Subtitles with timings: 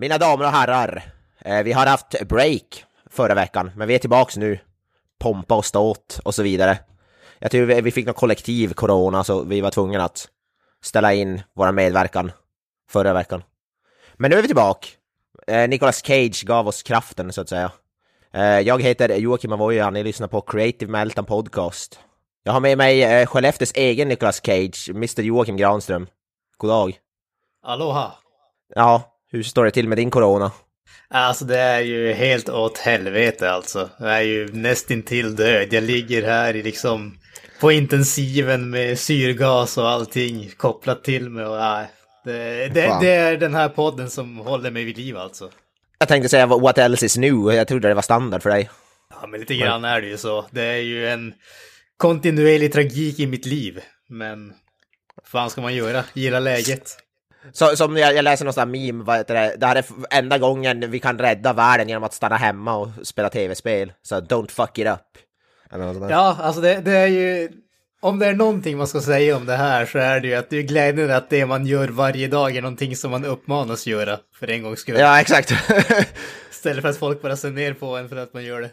[0.00, 1.02] Mina damer och herrar,
[1.44, 4.58] eh, vi har haft break förra veckan, men vi är tillbaks nu.
[5.18, 6.78] Pompa och ståt och så vidare.
[7.38, 10.28] Jag tror vi vi fick något kollektiv corona, så vi var tvungna att
[10.82, 12.32] ställa in vår medverkan
[12.90, 13.42] förra veckan.
[14.14, 14.88] Men nu är vi tillbaka.
[15.46, 17.72] Eh, Nicolas Cage gav oss kraften, så att säga.
[18.32, 22.00] Eh, jag heter Joakim Avoya, ni lyssnar på Creative Meltdown Podcast.
[22.42, 26.06] Jag har med mig Skellefteås egen Nicolas Cage, Mr Joakim Granström.
[26.56, 26.98] God dag.
[27.62, 28.12] Aloha!
[28.74, 30.52] Ja, hur står det till med din corona?
[31.10, 33.90] Alltså det är ju helt åt helvete alltså.
[33.98, 35.72] Jag är ju nästintill död.
[35.72, 37.18] Jag ligger här i liksom
[37.60, 41.86] på intensiven med syrgas och allting kopplat till mig och nej.
[42.24, 45.50] Det, det, det är den här podden som håller mig vid liv alltså.
[45.98, 48.70] Jag tänkte säga what else is new, jag trodde det var standard för dig.
[49.20, 50.46] Ja men lite grann är det ju så.
[50.50, 51.34] Det är ju en
[51.96, 53.80] kontinuerlig tragik i mitt liv.
[54.08, 54.52] Men
[55.16, 56.04] vad fan ska man göra?
[56.12, 56.96] Gilla läget.
[57.52, 59.84] Så, som jag, jag läser någon sån här meme, vad heter det, det här är
[60.10, 63.92] enda gången vi kan rädda världen genom att stanna hemma och spela tv-spel.
[64.02, 65.00] Så don't fuck it up.
[66.10, 67.48] Ja, alltså det, det är ju...
[68.00, 70.50] Om det är någonting man ska säga om det här så är det ju att
[70.50, 74.18] det är glädjande att det man gör varje dag är någonting som man uppmanas göra
[74.34, 74.96] för en gångs skull.
[74.98, 75.52] ja exakt.
[76.50, 78.70] Istället för att folk bara ser ner på en för att man gör det.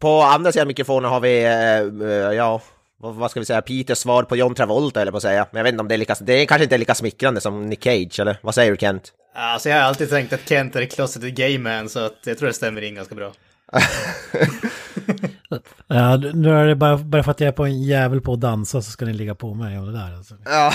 [0.00, 2.62] på andra sidan mikrofonen har vi, eh, eh, ja,
[2.98, 5.46] vad, vad ska vi säga, Peters svar på John Travolta eller på att säga.
[5.50, 7.40] Men jag vet inte om det är lika, det är kanske inte är lika smickrande
[7.40, 9.12] som Nick Cage, eller vad säger du Kent?
[9.34, 12.46] Alltså jag har alltid tänkt att Kent är closeted gay man så att jag tror
[12.46, 13.32] det stämmer in ganska bra.
[15.86, 18.40] Ja, nu är det bara, bara för att jag är på en jävel på att
[18.40, 20.34] dansa så ska ni ligga på mig och det där alltså.
[20.44, 20.72] Ja.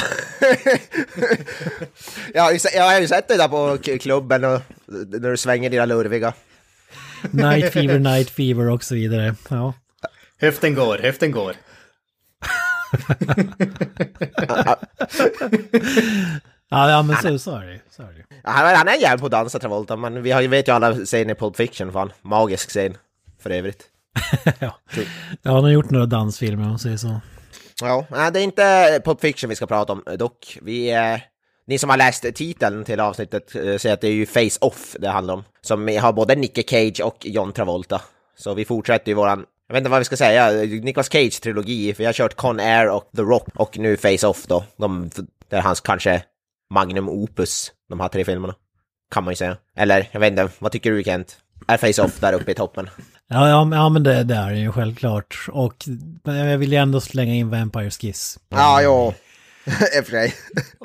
[2.34, 5.70] jag, har ju, jag har ju sett dig där på klubben och när du svänger
[5.70, 6.34] dina lurviga.
[7.32, 9.36] Night fever, night fever och så vidare.
[9.50, 9.74] Ja.
[10.38, 11.56] Höften går, höften går.
[16.70, 17.80] Ja, men så, så är det.
[17.90, 18.24] Så är det.
[18.44, 20.72] Ja, Han, han är jävligt på att dansa Travolta, men vi har, ju- vet ju
[20.72, 22.12] alla scenen i Pulp Fiction, fan.
[22.22, 22.98] Magisk scen,
[23.44, 23.84] för övrigt.
[24.60, 24.78] ja.
[25.42, 27.20] ja, han har gjort några dansfilmer om man säger så.
[27.82, 30.58] Ja, det är inte Pulp Fiction vi ska prata om dock.
[30.62, 31.18] Vi, eh,
[31.68, 34.96] ni som har läst titeln till avsnittet eh, ser att det är ju Face Off
[35.00, 35.44] det handlar om.
[35.62, 38.02] Som har både Nicky Cage och John Travolta.
[38.38, 40.52] Så vi fortsätter ju våran, jag vet inte vad vi ska säga,
[40.84, 41.94] Nicolas Cage-trilogi.
[41.94, 44.64] För jag har kört Con Air och The Rock och nu Face Off då.
[44.78, 45.10] De,
[45.50, 46.24] det är hans kanske
[46.74, 48.56] magnum opus, de här tre filmerna.
[49.14, 49.58] Kan man ju säga.
[49.78, 51.38] Eller, jag vet inte, vad tycker du Kent?
[51.68, 52.90] Är Face Off där uppe i toppen?
[53.28, 55.46] Ja, ja, men- ja men det, det är det ju självklart.
[55.52, 55.76] Och
[56.24, 58.40] jag vill ju ändå slänga in Vampires Kiss.
[58.50, 59.14] Ja, jo.
[59.68, 59.72] I
[60.04, 60.34] för sig.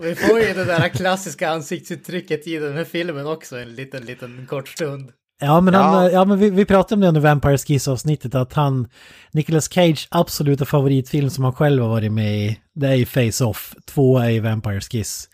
[0.03, 4.47] Vi får ju det där klassiska ansiktsuttrycket i den här filmen också en liten, liten
[4.51, 5.13] kort stund.
[5.41, 6.11] Ja, men, han, Ja.
[6.11, 6.25] ja.
[6.25, 8.89] men vi, vi pratade om det under Vampires Kiss-avsnittet, att han,
[9.31, 13.75] Nicolas Cage absoluta favoritfilm som han själv har varit med i, det är ju Face-Off,
[13.85, 15.29] två är ju Vampires Kiss.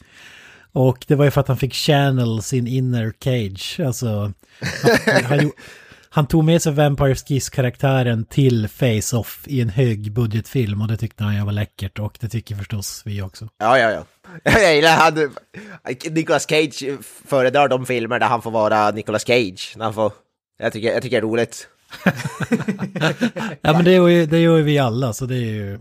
[0.72, 4.32] Och det var ju för att han fick channel sin inner Cage, alltså
[5.06, 5.52] han, han, gjo-
[6.15, 11.25] han tog med sig Vampires Kiss-karaktären till Face-Off i en hög budgetfilm och det tyckte
[11.25, 13.49] han ju var läckert och det tycker förstås vi också.
[13.59, 14.05] Ja, ja, ja.
[14.61, 15.34] Jag gillar han,
[16.11, 19.75] Nicolas Cage föredrar de filmer där han får vara Nicolas Cage.
[19.77, 20.12] När han får,
[20.59, 21.69] jag, tycker, jag tycker det är roligt.
[23.62, 25.79] Ja men det gör ju, det gör ju vi alla så det är ju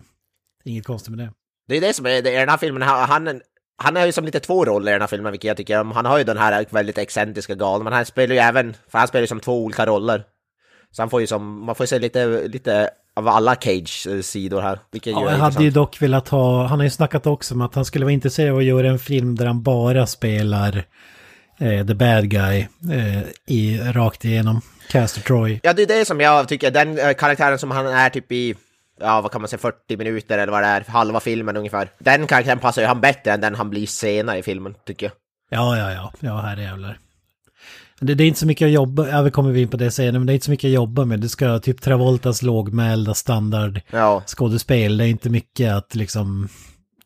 [0.64, 1.32] inget konstigt med det.
[1.68, 3.42] Det är det som är, det är den här filmen, han,
[3.84, 5.92] han, har ju som lite två roller i den här filmen, vilket jag tycker om.
[5.92, 9.08] Han har ju den här väldigt excentriska galna, men han spelar ju även, för han
[9.08, 10.24] spelar ju som två olika roller.
[10.92, 14.80] Så han får ju som, man får ju se lite, lite av alla Cage-sidor här,
[14.92, 17.76] vilket Ja, jag hade ju dock velat ha, han har ju snackat också om att
[17.76, 20.86] han skulle vara intresserad av att göra en film där han bara spelar
[21.60, 24.62] eh, the bad guy eh, i, rakt igenom.
[24.90, 25.60] Caster Troy.
[25.64, 28.56] Ja, det är det som jag tycker, den eh, karaktären som han är typ i,
[29.02, 31.90] ja vad kan man säga, 40 minuter eller vad det är, halva filmen ungefär.
[32.00, 35.14] Den karaktären passar ju han bättre än den han blir senare i filmen, tycker jag.
[35.60, 36.98] Ja, ja, ja, ja, herrejävlar.
[38.00, 40.20] Det, det är inte så mycket att jobba, ja vi kommer in på det senare,
[40.20, 41.20] men det är inte så mycket att jobba med.
[41.20, 44.98] Du ska typ Travoltas lågmälda standard Ja, skådespel.
[44.98, 46.48] Det är inte mycket att liksom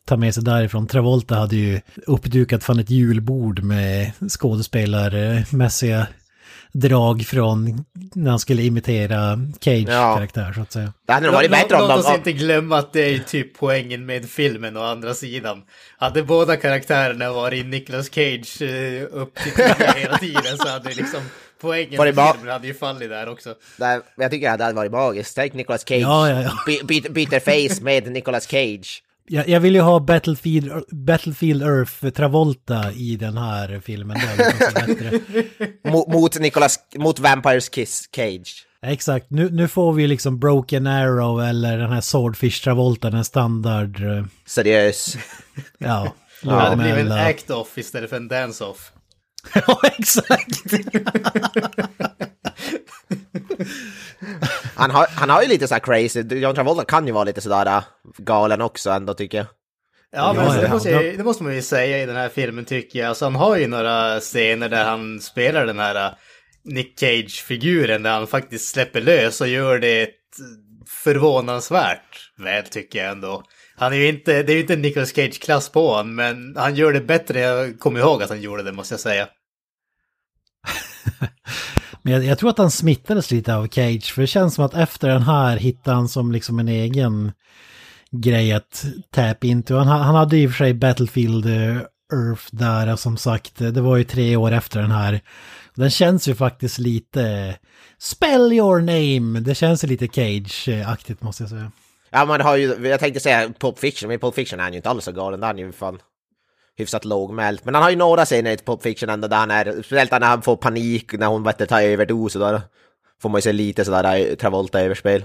[0.06, 0.86] ta med sig därifrån.
[0.86, 6.06] Travolta hade ju uppdukat fan ett julbord med skådespelarmässiga
[6.80, 7.84] drag från
[8.14, 10.26] när han skulle imitera Cage Ja.
[10.54, 10.92] så att säga.
[11.06, 12.14] Det hade nog varit bättre om Låt oss de...
[12.14, 15.62] inte glömma att det är typ poängen med filmen å andra sidan.
[15.98, 19.52] Hade båda karaktärerna varit Nicolas Cage eh, upp till
[19.96, 21.20] hela tiden så hade liksom
[21.60, 23.54] poängen det med filmen hade ju fallit där också.
[23.76, 25.36] Nej, jag tycker att det hade varit magiskt.
[25.36, 26.02] Tänk Nicolas Cage.
[26.02, 26.52] Ja, ja, ja.
[26.66, 29.02] By, byter, byter face med Nicolas Cage.
[29.28, 34.18] Jag, jag vill ju ha Battlefield, Battlefield Earth Travolta i den här filmen.
[34.74, 35.20] Bättre.
[35.90, 36.78] Mot, mot Nicolas...
[36.96, 38.66] Mot Vampires Kiss Cage.
[38.82, 44.04] Exakt, nu, nu får vi liksom Broken Arrow eller den här Swordfish Travolta, den standard,
[44.04, 45.16] eh, Seriös.
[45.78, 46.12] ja,
[46.42, 48.92] Det hade blivit en act-off istället för en dance-off.
[49.54, 50.62] Ja, exakt!
[54.76, 56.20] Han har, han har ju lite så här crazy...
[56.20, 57.82] John Travolta kan ju vara lite sådär äh,
[58.18, 59.46] galen också ändå tycker jag.
[60.10, 61.02] Ja, men alltså, det, måste, ja.
[61.02, 63.08] jag- det måste man ju säga i den här filmen tycker jag.
[63.08, 66.14] Alltså, han har ju några scener där han spelar den här uh,
[66.64, 70.10] Nick Cage-figuren där han faktiskt släpper lös och gör det
[71.04, 73.42] förvånansvärt väl tycker jag ändå.
[73.76, 76.92] Han är ju inte, det är ju inte Nicolas Cage-klass på honom, men han gör
[76.92, 77.40] det bättre.
[77.40, 79.28] Jag kommer ihåg att han gjorde det måste jag säga.
[82.06, 84.74] Men jag, jag tror att han smittades lite av Cage, för det känns som att
[84.74, 87.32] efter den här hittade han som liksom en egen
[88.10, 89.74] grej att tap into.
[89.74, 91.76] Han, han hade i och för sig Battlefield eh,
[92.12, 95.20] Earth där, som sagt, eh, det var ju tre år efter den här.
[95.74, 97.54] Den känns ju faktiskt lite eh,
[97.98, 101.72] Spell your name, det känns ju lite Cage-aktigt måste jag säga.
[102.10, 104.64] Ja men det har ju, jag tänkte säga Pulp Fiction, men i Pulp Fiction är
[104.64, 105.40] han ju inte alls så galen.
[105.40, 105.98] Där är han ju fan
[106.76, 107.60] hyfsat lågmäld.
[107.64, 110.20] Men han har ju några scener i Pulp Fiction ändå där han är, speciellt när
[110.20, 112.60] han får panik när hon vet, tar överdos och då
[113.22, 115.24] får man ju se lite sådär Travolta-överspel.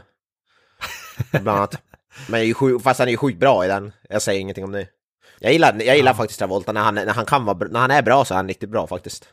[1.32, 1.82] Bland annat.
[2.28, 3.92] Men är ju sjuk, fast han är ju sjukt bra i den.
[4.10, 4.88] Jag säger ingenting om det.
[5.40, 8.02] Jag gillar, jag gillar faktiskt Travolta, när han, när han kan vara, när han är
[8.02, 9.28] bra så är han riktigt bra faktiskt.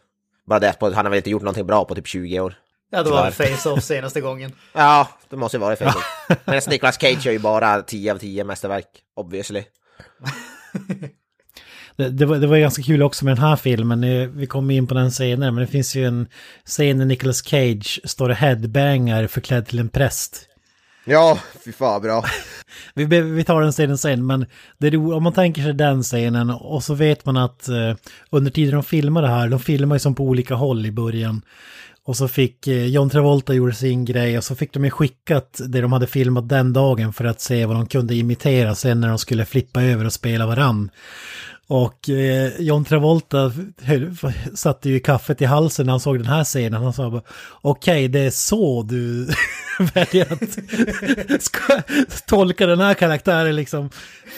[0.47, 2.55] Bara det, att han har väl inte gjort någonting bra på typ 20 år.
[2.91, 4.53] Ja, det var face-off senaste gången.
[4.73, 5.77] Ja, det måste ju vara.
[5.81, 5.95] Ja.
[6.45, 9.65] Men Nicolas Cage gör ju bara 10 av 10 mästerverk, obviously.
[11.99, 14.01] Det, det, var, det var ganska kul också med den här filmen,
[14.39, 16.27] vi kommer in på den senare, men det finns ju en
[16.65, 20.49] scen när Nicolas Cage står och headbangar förklädd till en präst.
[21.05, 22.25] Ja, fy fan bra.
[22.95, 24.47] Vi, vi tar den scenen sen, men
[24.79, 27.95] det är om man tänker sig den scenen och så vet man att eh,
[28.31, 31.43] under tiden de filmade det här, de filmar ju som på olika håll i början.
[32.05, 35.61] Och så fick eh, John Travolta gjorde sin grej och så fick de ju skickat
[35.69, 39.09] det de hade filmat den dagen för att se vad de kunde imitera sen när
[39.09, 40.91] de skulle flippa över och spela varann.
[41.69, 44.17] Och eh, John Travolta höll,
[44.55, 46.83] satte ju kaffet i halsen när han såg den här scenen.
[46.83, 47.23] Han sa bara,
[47.61, 49.29] okej det är så du
[49.95, 50.59] väljer att
[52.27, 53.91] tolka den här karaktären liksom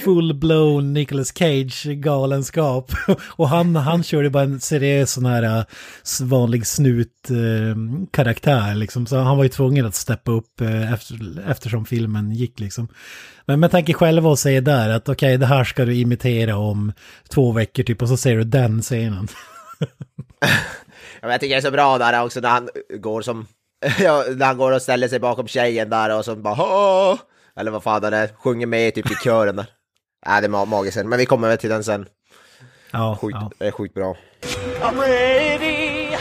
[0.04, 2.92] full-blown Nicolas Cage galenskap.
[3.22, 5.64] Och han, han körde bara en seriös sån här äh,
[6.22, 9.06] vanlig snut-karaktär äh, liksom.
[9.06, 12.88] Så han var ju tvungen att steppa upp äh, efter, eftersom filmen gick liksom.
[13.46, 16.92] Men man tänker själva och säger där att okej det här ska du imitera om
[17.28, 19.28] två veckor typ och så ser du den scenen.
[21.20, 23.46] Ja, jag tycker det är så bra där också när han går som...
[24.00, 27.18] Ja, när han går och ställer sig bakom tjejen där och så bara Åh!
[27.56, 29.66] Eller vad fan det är, sjunger med typ i kören där.
[30.26, 31.04] Nej, det är ma- magiskt.
[31.04, 32.06] Men vi kommer väl till den sen.
[32.92, 33.50] Ja, Sjukt, ja.
[33.58, 34.16] det är sjukt bra.
[34.80, 36.16] I'm ready.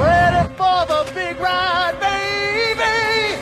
[0.00, 3.38] Ready for the big ride, baby.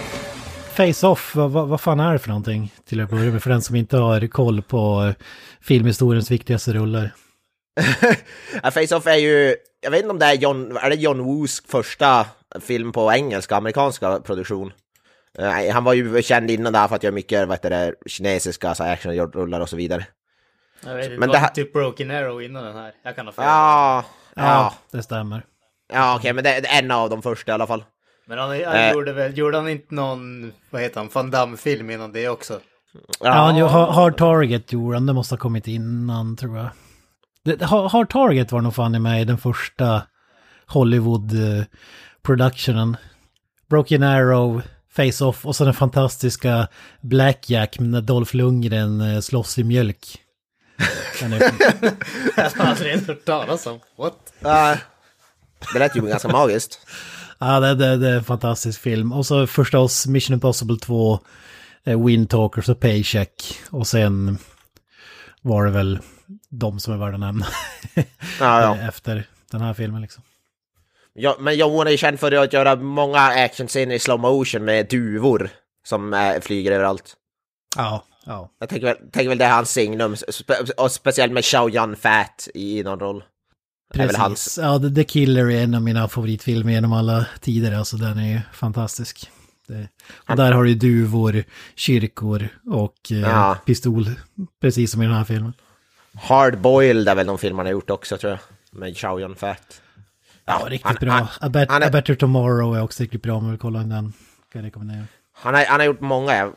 [0.74, 2.72] Face-Off, vad, vad, vad fan är det för någonting?
[2.88, 5.24] Till att börja med, för den som inte har koll på eh,
[5.60, 7.14] filmhistoriens viktigaste rullar.
[8.70, 12.26] Face-Off är ju, jag vet inte om det är John, är det John Woos första
[12.60, 14.72] film på engelska, amerikanska produktion?
[15.38, 18.74] Eh, han var ju känd innan där för att göra mycket, vad heter det, kinesiska
[18.74, 20.06] så här actionrullar och så vidare.
[20.86, 22.92] Jag vet Men det det här- typ Broken Arrow innan den här.
[23.02, 23.44] Jag kan ha fel.
[23.44, 24.04] Ja,
[24.34, 25.44] Ja, ja, det stämmer.
[25.92, 27.84] ja okej, men det är en av de första i alla fall.
[28.26, 28.92] Men han, han Eh.
[28.92, 32.60] gjorde väl, gjorde han inte någon, vad heter han, Van Damme-film innan det också?
[33.20, 36.68] Ja, han ju- Hard Target gjorde han, det måste ha kommit innan tror jag.
[37.44, 40.02] Det, Hard Target var nog fan i i den första
[42.26, 42.96] Hollywood-productionen.
[43.70, 44.62] Broken Arrow,
[44.96, 46.68] Face-Off och så den fantastiska
[47.00, 50.18] Blackjack när Dolph Lundgren eh, slåss i mjölk.
[51.20, 51.40] Den är,
[52.36, 53.80] Jag har aldrig hört talas om.
[53.98, 54.32] What?
[55.72, 56.86] Det lät ju ganska magiskt.
[57.38, 59.12] ja, det, det, det är en fantastisk film.
[59.12, 61.18] Och så förstås Mission Impossible 2,
[61.84, 63.58] eh, Wind Talkers och Paycheck.
[63.70, 64.38] Och sen
[65.42, 65.98] var det väl
[66.48, 67.46] de som är värda att nämna.
[67.94, 68.04] Ja,
[68.40, 68.76] ja.
[68.88, 70.22] Efter den här filmen liksom.
[71.14, 74.88] Ja, men Johan är ju känd för att göra många actionscener i slow motion med
[74.88, 75.50] duvor
[75.84, 77.14] som eh, flyger överallt.
[77.76, 78.50] Ja, ja.
[78.60, 81.96] Jag tänker väl, tänker väl det är hans signum, spe, och speciellt med Xiao Yan
[81.96, 83.24] Fat i någon roll.
[83.94, 84.16] Precis.
[84.16, 84.58] hans...
[84.62, 87.72] Ja, The, Killer är en av mina favoritfilmer genom alla tider.
[87.72, 89.30] Alltså den är ju fantastisk.
[89.68, 89.88] Det,
[90.28, 93.56] och där har du duvor, kyrkor och eh, Ja.
[93.66, 94.06] pistol.
[94.60, 95.52] Precis som i den här filmen.
[96.14, 98.40] Hard Boiled är väl någon film han har gjort också tror jag.
[98.80, 99.80] Med Chow Yun Fat.
[100.44, 101.12] Ja, riktigt han- bra.
[101.12, 103.58] han- A, bet, han är- A Better Tomorrow är också riktigt bra om du vill
[103.60, 103.88] kolla den.
[104.52, 105.04] Kan jag rekommendera.
[105.32, 106.52] Han har, han har gjort många, ja.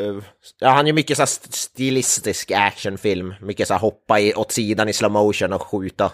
[0.00, 0.14] Eh,
[0.60, 3.34] ja, han gör mycket så stilistisk actionfilm.
[3.40, 6.12] Mycket så hoppa i, åt sidan i slow motion och skjuta.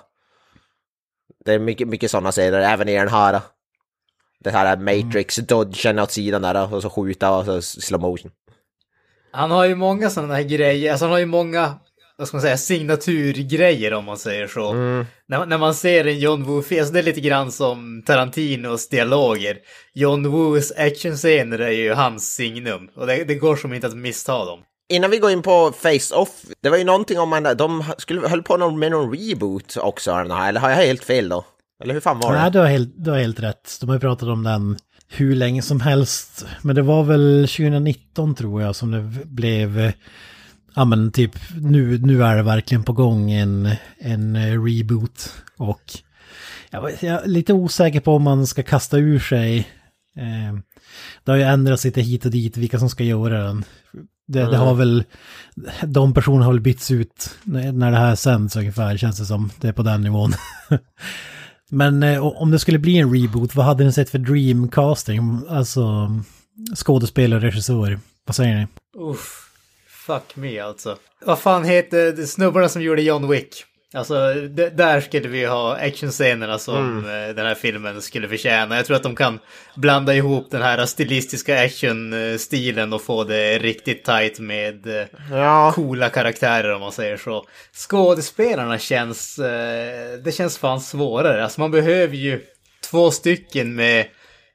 [1.44, 3.40] Det är mycket, mycket sådana serier, även i den här.
[4.40, 8.30] Det här Matrix, dodgen åt sidan där och så skjuta och så slow motion.
[9.32, 11.74] Han har ju många sådana här grejer, alltså han har ju många,
[12.20, 14.72] vad ska man säga, signaturgrejer om man säger så.
[15.28, 19.56] När, när man ser en John Woo-film, alltså det är lite grann som Tarantinos dialoger.
[19.94, 24.44] John Woos actionscener är ju hans signum, och det, det går som inte att missta
[24.44, 24.60] dem.
[24.92, 26.28] Innan vi går in på Face-Off,
[26.62, 30.60] det var ju någonting om man, de skulle, höll på med någon reboot också, eller
[30.60, 31.44] har jag helt fel då?
[31.82, 32.50] Eller hur fan var Nej, det?
[32.50, 33.78] du har, helt, du har helt rätt.
[33.80, 34.76] De har ju pratat om den
[35.08, 36.46] hur länge som helst.
[36.62, 39.92] Men det var väl 2019 tror jag som det blev...
[40.74, 45.32] Ja men typ nu, nu är det verkligen på gång en, en eh, reboot.
[45.56, 45.82] Och
[46.70, 49.58] jag, jag är lite osäker på om man ska kasta ur sig.
[50.16, 50.58] Eh,
[51.24, 53.64] det har ju ändrats lite hit och dit vilka som ska göra den.
[54.28, 55.04] Det, det har väl...
[55.86, 59.50] De personerna har väl bytts ut när, när det här sänds ungefär känns det som.
[59.60, 60.32] Det är på den nivån.
[61.70, 65.42] Men eh, om det skulle bli en reboot, vad hade ni sett för dreamcasting?
[65.48, 66.10] Alltså
[66.76, 68.00] skådespelare och regissör.
[68.26, 68.66] Vad säger ni?
[68.98, 69.49] Uff,
[70.06, 70.96] fuck me alltså.
[71.24, 73.64] Vad fan heter snubbarna som gjorde John Wick?
[73.94, 74.34] Alltså,
[74.72, 78.76] där skulle vi ha actionscenerna som eh, den här filmen skulle förtjäna.
[78.76, 79.38] Jag tror att de kan
[79.76, 86.08] blanda ihop den här stilistiska actionstilen och få det riktigt tight med eh, Ja, coola
[86.08, 87.46] karaktärer om man säger så.
[87.72, 91.44] Skådespelarna känns, eh, det känns fan svårare.
[91.44, 92.40] Alltså man behöver ju
[92.90, 94.06] två stycken med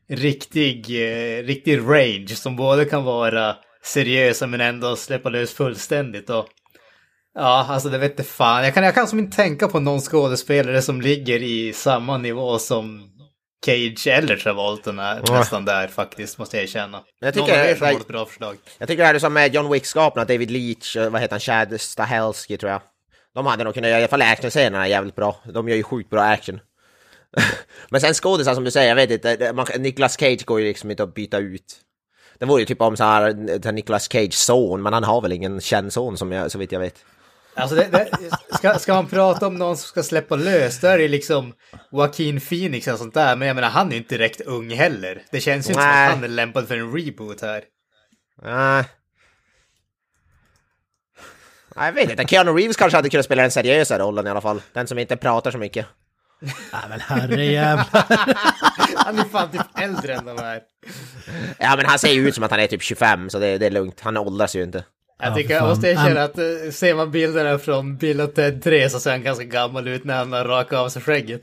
[0.10, 1.00] riktig,
[1.44, 6.30] riktig range som både kan vara seriösa men ändå släppa lös fullständigt.
[6.30, 6.48] Och,
[7.36, 8.64] ja, alltså det vet fan.
[8.64, 12.60] Jag kan, jag kan som inte tänka på någon skådespelare som ligger i samma nivå
[12.60, 13.12] som
[13.66, 15.34] Cage eller Travolta är Ja.
[15.40, 17.04] nästan där faktiskt, måste jag erkänna.
[17.20, 18.58] Jag tycker Någon av er det- som har ett bra förslag.
[18.78, 21.40] jag tycker det här är som med John Wick-skaparna, David Leach, eh, vad heter han,
[21.40, 22.82] Chad Stahelski tror jag.
[23.36, 25.36] De hade nog kunnat göra, i alla fall actionscenerna jävligt bra.
[25.54, 26.60] De gör ju sjukt bra action.
[27.90, 31.04] Men sen skådisar som du säger, jag vet inte, Nicolas Cage går ju liksom inte
[31.04, 31.76] att byta ut.
[32.40, 35.32] Det vore ju typ om så här, den Nicolas Cage son, men han har väl
[35.32, 37.06] ingen känd son som jag, så vitt jag vet.
[37.58, 38.10] Alltså det, det,
[38.58, 41.54] ska, ska man prata om någon som ska släppa lös, då är det liksom
[41.92, 43.36] Joaquin Phoenix och sånt där.
[43.36, 45.22] Men jag menar, han är ju inte direkt ung heller.
[45.32, 47.64] Det känns ju inte som att han är lämpad för en reboot här.
[51.76, 54.42] Nej, jag vet inte, Keanu Reeves kanske hade kunnat spela den seriösa rollen i alla
[54.42, 54.62] fall.
[54.74, 55.86] Den som inte pratar så mycket.
[56.42, 58.06] Nej men herrejävlar.
[58.96, 60.62] Han är fan typ äldre än de här.
[61.60, 63.66] Ja men han ser ju ut som att han är typ 25, så det, det
[63.66, 64.02] är lugnt.
[64.02, 64.84] Han åldras ju inte.
[65.20, 68.64] Jag Ja, tycker, jag måste erkänna att uh, ser man bilderna från Bill och Ted
[68.64, 71.42] 3 så ser han ganska gammal ut när han har rakat av sig skägget.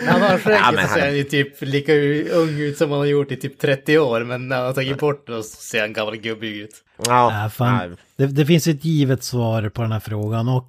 [0.00, 1.92] När han har skägget Ja, men så ser han- ju typ lika
[2.32, 4.24] ung ut som han har gjort i typ 30 år.
[4.24, 6.70] Men när han har tagit bort det så ser han gammal gubbig ut.
[7.06, 7.96] Ja, Ja, fan.
[8.16, 10.68] Det, det finns ett givet svar på den här frågan och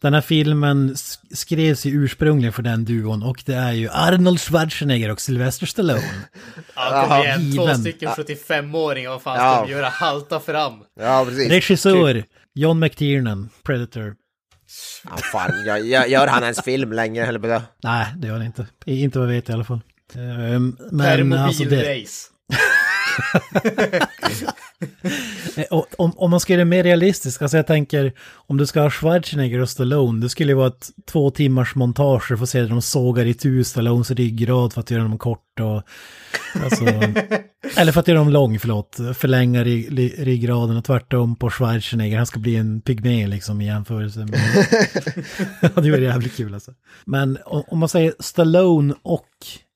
[0.00, 4.40] den här filmen sk- skrevs ju ursprungligen för den duon och det är ju Arnold
[4.40, 6.02] Schwarzenegger och Sylvester Stallone.
[6.74, 7.56] Ja, kom Ja, igen.
[7.56, 9.56] Två stycken 75-åringar, vad fan Ja.
[9.56, 9.88] ska de göra?
[9.88, 10.72] Halta fram.
[11.00, 11.48] ja precis.
[11.50, 12.24] Regissör
[12.54, 14.14] John McTiernan, Predator.
[15.04, 17.26] Ja, fan, jag, jag, gör han ens film längre?
[17.26, 17.62] Eller på det?
[17.82, 18.66] Nej, det gör det inte.
[18.84, 19.80] Inte vad jag vet i alla fall.
[20.14, 22.06] Ehm, Men alltså det.
[25.98, 28.90] Om, om man ska göra det mer realistiskt, alltså jag tänker om du ska ha
[28.90, 32.68] Schwarzenegger och Stallone, det skulle ju vara ett två timmars montage, du får se hur
[32.68, 35.82] de sågar i tu Stallones ryggrad för att göra dem kort och...
[36.64, 36.84] Alltså,
[37.76, 42.16] eller för att göra dem lång, förlåt, förlänga ry- ry- ryggraden och tvärtom på Schwarzenegger,
[42.16, 44.66] han ska bli en pygmé liksom i jämförelse med...
[45.74, 46.72] det var jävligt kul alltså.
[47.04, 49.28] Men om, om man säger Stallone och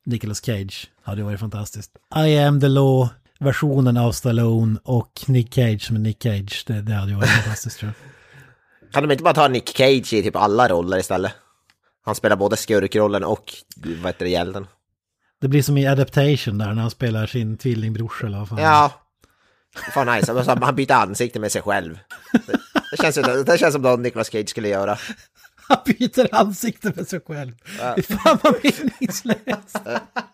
[0.07, 1.91] Nicolas Cage, hade varit fantastiskt.
[2.27, 3.09] I am the law,
[3.43, 7.31] versionen av Stallone och Nick Cage som är Nick Cage, det, det hade ju varit
[7.31, 8.93] fantastiskt tror jag.
[8.93, 11.33] Kan de inte bara ta Nick Cage i typ alla roller istället?
[12.05, 14.67] Han spelar både skurkrollen och, vad heter det, hjälten.
[15.41, 18.59] Det blir som i Adaptation där när han spelar sin tvillingbrorsa eller vad fan.
[18.59, 18.93] Ja.
[19.95, 21.99] Fan nice, alltså, han byter ansikte med sig själv.
[22.33, 22.53] Det,
[22.91, 24.99] det, känns, det känns som något Nicolas Cage skulle göra.
[25.69, 27.53] Han byter ansikte med sig själv.
[27.97, 29.79] Fy fan vad meningslöst.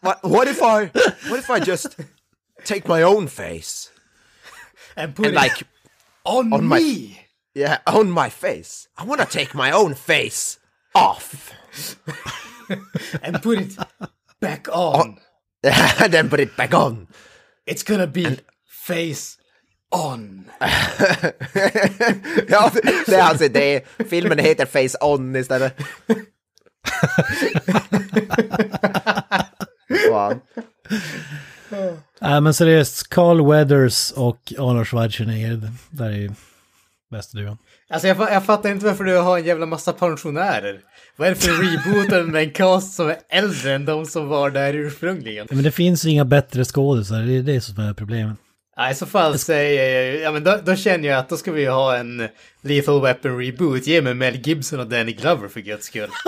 [0.00, 0.90] What, what if I,
[1.30, 1.96] what if I just
[2.74, 3.90] take my own face?
[4.96, 5.62] And put And it like,
[6.24, 6.68] on, on me!
[6.68, 7.18] my-
[7.54, 8.88] yeah, on my face.
[8.96, 10.58] I wanna take my own face.
[10.94, 11.52] off!
[13.22, 13.72] And put it
[14.40, 15.18] back on.
[16.02, 17.06] And then put it back on!
[17.66, 19.38] It's gonna be face
[19.90, 20.50] on.
[22.48, 22.70] ja,
[23.06, 23.80] det är hans idé.
[24.10, 25.76] Filmen heter Face On istället.
[30.10, 30.40] Fan.
[32.20, 36.30] Nej men seriöst, Carl Weathers och Arnold Schwarzenegger, där är ju
[37.10, 37.58] bästa duon.
[37.90, 40.80] Alltså jag, jag fattar inte varför du har en jävla massa pensionärer.
[41.16, 44.50] Vad är det för rebooter med en cast som är äldre än de som var
[44.50, 45.46] där ursprungligen?
[45.50, 48.36] Men det finns ju inga bättre skådisar, det är det som är problemet.
[48.76, 51.52] Nej, i så fall säger jag ja men då, då känner jag att då ska
[51.52, 52.28] vi ha en
[52.60, 53.86] Lethal Weapon reboot.
[53.86, 56.10] Ge mig Mel Gibson och Danny Glover för guds skull.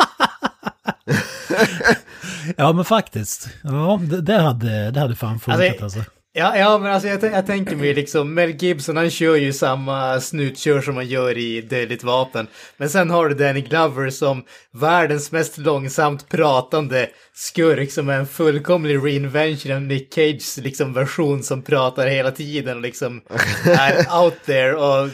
[2.56, 6.10] Ja men faktiskt, ja det, det hade, det hade fan funkat Alltså, alltså.
[6.32, 10.20] Ja, ja men alltså jag, jag tänker mig liksom, Mel Gibson han kör ju samma
[10.20, 12.46] snutkör som man gör i Dödligt vapen.
[12.76, 18.26] Men sen har du Danny Glover som världens mest långsamt pratande skurk som är en
[18.26, 23.20] fullkomlig reinvention av Nick Cages liksom version som pratar hela tiden och liksom
[23.64, 25.08] är out there och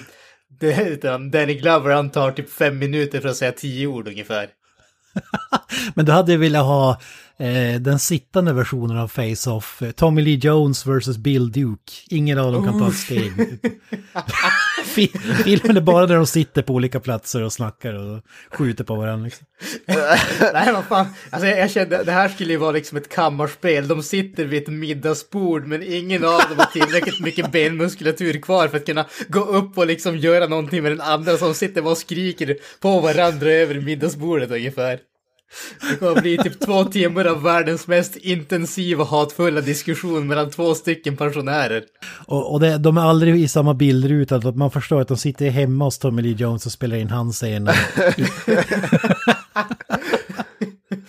[0.61, 1.02] det,
[1.33, 4.49] Danny Glover han tar typ fem minuter för att säga tio ord ungefär.
[5.94, 6.99] Men du hade velat ha
[7.38, 11.93] eh, den sittande versionen av Face-Off, eh, Tommy Lee Jones vs Bill Duke.
[12.09, 13.33] Ingen av dem kan ta ett steg.
[14.85, 18.95] Fi- Filmen är bara där de sitter på olika platser och snackar och skjuter på
[18.95, 19.25] varandra.
[19.25, 19.47] Liksom.
[20.52, 21.07] Nej, vad fan.
[21.31, 23.88] Alltså, jag, jag kände det här skulle ju vara liksom ett kammarspel.
[23.88, 28.76] De sitter vid ett middagsbord, men ingen av dem har tillräckligt mycket benmuskulatur kvar för
[28.76, 32.57] att kunna gå upp och liksom göra någonting med den andra som sitter och skriker
[32.81, 34.99] på varandra över middagsbordet ungefär.
[35.91, 41.17] Det kommer bli typ två timmar av världens mest intensiva hatfulla diskussion mellan två stycken
[41.17, 41.85] pensionärer.
[42.26, 45.50] Och, och det, de är aldrig i samma bildruta, att man förstår att de sitter
[45.50, 47.67] hemma hos Tommy Lee Jones och spelar in hans scen.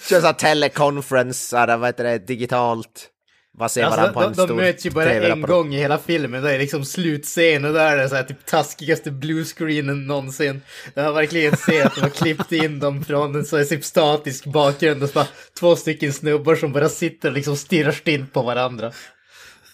[0.09, 3.09] Kör såhär teleconference, såhär, vad heter det, digitalt.
[3.57, 5.77] Bara se varandra på Alltså, en de, de stor möts ju bara en gång i
[5.77, 6.43] hela filmen.
[6.43, 10.61] Det är liksom slutscen och där är det så här typ taskigaste bluescreenen någonsin.
[10.93, 13.83] Jag har verkligen sett att de har klippt in dem från en så här typ
[13.83, 15.27] statisk bakgrund och så bara
[15.59, 18.91] två stycken snubbar som bara sitter och liksom stirrar stint på varandra.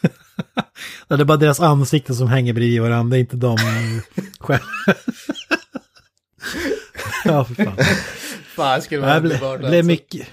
[1.07, 3.57] Det är bara deras ansikten som hänger bredvid varandra, det är inte de
[4.39, 4.65] själva.
[7.25, 7.77] ja, för fan.
[8.55, 9.59] Fan, det skulle vara Det blev, underbart.
[9.59, 9.87] blev alltså.
[9.87, 10.27] mycket...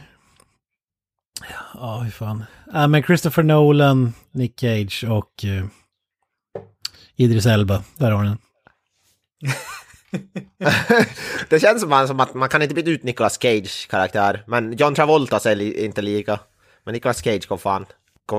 [1.74, 2.44] Ja, hur fan.
[2.72, 5.66] Ja, men Christopher Nolan, Nick Cage och uh,
[7.16, 8.38] Idris Elba, där har ni den.
[11.48, 14.42] Det känns som, som att man kan inte byta ut Nicolas Cage karaktär.
[14.46, 16.40] Men John Travolta är li inte lika.
[16.84, 17.86] Men Nicolas Cage kom fan.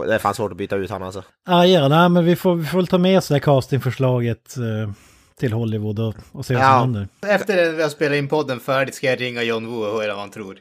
[0.07, 1.23] Det är fan svårt att byta ut han alltså.
[1.47, 4.57] Ja, ja, nej, men vi får, vi får väl ta med oss det här castingförslaget
[4.57, 4.91] eh,
[5.39, 6.79] till Hollywood och, och se vad som Ja.
[6.79, 7.07] händer.
[7.27, 10.11] Efter att vi har spelat in podden färdigt ska jag ringa John Woo och höra
[10.13, 10.57] vad han tror.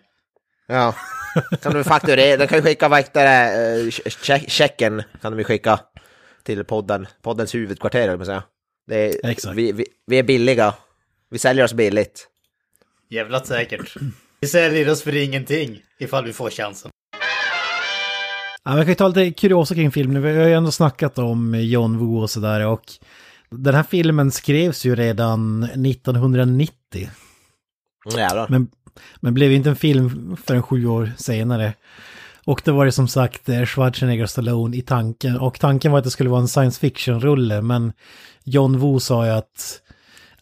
[0.71, 0.95] Ja.
[1.63, 5.81] Kan du fakturera, de kan ju skicka det, eh, che- checken kan de ju skicka
[6.43, 8.43] till podden, poddens huvudkvarter man säger.
[8.87, 9.57] Det är, Exakt.
[9.57, 10.75] Vi, vi, vi är billiga.
[11.31, 12.27] Vi säljer oss billigt.
[13.11, 13.95] Jävlat säkert.
[14.41, 16.91] Vi säljer oss för ingenting ifall vi får chansen.
[18.65, 20.23] Ja, vi kan ju ta lite kuriosa kring filmen.
[20.23, 22.83] Vi har ju ändå snackat om John Woo och sådär och
[23.51, 27.11] den här filmen skrevs ju redan 1990.
[28.17, 28.47] Jävlar.
[28.49, 28.69] Men,
[29.21, 31.75] men blev inte en film förrän sju år senare.
[32.45, 35.39] Och det var det som sagt eh, Schwarzenegger och Stallone i tanken.
[35.39, 37.93] Och tanken var att det skulle vara en science fiction-rulle, men
[38.45, 39.81] John Woo sa ju att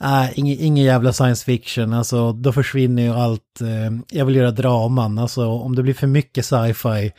[0.01, 3.61] äh, ingen, ingen jävla science fiction, alltså då försvinner ju allt.
[3.61, 7.13] Eh, jag vill göra draman, alltså om det blir för mycket sci-fi,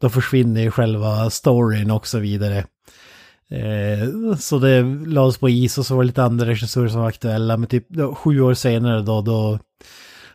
[0.00, 2.64] då försvinner ju själva storyn och så vidare.
[3.50, 7.08] Eh, så det lades på is och så var det lite andra regissörer som var
[7.08, 9.58] aktuella, men typ då, sju år senare då, då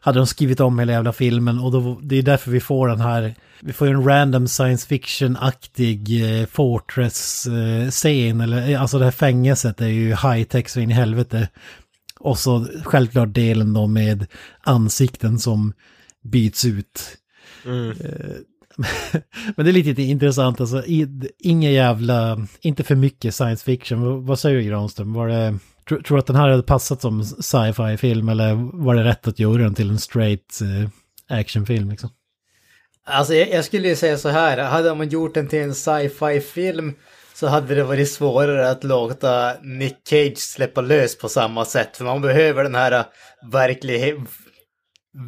[0.05, 3.01] hade de skrivit om hela jävla filmen och då, det är därför vi får den
[3.01, 9.81] här, vi får en random science fiction-aktig eh, Fortress-scen, eller eh, alltså det här fängelset
[9.81, 11.49] är ju high-tech så in i helvete.
[12.19, 14.25] Och så självklart delen då med
[14.63, 15.73] ansikten som
[16.23, 17.17] byts ut.
[17.65, 17.97] Eh,
[19.55, 24.01] Men det är lite intressant, alltså i- ingen jävla, inte för mycket science fiction.
[24.01, 25.13] Vad- Vad säger du Granström?
[25.13, 25.57] Var det,
[25.89, 29.27] tror, tror du att den här hade passat som sci-fi film eller var det rätt
[29.27, 30.89] att göra den till en straight eh,
[31.39, 32.09] actionfilm liksom?
[33.05, 36.41] Alltså jag, jag skulle ju säga så här, hade man gjort den till en sci-fi
[36.41, 36.93] film
[37.33, 41.97] så hade det varit svårare att låta Nick Cage släppa lös på samma sätt.
[41.97, 43.05] För man behöver den här eh,
[43.51, 44.15] verklig,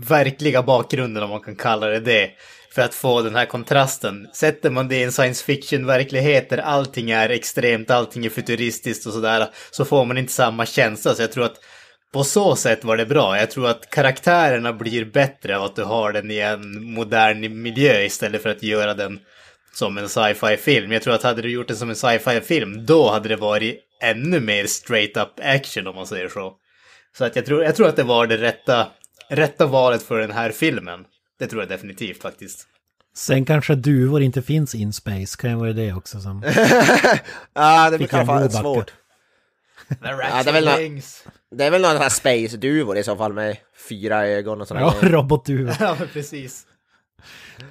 [0.07, 2.29] verkliga bakgrunden om man kan kalla det det.
[2.75, 4.27] För att få den här kontrasten.
[4.33, 9.13] Sätter man det i en science fiction-verklighet där allting är extremt, allting är futuristiskt och
[9.13, 11.15] sådär, så får man inte samma känsla.
[11.15, 11.57] Så jag tror att
[12.13, 13.37] på så sätt var det bra.
[13.37, 18.01] Jag tror att karaktärerna blir bättre av att du har den i en modern miljö
[18.01, 19.19] istället för att göra den
[19.73, 20.91] som en sci-fi film.
[20.91, 23.79] Jag tror att hade du gjort den som en sci-fi film, då hade det varit
[24.01, 26.53] ännu mer straight up action om man säger så.
[27.17, 28.87] Så att jag tror, jag tror att det var det rätta,
[29.29, 31.05] rätta valet för den här filmen.
[31.39, 32.67] Det tror jag definitivt faktiskt.
[33.15, 36.43] Sen kanske duvor inte finns in space, kan ju vara det också som...
[37.53, 38.49] Ja, det blir blåbacka.
[38.49, 38.93] svårt.
[40.01, 41.01] Ja, det är väl nå-
[41.55, 43.57] Det är väl här space-duvor i så fall med
[43.89, 44.81] fyra ögon och sådär.
[44.81, 45.73] Ja, robotduvor.
[45.79, 46.67] Ja, precis.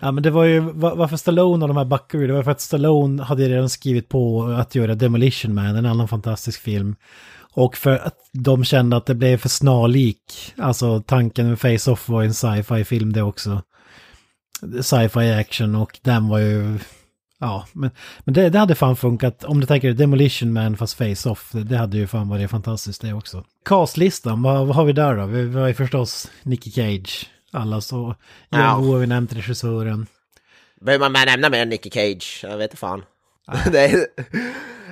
[0.01, 2.43] Ja men det var ju, va- varför Stallone och de här backade ur, det var
[2.43, 6.97] för att Stallone hade redan skrivit på att göra Demolition Man, en annan fantastisk film.
[7.55, 12.23] Och för att de kände att det blev för snarlik, alltså tanken med Face-Off var
[12.23, 13.63] en sci-fi film det också.
[14.83, 16.79] Sci-fi action och den var ju,
[17.41, 17.91] ja, men,
[18.25, 19.45] men det, det hade fan funkat.
[19.45, 23.13] Om du tänker Demolition Man fast Face-Off, det, det hade ju fan varit fantastiskt det
[23.13, 23.45] också.
[23.65, 25.27] Castlistan, vad, vad har vi där då?
[25.27, 28.15] Vi, vi har ju förstås Nicky Cage, alla så.
[28.49, 28.59] Ja.
[28.59, 30.07] Jan Wu har vi nämnt regissören.
[30.81, 32.41] Behöver man nämna mer än Nicky Cage?
[32.43, 33.03] Jag vet inte fan.
[33.73, 34.07] det är...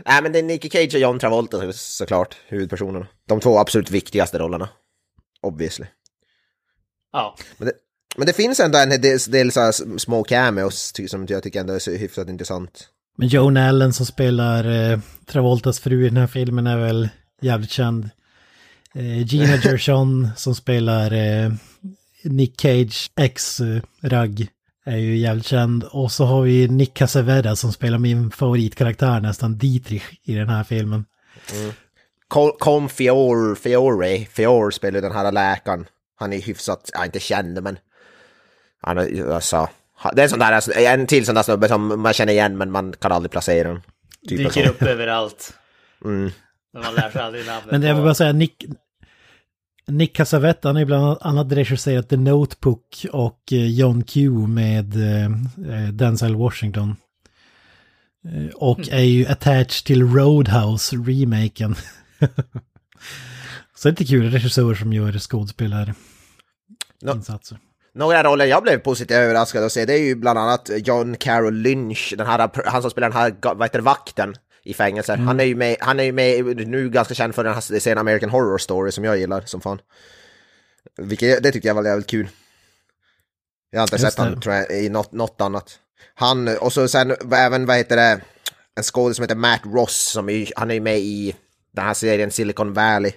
[0.07, 3.07] Nej men det är Nicky Cage och John Travolta så- såklart, huvudpersonerna.
[3.29, 4.69] De två absolut viktigaste rollerna.
[5.43, 5.87] Obviously.
[7.13, 7.37] Ja.
[7.59, 7.75] Men det,
[8.17, 11.73] men det finns ändå en del, del så här små cameos som jag tycker ändå
[11.75, 12.89] är hyfsat intressant.
[13.17, 17.09] Men Joan Allen som spelar eh, Travoltas fru i den här filmen är väl
[17.41, 18.11] jävligt känd.
[18.95, 21.53] Eh, Gina Gershon som spelar eh,
[22.25, 24.49] Nick Cage ex-ragg
[24.85, 25.85] är ju jävligt känd.
[25.85, 30.65] Och så har vi Nick Casavera som spelar min favoritkaraktär nästan, Dietrich, i den här
[30.65, 31.05] filmen.
[32.29, 35.87] Col- Com Fiore, Fiore, Fiore spelar den här läkaren.
[36.17, 37.79] Han är hyfsat, ja inte känd men...
[38.83, 39.69] Han är, alltså,
[40.13, 42.59] det är en sån där, alltså, en till sån där snubbe som man känner igen
[42.59, 43.83] men man kan aldrig placera den.
[44.29, 45.55] Typ Dyker upp överallt.
[46.05, 46.31] Mm.
[46.73, 47.71] Men man lär sig aldrig namnet.
[47.71, 48.65] Men jag vill bara säga, Nick,
[49.87, 54.97] Nick Cassavetes, han har ju bland annat regisserat The Notebook och eh, John Q med
[54.97, 55.25] eh,
[55.75, 56.97] eh, Denzel Washington.
[58.55, 61.75] Och är ju attached till Roadhouse, remaken.
[63.75, 65.95] Så det är lite kul, regissörer som gör skådespelare.
[67.03, 67.13] No.
[67.13, 67.59] Insatser.
[67.95, 71.55] Några roller jag blev positivt överraskad att se det är ju bland annat John Carroll
[71.55, 74.35] Lynch, den här, han som spelar den här, vad heter det, vakten
[74.65, 75.15] i fängelse.
[75.15, 77.99] Han är ju med, han är ju med, nu ganska känd för den här serien
[77.99, 79.81] American Horror Story som jag gillar som fan.
[80.97, 82.29] Vilket, det tyckte jag var jävligt kul.
[83.71, 85.79] Jag har inte Just sett tror jag i något, något annat.
[86.15, 88.21] Han, och så sen även vad heter det,
[88.77, 91.37] en skådespelare som heter Matt Ross, som är, han är ju med i
[91.73, 93.13] den här serien Silicon Valley.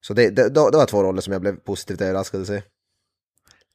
[0.00, 2.62] Så det, det, det var två roller som jag blev positivt överraskad att se.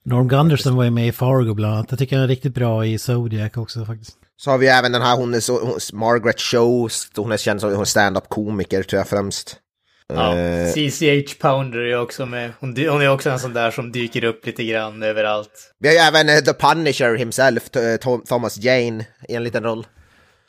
[0.06, 1.92] Norm Gunderson var ju med i Fargo bland annat.
[1.92, 4.18] Jag tycker han är riktigt bra i Zodiac också faktiskt.
[4.38, 7.62] Så har vi även den här, hon är så, hon, Margaret Cho, hon är känd
[7.62, 9.60] som hon är stand-up komiker tror jag främst.
[10.08, 12.52] Ja, Eh, CCH Pounder är också med.
[12.60, 15.72] Hon, hon är också en sån där som dyker upp lite grann överallt.
[15.80, 19.44] vi har ju även eh, The Punisher himself, T- eh, Tom, Thomas Jane, i en
[19.44, 19.88] liten roll.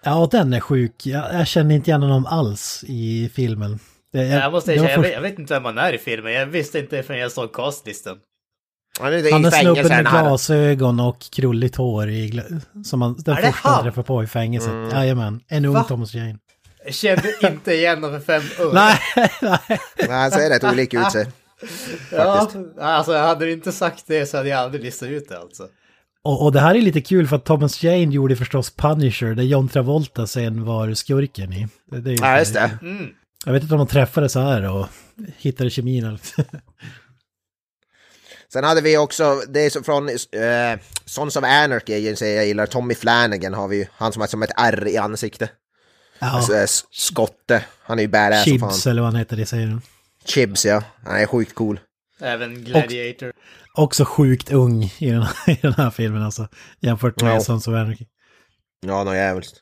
[0.04, 1.06] Ja, den är sjuk.
[1.06, 3.78] Jag, jag känner inte igen honom alls i filmen.
[4.12, 6.32] Det, Jag, måste det var erkänna, jag, jag vet inte vem han är i filmen.
[6.32, 8.16] Jag visste inte förrän jag såg castlistan.
[9.00, 12.42] Han är Han är snubben med glasögon och krulligt hår i,
[12.84, 13.82] som man, den första han?
[13.82, 14.70] träffar på i fängelset.
[14.70, 14.90] Mm.
[14.90, 15.84] Jajamän, en ung Va?
[15.84, 16.38] Thomas Jane.
[16.84, 18.72] Jag kände inte igen honom för fem år.
[18.72, 18.98] Nej,
[19.42, 19.58] nej.
[19.98, 21.26] Nej, han ser rätt olika ut sig.
[22.10, 22.48] ja,
[22.80, 25.68] alltså hade du inte sagt det så hade jag aldrig listat ut det alltså.
[26.24, 29.42] Och, och det här är lite kul för att Thomas Jane gjorde förstås Punisher, där
[29.42, 31.68] John Travolta sen var skurken i.
[31.90, 32.78] Det, det är ju Ja, just det.
[32.82, 33.06] Mm.
[33.44, 34.86] Jag vet inte om de träffades så här och
[35.36, 36.20] hittade kemin eller...
[38.56, 42.46] Sen hade vi också, det är så från eh, Sons of Anarchy, en serie jag
[42.46, 45.50] gillar, Tommy Flanagan har vi ju, han som har som ett R i ansiktet.
[46.18, 48.70] Ja, Alltså, eh, skotte, han är ju badass som fan.
[48.70, 49.82] Chibs eller vad han heter i serien.
[50.24, 51.80] Chibs ja, han är sjukt cool.
[52.20, 53.32] Även Gladiator.
[53.74, 56.48] Också sjukt ung i den här, i den här filmen alltså.
[56.80, 57.40] Jämfört med Ja.
[57.40, 58.04] Sons of Anarchy.
[58.86, 59.52] Ja, något jävligt.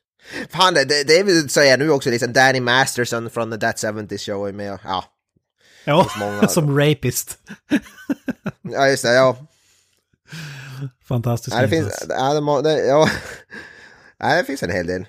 [0.51, 4.19] Fan, det, det, det vill säga nu också, liksom Danny Masterson från The That 70
[4.19, 4.79] Show är med.
[4.85, 5.05] Ja,
[5.85, 7.39] Ja, många- som rapist.
[8.63, 9.37] ja just det, ja.
[11.05, 13.09] Fantastisk Ja, det finns, ja, det, ja.
[14.19, 15.07] ja, det finns en hel del.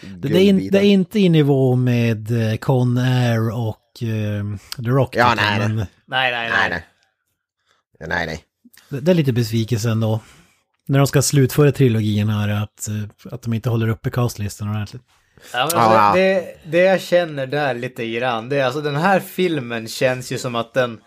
[0.00, 4.44] Det, det, är in, det är inte i nivå med eh, Con Air och eh,
[4.84, 5.16] The Rock.
[5.16, 5.68] Ja, nej, nej.
[5.68, 6.70] men Nej, nej, Nej, nej.
[6.70, 8.08] nej.
[8.08, 8.44] Nej, nej.
[8.88, 10.20] Det, det är lite besvikelse ändå.
[10.86, 15.02] När de ska slutföra trilogin här, att, eh, att de inte håller uppe castlistan ordentligt.
[15.52, 19.88] Ja, alltså, det, det jag känner där lite grann, det är alltså den här filmen
[19.88, 21.00] känns ju som att den,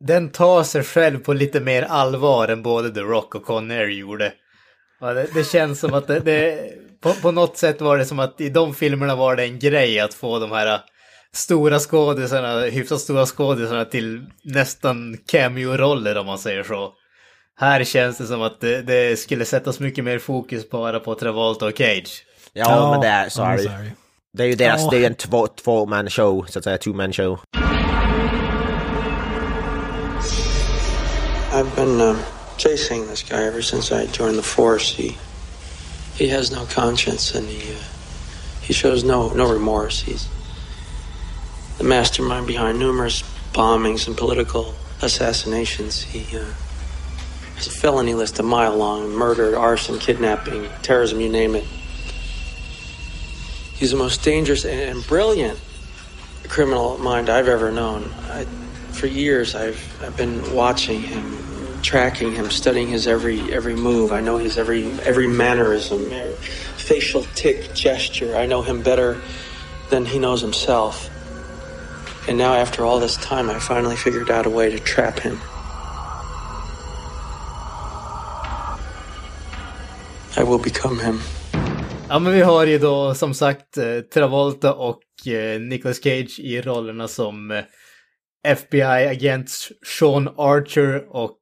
[0.00, 4.32] den tar sig själv på lite mer allvar än både The Rock och Conair gjorde.
[5.00, 8.18] Ja, det, det känns som att det, det på, på något sätt var det som
[8.18, 10.80] att i de filmerna var det en grej att få de här
[11.32, 16.92] stora skådisarna, hyfsat stora skådisarna till nästan cameo-roller om man säger så.
[17.56, 21.66] Här känns det som att det, det skulle sättas mycket mer fokus bara på Travolta
[21.66, 22.24] och Cage.
[22.52, 23.90] Ja, men det är så ja, är det ju.
[24.32, 24.88] Det är ju deras, Ja.
[24.90, 27.38] det är en två, två man show, så att säga, two man show.
[31.52, 32.18] I've been um,
[32.58, 34.94] chasing this guy ever since I joined the force.
[35.02, 35.16] He
[36.14, 37.78] he has no conscience and he uh,
[38.62, 40.00] he shows no no remorse.
[40.02, 40.28] He's
[41.78, 46.02] the mastermind behind numerous bombings and political assassinations.
[46.02, 46.44] He uh,
[47.56, 51.64] has a felony list a mile long: murder, arson, kidnapping, terrorism, you name it.
[53.80, 55.58] He's the most dangerous and, brilliant
[56.48, 58.12] criminal mind I've ever known.
[58.24, 58.44] I,
[58.92, 64.12] for years, I've I've been watching him, tracking him, studying his every every move.
[64.12, 66.10] I know his every every mannerism,
[66.76, 68.36] facial tick, gesture.
[68.36, 69.18] I know him better
[69.88, 71.08] than he knows himself.
[72.28, 75.40] And now, after all this time, I finally figured out a way to trap him.
[80.36, 81.22] I will become him.
[82.12, 86.60] Ja, men vi har ju då som sagt eh, Travolta och eh, Nicolas Cage i
[86.60, 87.64] rollerna som eh,
[88.48, 89.50] FBI-agent
[89.98, 91.38] Sean Archer och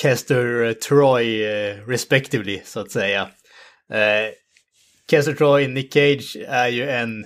[0.00, 1.46] Kester Troy
[1.86, 3.28] respectively, så att säga.
[5.10, 7.24] Kester Troy, Nick Cage, är ju en,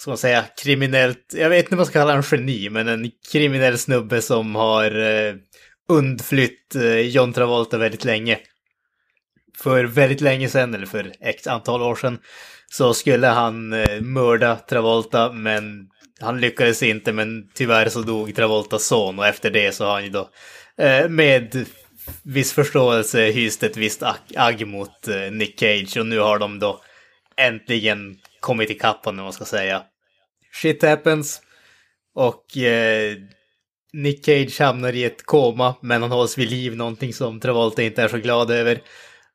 [0.00, 3.10] ska man säga, kriminellt, jag vet inte om man ska kalla honom geni, men en
[3.32, 4.92] kriminell snubbe som har
[5.88, 8.38] undflytt John Travolta väldigt länge
[9.62, 12.18] för väldigt länge sedan, eller för x antal år sedan,
[12.72, 15.88] så skulle han eh, mörda Travolta, men
[16.20, 20.04] han lyckades inte, men tyvärr så dog Travoltas son och efter det så har han
[20.04, 20.30] ju då
[20.78, 21.66] eh, med
[22.22, 24.02] viss förståelse hyst ett visst
[24.36, 26.80] agg mot eh, Nick Cage och nu har de då
[27.36, 29.82] äntligen kommit ikapp honom, om man ska säga.
[30.52, 31.42] Shit happens
[32.14, 33.16] och eh,
[33.92, 38.02] Nick Cage hamnar i ett koma, men han hålls vid liv, någonting som Travolta inte
[38.02, 38.80] är så glad över.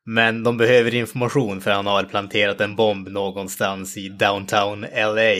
[0.06, 5.34] Men de behöver information för han har planterat en bomb någonstans i downtown LA.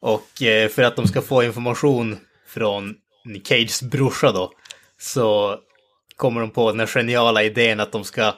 [0.00, 4.52] Och eh, för att de ska få information från Nick Cages brorsa då,
[4.98, 5.58] så
[6.16, 8.34] kommer de på den här geniala idén att de ska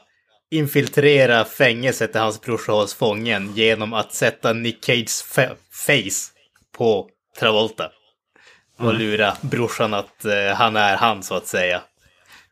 [0.50, 6.32] infiltrera fängelset där hans brorsa hålls fången genom att sätta Nick Cages fa- face
[6.76, 7.90] på Travolta.
[8.78, 11.82] Och lura brorsan att eh, han är han så att säga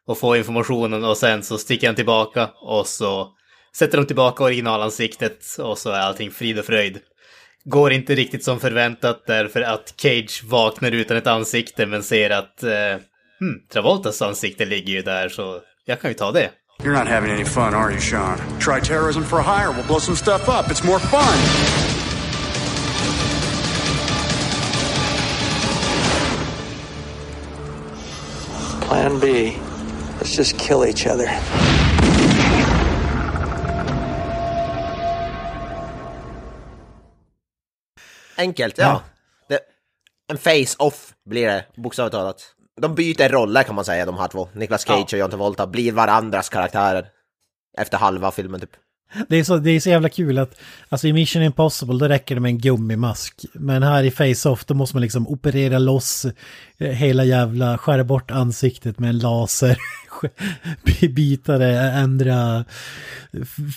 [0.06, 3.28] och få informationen och sen så sticker han tillbaka och så
[3.76, 6.98] sätter de tillbaka originalansiktet och så är allting frid och fröjd.
[7.64, 12.62] Går inte riktigt som förväntat därför att Cage vaknar utan ett ansikte men ser att
[12.62, 12.70] eh,
[13.40, 16.50] hmm, Travoltas ansikte ligger ju där så jag kan ju ta det.
[16.82, 18.38] You're not having any fun, are you, Sean?
[18.60, 19.72] Try terrorism for hire.
[19.72, 20.70] We'll blow some stuff up.
[20.70, 21.36] It's more fun.
[28.88, 29.56] Plan B.
[30.20, 31.30] Let's just kill each other.
[38.36, 39.02] Enkelt, ja.
[39.48, 39.60] Det,
[40.32, 42.42] en face-off blir det, bokstavligt talat.
[42.80, 44.48] De byter roller kan man säga, de här två.
[44.52, 47.08] Nicolas Cage och John Travolta blir varandras karaktärer.
[47.78, 48.70] Efter halva filmen typ.
[49.28, 50.54] Det är, så, det är så jävla kul att,
[50.88, 53.44] alltså i Mission Impossible då räcker det med en gummimask.
[53.52, 56.26] Men här i Face-Off då måste man liksom operera loss
[56.78, 59.78] eh, hela jävla, skära bort ansiktet med en laser.
[61.14, 62.64] Byta det, ändra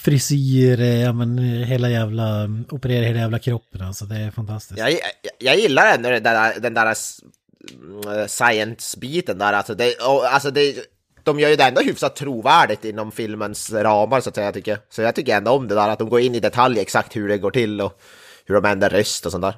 [0.03, 4.05] frisyr, eh, ja men eh, hela jävla, operera hela jävla kroppen alltså.
[4.05, 4.79] Det är fantastiskt.
[4.79, 4.99] Jag, jag,
[5.39, 9.53] jag gillar ändå den där, den där mm, science-biten där.
[9.53, 10.75] Alltså, det, och, alltså det,
[11.23, 14.77] de gör ju det ändå hyfsat trovärdigt inom filmens ramar så att säga, jag tycker.
[14.89, 17.27] Så jag tycker ändå om det där, att de går in i detalj exakt hur
[17.27, 17.99] det går till och
[18.45, 19.55] hur de ändrar röst och sånt där.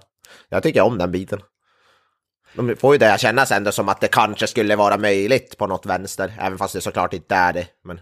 [0.49, 1.41] Jag tycker om den biten.
[2.53, 5.67] De får ju det att kännas ändå som att det kanske skulle vara möjligt på
[5.67, 7.67] något vänster, även fast det såklart inte är det.
[7.83, 7.99] Men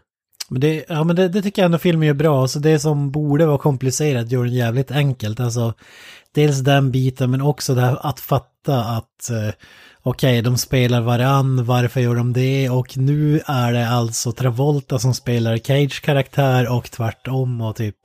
[0.50, 2.48] Men det, ja, men det, det tycker jag ändå filmen gör bra.
[2.48, 5.40] så det som borde vara komplicerat gör den jävligt enkelt.
[5.40, 5.74] Alltså,
[6.36, 9.54] dels den biten men också det här att fatta att eh,
[10.04, 12.70] okej, de spelar varann, varför gör de det?
[12.70, 17.96] Och nu är det alltså Travolta som spelar Cage karaktär och tvärtom och typ...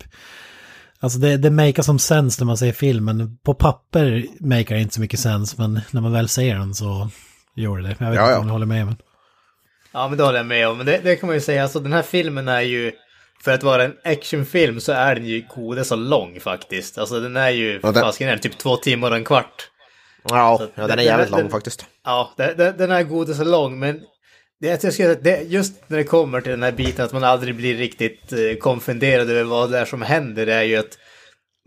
[1.00, 3.38] Alltså det, det makar som sens när man ser filmen.
[3.44, 7.10] På papper makar det inte så mycket sens, men när man väl ser den så
[7.56, 7.96] gör det.
[7.98, 8.96] Jag vet Ja, inte om ni håller med men...
[9.92, 10.76] Ja, men det håller jag med om.
[10.76, 12.92] Men det, det kan man ju säga, alltså den här filmen är ju,
[13.44, 16.98] för att vara en actionfilm så är den ju goda så lång faktiskt.
[16.98, 19.70] Alltså den är ju, Ja, det- fasiken är den typ två timmar och en kvart.
[20.28, 21.86] Ja, Så ja den är jävligt det- lång faktiskt.
[22.04, 24.00] Ja, det, den är god och så lång, men
[24.60, 27.54] det, jag skulle det, just när det kommer till den här biten att man aldrig
[27.56, 30.98] blir riktigt eh, konfunderad över vad det är som händer, det är ju att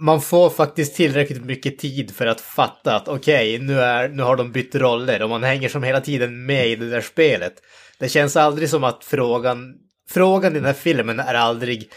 [0.02, 4.36] man får faktiskt tillräckligt mycket tid för att fatta att okej, nu, är, nu har
[4.36, 7.54] de bytt roller och man hänger som hela tiden med i det där spelet.
[8.00, 9.74] Det känns aldrig som att frågan,
[10.10, 11.90] frågan i den här filmen är aldrig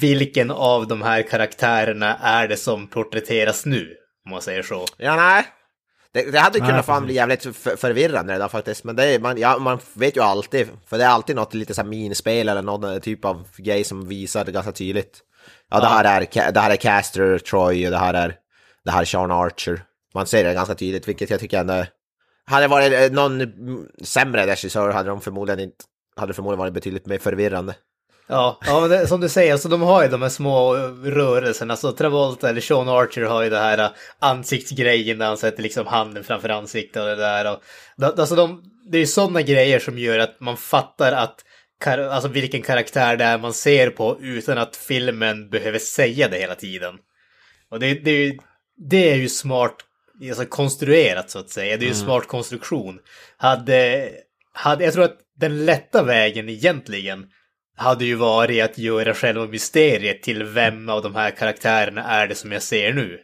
[0.00, 4.84] vilken av de här karaktärerna är det som porträtteras nu, om man säger så.
[4.96, 5.44] Ja, nej.
[6.18, 8.84] Det, det hade kunnat fan bli jävligt för, förvirrande redan faktiskt.
[8.84, 11.74] Men det är, man, ja, man vet ju alltid, för det är alltid något lite
[11.74, 15.20] så här minispel eller någon typ av grej som visar det ganska tydligt.
[15.70, 18.34] Ja, det här är, det här är Caster Troy och det här är,
[18.84, 19.82] det här är Sean Archer.
[20.14, 21.84] Man ser det ganska tydligt, vilket jag tycker ändå...
[22.44, 23.52] Hade det varit eh, någon
[24.02, 25.84] sämre regissör hade de förmodligen inte,
[26.16, 27.74] hade förmodligen varit betydligt mer förvirrande.
[28.28, 31.76] Ja, ja men det, som du säger, så de har ju de här små rörelserna.
[31.76, 35.86] Så Travolta eller Sean Archer har ju det här äh, ansiktsgrejen där han sätter liksom
[35.86, 37.52] handen framför ansiktet och det där.
[37.52, 37.62] Och,
[38.18, 41.44] alltså de, det är ju sådana grejer som gör att man fattar att
[41.86, 46.54] alltså vilken karaktär det är man ser på utan att filmen behöver säga det hela
[46.54, 46.94] tiden.
[47.70, 48.38] Och det, det, är, ju,
[48.90, 49.76] det är ju smart
[50.28, 51.76] alltså konstruerat så att säga.
[51.76, 52.98] Det är ju en smart konstruktion.
[53.36, 54.10] Hade,
[54.52, 57.26] hade, jag tror att den lätta vägen egentligen
[57.78, 62.34] hade ju varit att göra själva mysteriet till vem av de här karaktärerna är det
[62.34, 63.20] som jag ser nu.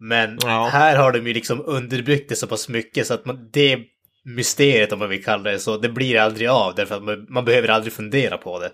[0.00, 0.68] Men Ja.
[0.72, 3.78] här har de ju liksom underbyggt det så pass mycket så att man, det
[4.24, 7.44] mysteriet om man vill kalla det så, det blir aldrig av därför att man, man
[7.44, 8.72] behöver aldrig fundera på det.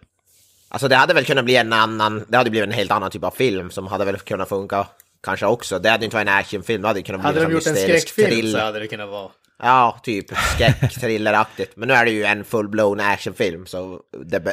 [0.68, 3.24] Alltså det hade väl kunnat bli en annan, det hade blivit en helt annan typ
[3.24, 4.86] av film som hade väl kunnat funka
[5.22, 5.78] kanske också.
[5.78, 7.72] Det hade inte varit en actionfilm, det hade kunnat bli Hade de en gjort en
[7.72, 8.58] mysterisk skräckfilm thriller.
[8.58, 9.30] så hade det kunnat vara.
[9.62, 11.76] Ja, typ skräckthrilleraktigt.
[11.76, 14.00] Men nu är det ju en full-blown actionfilm så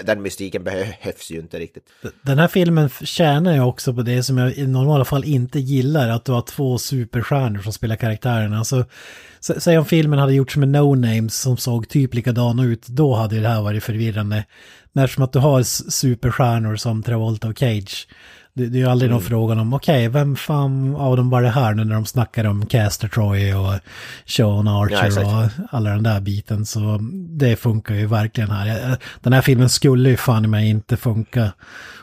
[0.03, 1.83] den mystiken behövs ju inte riktigt.
[2.21, 6.09] Den här filmen tjänar ju också på det som jag i normala fall inte gillar,
[6.09, 8.57] att du har två superstjärnor som spelar karaktärerna.
[8.57, 8.85] Alltså,
[9.39, 13.47] säg om filmen hade gjorts med no-names som såg typ likadana ut, då hade det
[13.47, 14.45] här varit förvirrande.
[14.93, 18.07] Men eftersom att du har superstjärnor som Travolta och Cage,
[18.57, 21.49] det, det är ju aldrig någon frågan om, okej, vem fan av dem var det
[21.49, 23.73] här nu när de snackar om Caster Troy och
[24.25, 25.27] Sean Ja, Archer exakt.
[25.27, 26.65] och alla den där biten.
[26.65, 28.97] Så det funkar ju verkligen här.
[29.21, 31.51] Den här filmen skulle ju fan i mig inte funka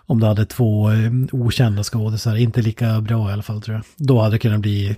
[0.07, 2.37] om du hade två eh, okända skådisar.
[2.37, 3.85] Inte lika bra i alla fall tror jag.
[3.97, 4.97] Då hade det kunnat bli,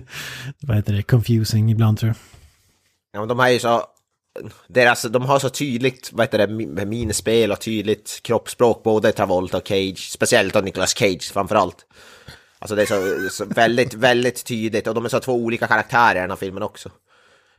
[0.60, 2.16] vad heter det, confusing ibland tror jag.
[3.12, 3.82] Ja, men de är ju så...
[4.66, 9.56] Deras, alltså, de har så tydligt vad heter det, minspel och tydligt kroppsspråk, både Travolta
[9.56, 11.86] och Cage, speciellt då Nicolas Cage framförallt.
[12.58, 16.16] Alltså det är så, så väldigt, väldigt tydligt och de är så två olika karaktärer
[16.16, 16.90] i den här filmen också.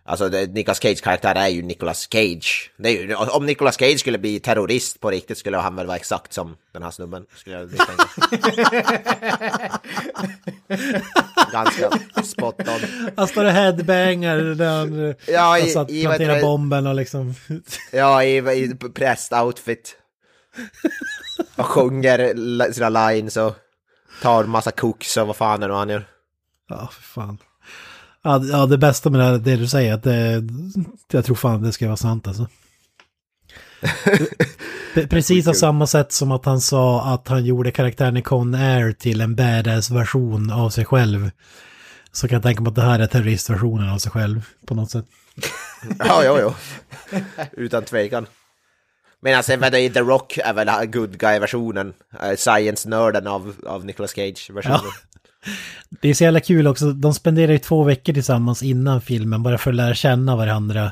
[0.08, 2.72] Alltså Nicolas Cage karaktär är ju Nicolas Cage.
[2.78, 6.56] Ju, om Nicolas Cage skulle bli terrorist på riktigt skulle han väl vara exakt som
[6.74, 7.26] den här snubben.
[7.36, 7.70] Skulle jag.
[11.52, 11.90] Ganska
[12.24, 13.12] spot on.
[13.18, 17.34] Han står och headbangar när han, Ja, i- han satt, i planterar bomben och liksom...
[17.92, 19.96] Ja, i, i prästoutfit.
[21.56, 23.56] Och sjunger sina lines och
[24.22, 26.08] tar massa koks och vad fan är det han gör.
[26.70, 27.38] Ja, för fan.
[28.26, 30.44] Ja, ja, det bästa med det, det du säger, att det,
[31.12, 32.48] jag tror fan det ska vara sant alltså.
[35.10, 38.92] Precis av samma sätt som att han sa att han gjorde karaktären i Con Air
[38.92, 41.32] till en badass-version av sig själv.
[42.12, 44.92] Så kan jag tänka mig att det här är terroristversionen av sig själv på något
[44.92, 45.06] sätt.
[46.00, 46.54] Ja, jo, jo.
[47.52, 48.26] Utan tvekan.
[49.22, 51.94] Medan sen vad det är The Rock är väl good guy-versionen.
[52.24, 54.80] eh, Science-nörden av, av Nicolas Cage-versionen.
[54.84, 55.15] Ja.
[56.02, 59.58] Det är så jävla kul också, de spenderar ju två veckor tillsammans innan filmen bara
[59.58, 60.92] för att lära känna varandra.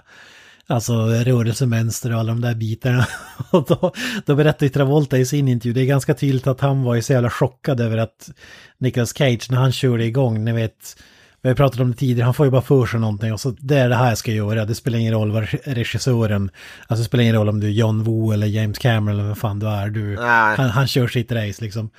[0.67, 3.07] Alltså rörelsemönster och alla de där bitarna.
[3.51, 3.93] Och då,
[4.25, 7.01] då berättar ju Travolta i sin intervju, det är ganska tydligt att han var ju
[7.01, 8.29] så jävla chockad över att
[8.77, 10.97] Nicolas Cage, när han körde igång, ni vet,
[11.41, 13.55] vi har pratat om det tidigare, han får ju bara för sig någonting och så
[13.59, 16.51] det är det här jag ska göra, det spelar ingen roll vad regissören,
[16.87, 19.37] alltså det spelar ingen roll om du är John Woo eller James Cameron eller vad
[19.37, 20.17] fan du är, du,
[20.57, 21.89] han, han kör sitt race liksom.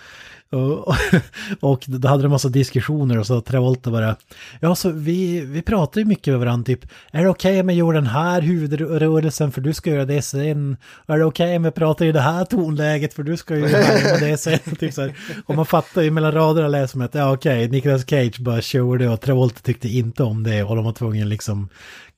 [0.54, 0.94] Och,
[1.60, 4.16] och då hade de massa diskussioner och så Travolta bara,
[4.60, 7.78] ja så vi, vi pratar ju mycket med varandra, typ, är det okej om jag
[7.78, 10.76] gör den här huvudrörelsen för du ska göra det sen?
[11.06, 14.18] Är det okej om jag pratar i det här tonläget för du ska ju göra
[14.20, 14.58] det sen?
[14.78, 15.14] typ så här.
[15.46, 19.08] Och man fattar ju mellan raderna läser man att, ja okej, Nicolas Cage bara körde
[19.08, 21.68] och Travolta tyckte inte om det och de var tvungna liksom,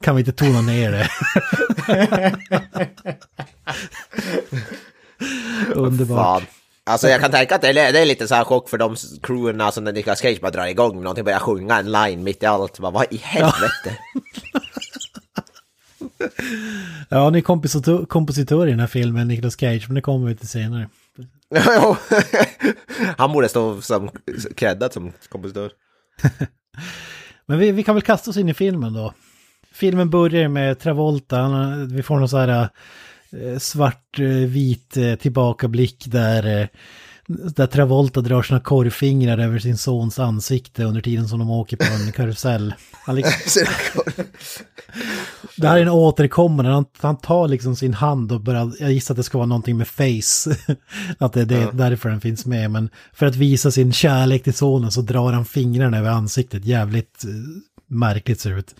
[0.02, 1.08] kan vi inte tona ner det?
[5.74, 6.42] Underbart.
[6.42, 6.42] Fan.
[6.88, 8.96] Alltså jag kan tänka att det är, det är lite så här chock för de
[9.22, 12.42] crewerna som när Nicolas Cage bara drar igång med någonting, börjar sjunga en line mitt
[12.42, 12.78] i allt.
[12.78, 13.98] Bara, vad i helvete?
[17.08, 20.36] Ja, han är kompositör, kompositör i den här filmen, Nicolas Cage, men det kommer vi
[20.36, 20.88] till senare.
[21.48, 21.96] Ja.
[23.18, 24.10] Han borde stå som
[24.56, 25.70] creddad som kompositör.
[27.46, 29.14] Men vi, vi kan väl kasta oss in i filmen då.
[29.72, 31.48] Filmen börjar med Travolta,
[31.90, 32.68] vi får någon så här
[33.58, 36.68] svart-vit eh, tillbakablick där, eh,
[37.26, 41.84] Där Travolta drar sina korvfingrar över sin sons ansikte under tiden som de åker på
[41.84, 42.74] en karusell.
[42.92, 43.62] Han liksom,
[45.56, 49.14] det här är en återkommande, han, han tar liksom sin hand och börjar, jag gissar
[49.14, 50.56] att det ska vara någonting med face.
[51.18, 54.54] att det är det, därför den finns med, men för att visa sin kärlek till
[54.54, 57.30] sonen så drar han fingrarna över ansiktet, jävligt eh,
[57.86, 58.74] märkligt ser det ut.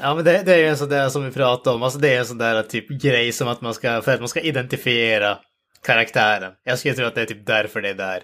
[0.00, 2.14] Ja men det, det är ju en sån där som vi pratade om, alltså det
[2.14, 5.38] är en sån där typ grej som att man ska, för att man ska identifiera
[5.86, 6.52] karaktären.
[6.64, 8.22] Jag skulle tro att det är typ därför det är där.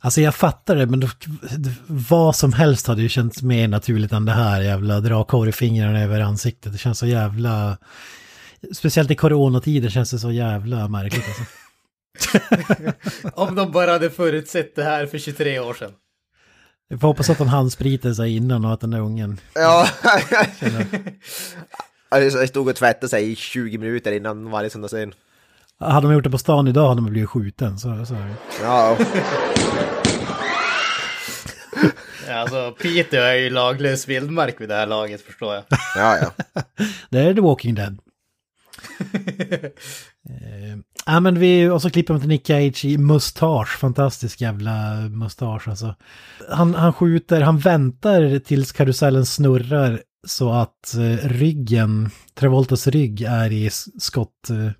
[0.00, 1.08] Alltså jag fattar det, men då,
[1.86, 6.20] vad som helst hade ju känts mer naturligt än det här jävla dra korvfingrarna över
[6.20, 6.72] ansiktet.
[6.72, 7.78] Det känns så jävla...
[8.74, 11.44] Speciellt i coronatider känns det så jävla märkligt alltså.
[13.34, 15.92] Om de bara hade förutsett det här för 23 år sedan.
[16.88, 19.40] Jag får hoppas att han handspriter sig innan och att den där ungen...
[19.54, 19.88] Ja,
[22.10, 25.12] jag stod och tvättade sig i 20 minuter innan varje söndagsscen.
[25.80, 27.78] Hade de gjort det på stan idag hade de blivit skjuten.
[27.78, 28.16] Så, så.
[28.62, 28.96] Ja,
[32.28, 35.64] Ja, alltså Peter är ju laglös vildmark vid det här laget förstår jag.
[35.96, 36.62] ja, ja.
[37.10, 37.98] Det är The Walking Dead.
[41.08, 45.68] ja men vi, och så klipper man till Nick Cage i mustasch, fantastisk jävla mustasch
[45.68, 45.94] alltså.
[46.50, 53.52] Han, han skjuter, han väntar tills karusellen snurrar så att eh, ryggen, Travoltas rygg är
[53.52, 54.70] i skott, eh,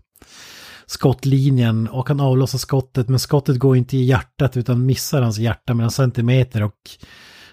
[0.87, 5.75] skottlinjen och han avlossar skottet men skottet går inte i hjärtat utan missar hans hjärta
[5.75, 6.91] med en centimeter och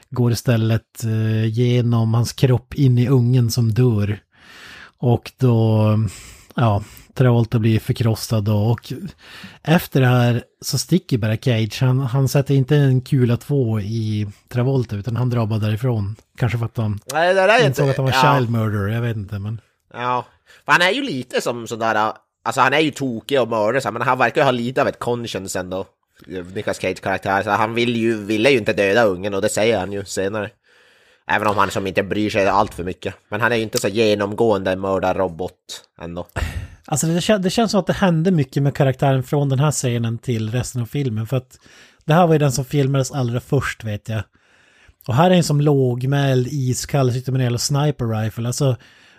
[0.10, 4.20] går istället eh, genom hans kropp in i ungen som dör.
[4.98, 5.88] Och då,
[6.56, 6.84] ja,
[7.16, 8.58] Travolta blir förkrossad då.
[8.58, 8.94] Och
[9.64, 11.82] efter det här så sticker bara Cage.
[11.82, 16.16] Han, han sätter inte en kula två i Travolta utan han drar bara därifrån.
[16.38, 18.36] Kanske för att han Nej, det där är insåg att han var ja.
[18.36, 19.62] child murderer, jag vet inte men.
[19.94, 20.26] Ja,
[20.66, 22.14] för han är ju lite som sådär,
[22.44, 25.00] alltså han är ju tokig och mördare men han verkar ju ha lite av ett
[25.00, 25.86] conscience ändå.
[26.54, 29.80] Nicolas Cage karaktär, så han vill ju, ville ju inte döda ungen och det säger
[29.80, 30.50] han ju senare.
[31.28, 33.16] Även om han som inte bryr sig allt för mycket.
[33.30, 36.28] Men han är ju inte så genomgående mördarrobot ändå.
[36.88, 39.72] Alltså det, kän- det känns som att det hände mycket med karaktären från den här
[39.72, 41.28] scenen till resten av filmen.
[41.28, 41.60] För att
[42.06, 44.24] det här var ju den som filmades allra först vet jag.
[45.08, 48.48] Och här är en som lågmäld, iskall, sitter med en jävla sniper rifle.
[48.48, 48.78] Alltså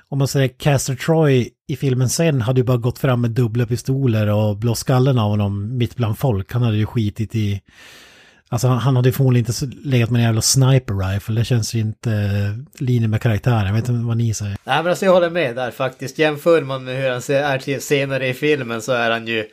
[0.09, 3.67] om man säger Caster Troy i filmen sen hade ju bara gått fram med dubbla
[3.67, 6.53] pistoler och blåst skallen av honom mitt bland folk.
[6.53, 7.61] Han hade ju skitit i...
[8.49, 11.41] Alltså han, hade ju förmodligen inte legat med en jävla sniper rifle.
[11.41, 13.67] Det känns ju inte eh, linje med karaktären.
[13.67, 14.57] Jag vet inte vad ni säger.
[14.65, 16.19] Nej men alltså jag håller med där faktiskt.
[16.19, 19.45] Jämför man med hur han är till senare i filmen så är han ju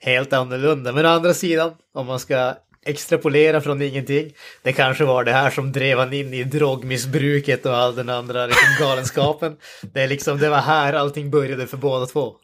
[0.00, 0.92] helt annorlunda.
[0.92, 2.54] Men å andra sidan, om man ska
[2.86, 4.32] extrapolera från ingenting,
[4.62, 8.46] det kanske var det här som drev han in i drogmissbruket och all den andra
[8.46, 9.56] liksom, galenskapen.
[9.92, 12.34] Det, är liksom, det var här allting började för båda två.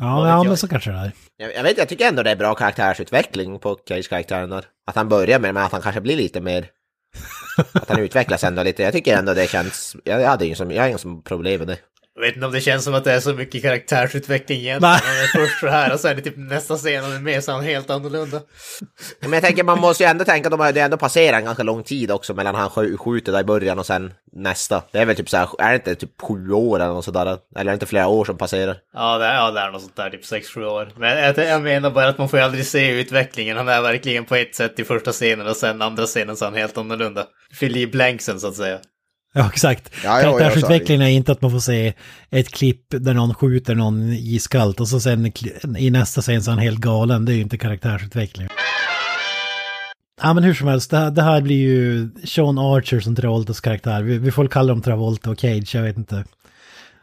[0.00, 1.12] Ja, ja men så kanske det är.
[1.36, 4.52] Jag, jag vet, jag tycker ändå det är bra karaktärsutveckling på Cage-karaktären.
[4.86, 6.66] Att han börjar med, men att han kanske blir lite mer...
[7.72, 8.82] Att han utvecklas ändå lite.
[8.82, 9.96] Jag tycker ändå det känns...
[10.04, 11.78] Jag, hade ingen som, jag har som problem med det.
[12.20, 14.92] Jag vet inte om det känns som att det är så mycket karaktärsutveckling egentligen.
[14.92, 15.00] Nej.
[15.04, 17.44] Han är först så här och sen är det typ nästa scen han är med
[17.44, 18.40] så är han helt annorlunda.
[19.20, 21.38] Men jag tänker, man måste ju ändå tänka att de har det har ändå passerat
[21.38, 24.82] en ganska lång tid också mellan han sk- skjuter där i början och sen nästa.
[24.92, 27.26] Det är väl typ så här, är det inte typ sju år eller något sådär?
[27.26, 28.76] Eller är det inte flera år som passerar?
[28.94, 30.92] Ja, det är, ja, det är något sånt där, typ 6-7 år.
[30.96, 33.56] Men jag, jag menar bara att man får ju aldrig se utvecklingen.
[33.56, 36.48] Han är verkligen på ett sätt i första scenen och sen andra scenen så är
[36.50, 37.24] han helt annorlunda.
[37.52, 38.78] Fyller i blanksen så att säga.
[39.34, 39.90] Ja, exakt.
[40.04, 41.94] Ja, ja, Karaktärsutvecklingen är inte att man får se
[42.30, 45.32] ett klipp där någon skjuter någon iskallt och så sen
[45.78, 47.24] i nästa scen så är han helt galen.
[47.24, 48.48] Det är ju inte karaktärsutveckling.
[50.22, 53.60] Ja, men hur som helst, det här, det här blir ju Sean Archer som Travoltas
[53.60, 54.02] karaktär.
[54.02, 56.24] Vi, vi får kalla dem Travolta och Cage, jag vet inte.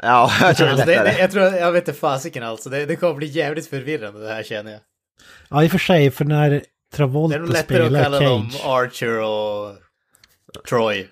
[0.01, 2.69] Ja, jag tror det Alltså, det, det, jag tror, jag vet inte fasiken alltså.
[2.69, 4.80] Det, det kommer bli jävligt förvirrande det här känner jag.
[5.49, 6.63] Ja, i och för sig, för när Det är
[6.95, 8.65] Travolta nog lättare att spelar kalla dem Cage.
[8.65, 9.76] Archer och
[10.69, 11.07] Troy.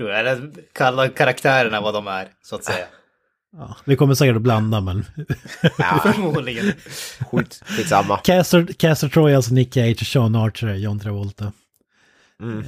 [0.00, 0.20] Tror jag.
[0.20, 2.86] Eller kalla karaktärerna vad de är, så att säga.
[3.56, 5.04] Ja, vi kommer säkert att blanda, men...
[5.78, 6.72] Ja, Förmodligen.
[7.30, 8.16] skit, skitsamma.
[8.16, 11.52] Caster, Caster Troy, alltså Nick Cage Sean Archer John Travolta.
[12.42, 12.64] Mm.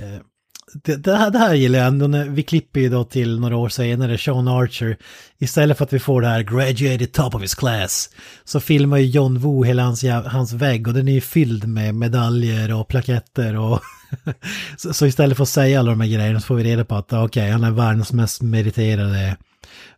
[0.75, 2.07] Det, det, här, det här gillar jag ändå.
[2.07, 4.97] när- Vi klipper ju då till några år senare, Sean Archer.
[5.39, 8.11] Istället för att vi får det här graduated top of his class.
[8.45, 11.95] Så filmar ju John Woo hela hans, hans vägg och den är ju fylld med
[11.95, 13.81] medaljer och plaketter och...
[14.77, 16.95] så, så istället för att säga alla de här grejerna så får vi reda på
[16.95, 19.37] att okej, han är världens mest meriterade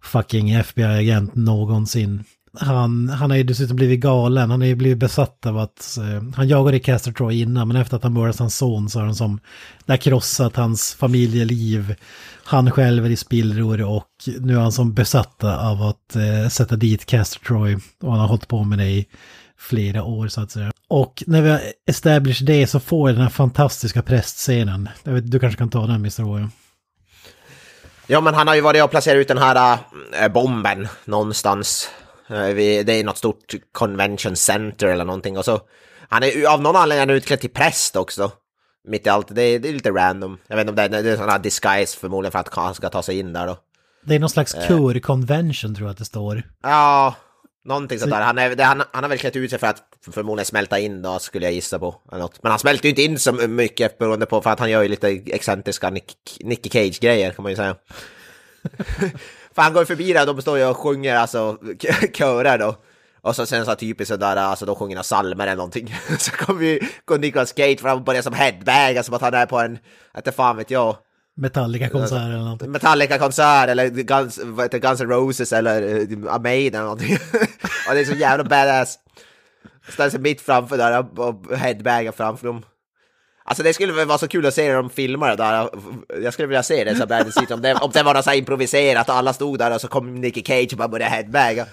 [0.03, 2.25] fucking FBI-agent någonsin.
[2.61, 5.99] Han, han har ju dessutom blivit galen, han har ju blivit besatt av att...
[5.99, 9.07] Eh, han jagade Caster Troy innan, men efter att han mördat hans son så har
[9.07, 9.41] han som...
[9.87, 11.95] Det har krossat hans familjeliv.
[12.45, 14.09] Han själv är i spillror och
[14.41, 17.79] nu är han som besatt av att eh, sätta dit Caster Troy.
[18.03, 19.07] Och han har hållit på med det i
[19.59, 20.73] flera år så att säga.
[20.89, 24.89] Och när vi har established det så får jag den här fantastiska prästscenen.
[25.03, 26.23] Jag vet, du kanske kan ta den Mr.
[26.23, 26.47] Roy.
[28.07, 29.79] Ja, men han har ju varit och placerat ut den här
[30.23, 31.91] äh, bomben någonstans.
[32.29, 35.39] Vid, det är något stort convention center eller någonting.
[35.39, 35.61] Och så,
[36.09, 38.33] han är av någon anledning utklädd till präst också.
[38.89, 39.35] Mitt i allt.
[39.35, 40.39] Det är, det är lite random.
[40.47, 42.89] Jag vet inte om det är, det är här disguise förmodligen för att han ska
[42.89, 43.59] ta sig in där då.
[44.05, 46.43] Det är någon slags kör-convention tror jag att det står.
[46.63, 47.15] Ja,
[47.65, 48.21] någonting sånt där.
[48.21, 51.19] Han, är, han, han har väl klätt ut sig för att förmodligen smälta in då,
[51.19, 51.95] skulle jag gissa på.
[52.13, 52.43] Eller något.
[52.43, 54.89] Men han smälter ju inte in så mycket beroende på för att han gör ju
[54.89, 57.77] lite excentriska Nick, Nicky Cage-grejer kan man ju säga.
[59.55, 61.59] för han går förbi där, de står ju och sjunger alltså
[62.15, 62.77] körer då.
[63.21, 65.97] Och så sen så typiskt sådär, alltså de sjunger några psalmer eller någonting.
[66.19, 69.47] så kommer ju, går Nicolas Cage fram och börjar som headbag, som att han är
[69.47, 69.79] på en,
[70.17, 70.97] inte fan vet jag.
[71.37, 72.71] Metallica-konsert eller någonting.
[72.71, 77.17] Metallica-konsert eller Guns, vad heter, Guns N' Roses eller uh, Maiden eller någonting.
[77.89, 78.99] och det är så jävla badass.
[79.89, 82.63] Ställer sig mitt framför där och headbagar framför dem.
[83.47, 85.69] Alltså det skulle väl vara så kul att se när de filmar det där.
[86.23, 88.37] Jag skulle vilja se det så där, om, det, om det var något så här
[88.37, 91.67] improviserat och alla stod där och så kom Nicky Cage och bara började headbaga.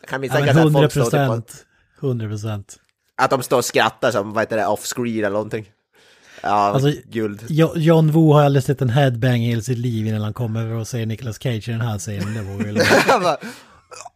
[0.00, 1.66] Jag kan misstänka ja, att folk står procent.
[2.00, 2.76] 100 procent.
[3.16, 5.66] Att de står och skrattar som, vad heter det, off-screen eller någonting.
[6.42, 7.44] Ja, alltså, guld.
[7.76, 10.88] John Woo har aldrig sett en headbang i hela sitt liv innan han kommer och
[10.88, 12.34] ser Nicolas Cage i den här scenen.
[12.34, 12.78] Det vore ju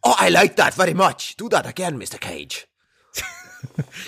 [0.03, 1.36] Oh, I like that very much.
[1.38, 2.18] Do that again, Mr.
[2.18, 2.66] Cage.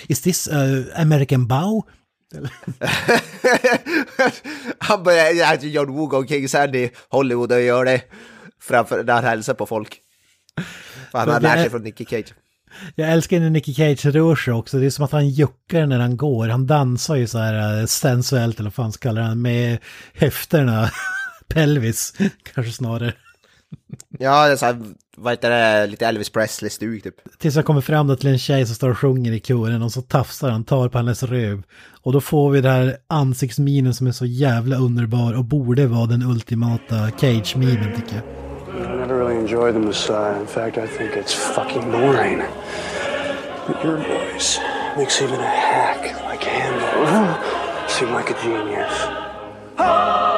[0.09, 1.85] Is this uh, American Bow?
[4.79, 8.03] han börjar, John Woo går omkring i Hollywood och gör det
[8.61, 10.01] framför, när han hälsar på folk.
[11.11, 12.35] För han har lärt sig från Nicky Cage.
[12.95, 14.79] Jag älskar när Nicky Cage rör sig också.
[14.79, 16.49] Det är som att han juckar när han går.
[16.49, 19.79] Han dansar ju så här sensuellt, eller vad fan kallar han, med
[20.15, 20.91] höfterna.
[21.49, 22.15] Pelvis,
[22.55, 23.15] kanske snarare.
[24.19, 24.77] Ja, det är så här,
[25.17, 27.15] vad heter det, lite Elvis Presley-stuk typ.
[27.39, 30.03] Tills han kommer fram till en tjej som står och sjunger i kören och så
[30.03, 31.63] tafsar han, tar på hennes röv.
[32.03, 36.07] Och då får vi det här ansiktsminen som är så jävla underbar och borde vara
[36.07, 38.25] den ultimata Cage-minen tycker jag.
[38.71, 40.41] I never really enjoyed the Messiah.
[40.41, 42.43] In fact, I think it's fucking boring.
[43.67, 44.61] But your voice
[44.97, 47.35] makes even a hack like Handel
[47.89, 50.30] seem like a genius.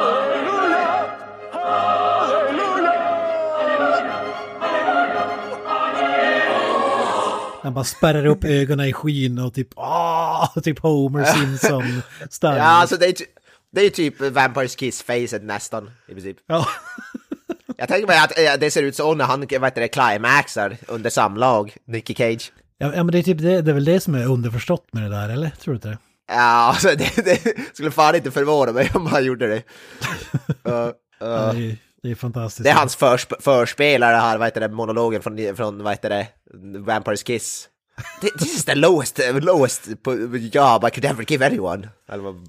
[7.63, 12.57] Han bara spärrar upp ögonen i skyn och typ ah, typ Homer Simpson style.
[12.57, 13.15] Ja, alltså det är,
[13.71, 16.37] det är typ Vampires Kiss-facet nästan i princip.
[16.47, 16.67] Ja.
[17.77, 21.09] Jag tänker mig att det ser ut så när han, vad heter det, climaxar under
[21.09, 22.51] samlag, Nicky Cage.
[22.77, 25.03] Ja, ja men det är typ det, det är väl det som är underförstått med
[25.03, 25.49] det där, eller?
[25.49, 25.97] Tror du inte det?
[26.27, 26.33] Ja,
[26.73, 29.63] alltså det, det skulle fan inte förvåna mig om han gjorde det.
[30.69, 30.91] uh, uh.
[31.19, 32.63] Ja, det, är, det, är, fantastiskt.
[32.63, 36.27] Det är hans försp förspelare här, vad heter det, monologen från, från vad heter det,
[36.53, 37.69] Vampires Kiss.
[38.21, 39.87] This is the lowest, lowest
[40.51, 41.89] job I could ever give anyone.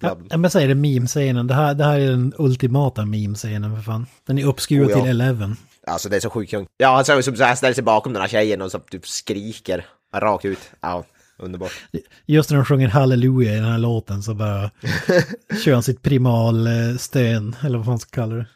[0.01, 1.47] Ja, men jag säger det, meme-scenen.
[1.47, 4.07] Det här, det här är den ultimata meme-scenen för fan.
[4.27, 5.05] Den är uppskruvad oh, ja.
[5.05, 5.57] till 11.
[5.87, 8.29] Alltså det är så sjukt Ja, han som så här ställer sig bakom den här
[8.29, 10.71] tjejen och så typ skriker rakt ut.
[10.81, 11.05] Ja,
[11.39, 11.73] underbart.
[12.27, 14.71] Just när de sjunger halleluja i den här låten så bara
[15.65, 18.47] kör han sitt primalstön, eller vad man ska kalla det.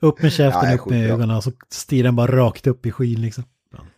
[0.00, 2.92] Upp med käften, ja, upp med ögonen och så stirrar han bara rakt upp i
[2.92, 3.44] skyn liksom.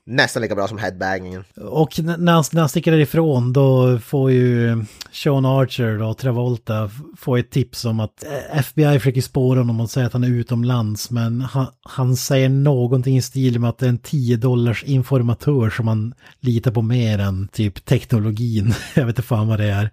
[0.08, 1.44] Nästan lika bra som headbangingen.
[1.56, 7.36] Och när han, när han sticker därifrån då får ju Sean Archer och Travolta få
[7.36, 11.10] ett tips om att eh, FBI försöker spåra honom och säger att han är utomlands.
[11.10, 15.70] Men han, han säger någonting i stil med att det är en 10 dollars informatör
[15.70, 18.74] som han litar på mer än typ teknologin.
[18.94, 19.90] Jag vet inte fan vad det är.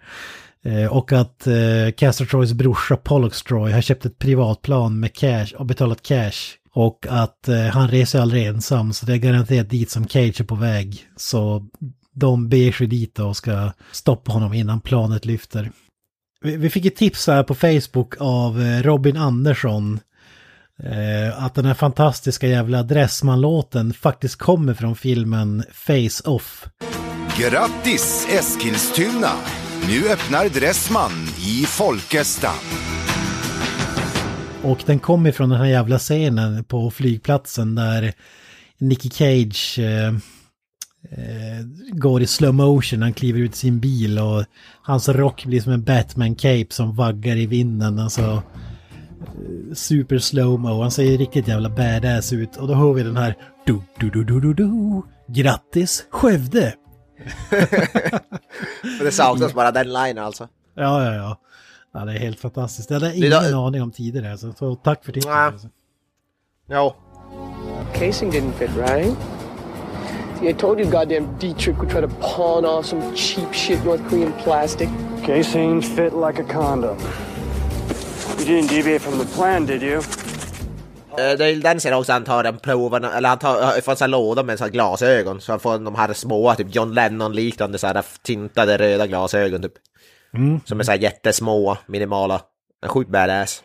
[0.66, 5.48] Eh, och att eh, Castor Troys brorsa Pollux Troy har köpt ett privatplan med cash
[5.58, 9.90] och betalat cash och att eh, han reser aldrig ensam så det är garanterat dit
[9.90, 11.08] som Cage är på väg.
[11.16, 11.66] Så
[12.14, 15.72] de beger sig dit och ska stoppa honom innan planet lyfter.
[16.42, 20.00] Vi, vi fick ett tips här på Facebook av eh, Robin Andersson.
[20.84, 26.68] Eh, att den här fantastiska jävla Dressman-låten faktiskt kommer från filmen Face Off.
[27.38, 29.32] Grattis Eskilstuna!
[29.88, 31.12] Nu öppnar Dressman
[31.48, 32.93] i Folkestad.
[34.64, 38.14] Och den kommer från den här jävla scenen på flygplatsen där
[38.78, 40.08] Nicky Cage eh,
[41.12, 43.02] eh, går i slow motion.
[43.02, 44.46] Han kliver ut sin bil och
[44.82, 48.00] hans rock blir som en Batman-cape som vaggar i vinden.
[48.00, 50.82] Alltså eh, super slow-mo.
[50.82, 52.58] Han ser riktigt jävla badass ut.
[52.58, 53.36] Och då hör vi den här
[53.66, 56.74] du du du du du du Grattis Skövde!
[59.00, 60.48] det saknas bara den line alltså.
[60.76, 61.40] Ja, ja, ja.
[61.94, 62.90] Ja, det är helt fantastiskt.
[62.90, 63.66] Jag hade ingen då...
[63.66, 64.54] aning om tidigare, alltså.
[64.54, 65.32] så tack för tipset.
[65.32, 65.38] Ja.
[65.38, 65.68] Alltså.
[66.68, 66.96] Ja.
[67.94, 69.18] Casing didn't fit right.
[70.40, 74.04] See, I told you goddamn Dietrich would try to pawn off some cheap shit North
[74.10, 74.90] Korean plastic.
[75.26, 76.98] Casing fit like a condom.
[78.40, 79.98] You didn't deviate from the plan, did you?
[79.98, 83.98] Eh, Det är den scenen också han tar en proven, eller han tar, får en
[83.98, 85.42] sån här låda med så här glasögon.
[85.42, 89.74] Så han får de här små, typ John Lennon-liknande så här tintade röda glasögon typ.
[90.66, 92.42] Som är så här jättesmå, minimala.
[92.82, 93.64] En sjukt badass.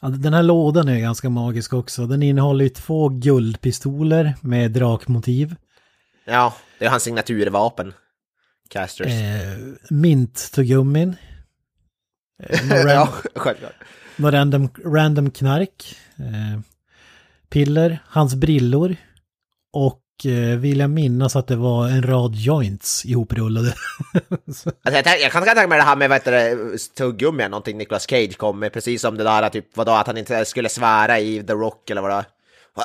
[0.00, 2.06] Ja, den här lådan är ganska magisk också.
[2.06, 5.56] Den innehåller ju två guldpistoler med drakmotiv.
[6.24, 7.92] Ja, det är hans signaturvapen.
[8.68, 9.06] Casters.
[9.06, 9.58] Eh,
[9.90, 11.16] mint-tuggummin.
[12.42, 13.74] Eh, några ja, självklart.
[14.16, 15.96] några random, random knark.
[16.16, 16.60] Eh,
[17.48, 18.96] piller, hans brillor.
[19.72, 23.74] Och eh, vill jag minnas att det var en rad joints ihoprullade.
[24.54, 26.56] Så- Alltså, jag, tänk- jag kan tänka mig det här med vad heter
[26.96, 30.44] tuggummi, någonting Nicolas Cage kom med, precis som det där typ vadå, att han inte
[30.44, 32.24] skulle svära i The Rock eller vad det var.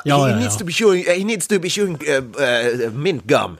[0.04, 2.24] Ja, he, ja, needs to be chewing, he needs to be chewing uh,
[2.86, 3.56] uh, mint gum.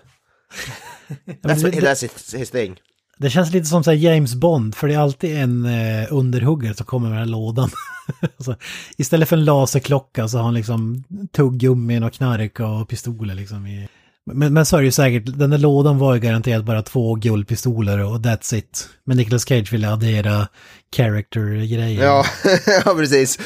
[1.43, 2.77] That's, what, that's his, his thing.
[3.19, 6.87] Det känns lite som så James Bond, för det är alltid en eh, underhuggare som
[6.87, 7.71] kommer med den här lådan.
[8.37, 8.57] alltså,
[8.97, 13.67] istället för en laserklocka så har han liksom tuggummin och knark och pistoler liksom.
[13.67, 13.89] I...
[14.25, 17.15] Men, men så är det ju säkert, den där lådan var ju garanterat bara två
[17.15, 18.89] guldpistoler och that's it.
[19.05, 20.49] Men Nicolas Cage ville addera
[20.97, 22.05] character-grejer.
[22.05, 22.25] Ja,
[22.85, 23.39] ja precis.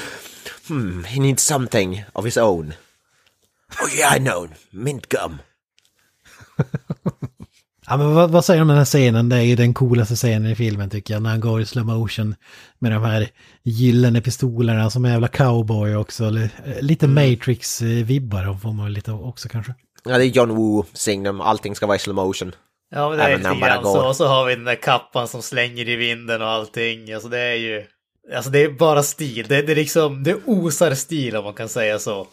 [0.68, 2.72] Hmm, he needs something of his own.
[3.82, 4.48] Oh yeah, I know.
[4.70, 5.38] Mint gum.
[7.86, 9.28] Ja, men vad, vad säger du om den här scenen?
[9.28, 11.22] Det är ju den coolaste scenen i filmen tycker jag.
[11.22, 12.34] När han går i slow motion
[12.78, 13.28] med de här
[13.62, 16.24] gyllene pistolerna som jävla cowboy också.
[16.24, 16.48] Eh,
[16.80, 19.74] Lite Matrix-vibbar får man lite också kanske.
[20.04, 22.52] Ja, det är John Woo signum, allting ska vara i slow motion.
[22.94, 24.08] Ja, men det är Även när lite grann så.
[24.08, 27.12] Och så har vi den där kappan som slänger i vinden och allting.
[27.12, 27.84] Alltså det är ju...
[28.36, 29.46] Alltså det är bara stil.
[29.48, 30.22] Det, det är liksom...
[30.22, 32.26] Det osar stil om man kan säga så.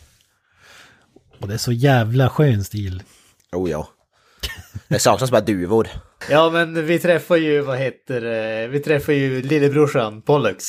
[1.42, 3.04] Och det är så jävla skön stil.
[3.52, 3.88] Oh ja.
[4.88, 5.88] Det saknas bara duvor.
[6.30, 10.66] Ja, men vi träffar ju, vad heter det, vi träffar ju lillebrorsan Pollux.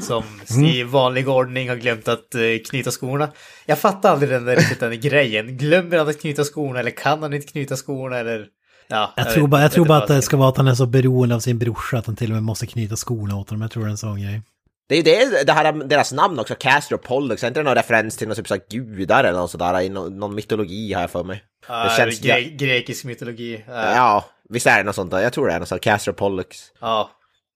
[0.00, 0.24] Som
[0.64, 2.40] i vanlig ordning har glömt att eh,
[2.70, 3.28] knyta skorna.
[3.66, 5.56] Jag fattar aldrig den där riktigt den grejen.
[5.56, 8.46] Glömmer han att knyta skorna eller kan han inte knyta skorna eller...
[8.88, 10.68] Ja, Jag, vet- tror bara, jag tror bara att det jag ska vara att han
[10.68, 13.50] är så beroende av sin brorsa att han till och med måste knyta skorna åt
[13.50, 13.62] honom.
[13.62, 14.42] Jag tror det är en sån grej.
[14.88, 17.64] Det är ju det, det här, deras namn också, Castor och Pollux, är inte det
[17.64, 21.06] någon referens till någon typ så gudar eller något sådär i någon, någon mytologi här
[21.06, 21.42] för mig?
[21.68, 22.20] Ja, det känns...
[22.20, 23.64] gre grekisk mytologi.
[23.68, 23.94] Ja.
[23.94, 25.20] ja, visst är det något sånt där?
[25.20, 26.58] Jag tror det är något sånt, Castor Pollux.
[26.80, 27.10] ja.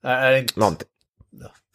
[0.05, 0.61] Är är det inte...
[0.61, 0.89] Någonting.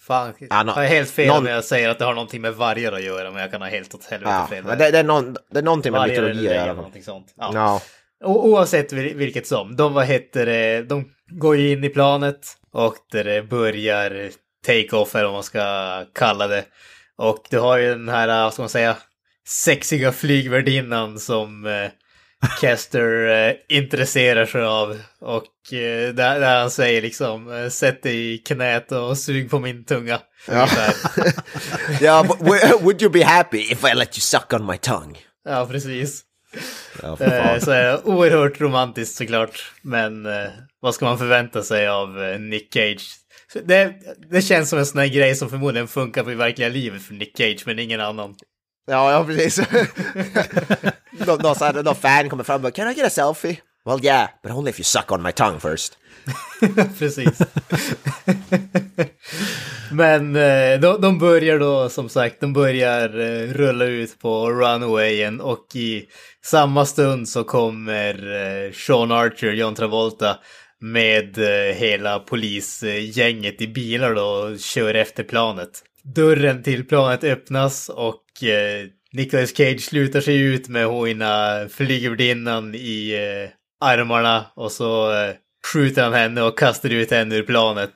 [0.01, 2.55] Fan, Ja, jag är helt fel någon- om jag säger att det har någonting med
[2.55, 4.63] vargar att göra, men jag kan ha helt åt helvete Ja, fel.
[4.63, 6.75] men det, det, är någon, det är någonting med vargar mytologi att göra.
[7.05, 7.33] sånt.
[7.37, 7.51] Ja.
[7.53, 7.81] Ja.
[8.23, 12.47] O- oavsett vil- vilket som, de vad heter det, de går ju in i planet
[12.71, 14.29] och det börjar
[14.67, 16.63] take-off eller vad man ska kalla det.
[17.17, 18.97] Och du har ju den här, vad ska man säga,
[19.47, 21.89] sexiga flygvärdinnan som eh,
[22.61, 24.99] Kester eh, intresserar sig av.
[25.21, 29.59] Och eh, där, där han säger liksom, eh, sätt dig i knät och sug på
[29.59, 30.19] min tunga.
[30.47, 30.67] Ja.
[32.23, 35.15] But w- would you be happy if I let you suck on my tongue?
[35.45, 36.21] ja, precis.
[37.01, 37.59] Ja, Eh.
[37.59, 39.71] Så är det oerhört romantiskt såklart.
[39.81, 40.49] Men eh,
[40.81, 43.01] vad ska man förvänta sig av eh, Nick Cage?
[43.65, 43.93] Det,
[44.31, 47.13] det känns som en sån här grej som förmodligen funkar på i verkliga livet för
[47.13, 48.35] Nick Cage, men ingen annan.
[48.87, 49.59] Ja, ja precis.
[51.11, 53.57] Någon någon, så här, någon fan kommer fram och bara, Can I get a selfie?
[53.85, 55.97] Well yeah, but only if you suck on my tongue first.
[56.99, 57.39] Precis.
[59.91, 65.41] Men eh, de, de börjar då som sagt, de börjar eh, rulla ut på runwayen
[65.41, 66.05] och i
[66.45, 70.37] samma stund så kommer eh, Sean Archer, John Travolta
[70.79, 71.37] med
[71.75, 75.83] hela polisgänget i bilar då och kör efter planet.
[76.03, 83.13] Dörren till planet öppnas och eh, Nicolas Cage slutar sig ut med hojna flygvärdinnan i
[83.13, 83.49] eh,
[83.89, 85.35] armarna och så eh,
[85.73, 87.93] skjuter han henne och kastar ut henne ur planet.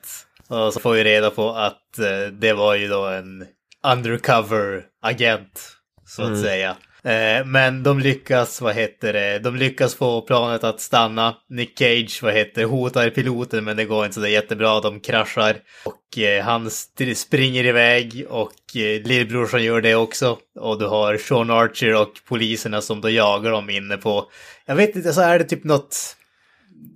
[0.48, 3.46] Och så får vi reda på att eh, det var ju då en
[3.92, 5.76] undercover agent,
[6.06, 6.76] så att säga.
[7.06, 11.34] Eh, men de lyckas, vad heter det, de lyckas få planet att stanna.
[11.48, 15.56] Nick Cage, vad heter det, hotar piloten men det går inte så jättebra, de kraschar.
[15.84, 16.70] Och eh, han
[17.14, 20.38] springer iväg och eh, lillbrorsan gör det också.
[20.60, 24.24] Och du har Sean Archer och poliserna som då jagar dem inne på,
[24.66, 26.16] jag vet inte, så är det typ något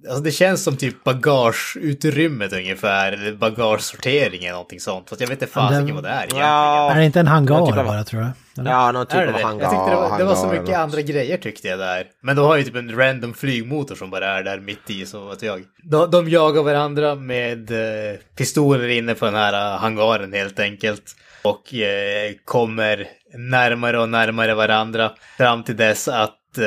[0.08, 5.08] Alltså det känns som typ bagageutrymmet ungefär, eller bagagesortering eller någonting sånt.
[5.08, 6.46] Fast jag vet inte fasiken vad det är egentligen.
[6.46, 8.30] Ja, Är det inte en hangar typ av- bara tror jag?
[8.60, 8.70] Eller?
[8.70, 9.44] ja någon typ är det av det?
[9.44, 9.62] hangar.
[9.62, 12.06] Jag tyckte det var, det var så mycket andra grejer tyckte jag där.
[12.22, 15.30] Men då har ju typ en random flygmotor som bara är där mitt i, så
[15.30, 15.64] att jag.
[15.82, 21.02] De, de jagar varandra med eh, pistoler inne på den här eh, hangaren helt enkelt.
[21.42, 23.08] Och eh, kommer
[23.38, 26.64] närmare och närmare varandra fram till dess att eh,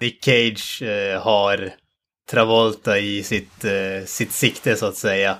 [0.00, 1.70] Nick Cage eh, har
[2.30, 5.36] Travolta i sitt, eh, sitt sikte så att säga.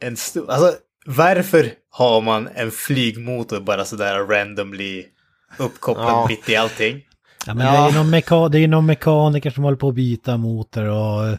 [0.00, 0.74] En stor, alltså,
[1.06, 5.04] varför har man en flygmotor bara sådär randomly
[5.58, 6.26] uppkopplad Ja.
[6.28, 7.00] mitt i allting?
[7.46, 7.72] Ja, men Ja.
[7.72, 10.84] Det, är ju någon meka- det är någon mekaniker som håller på att byta motor
[10.84, 11.38] och...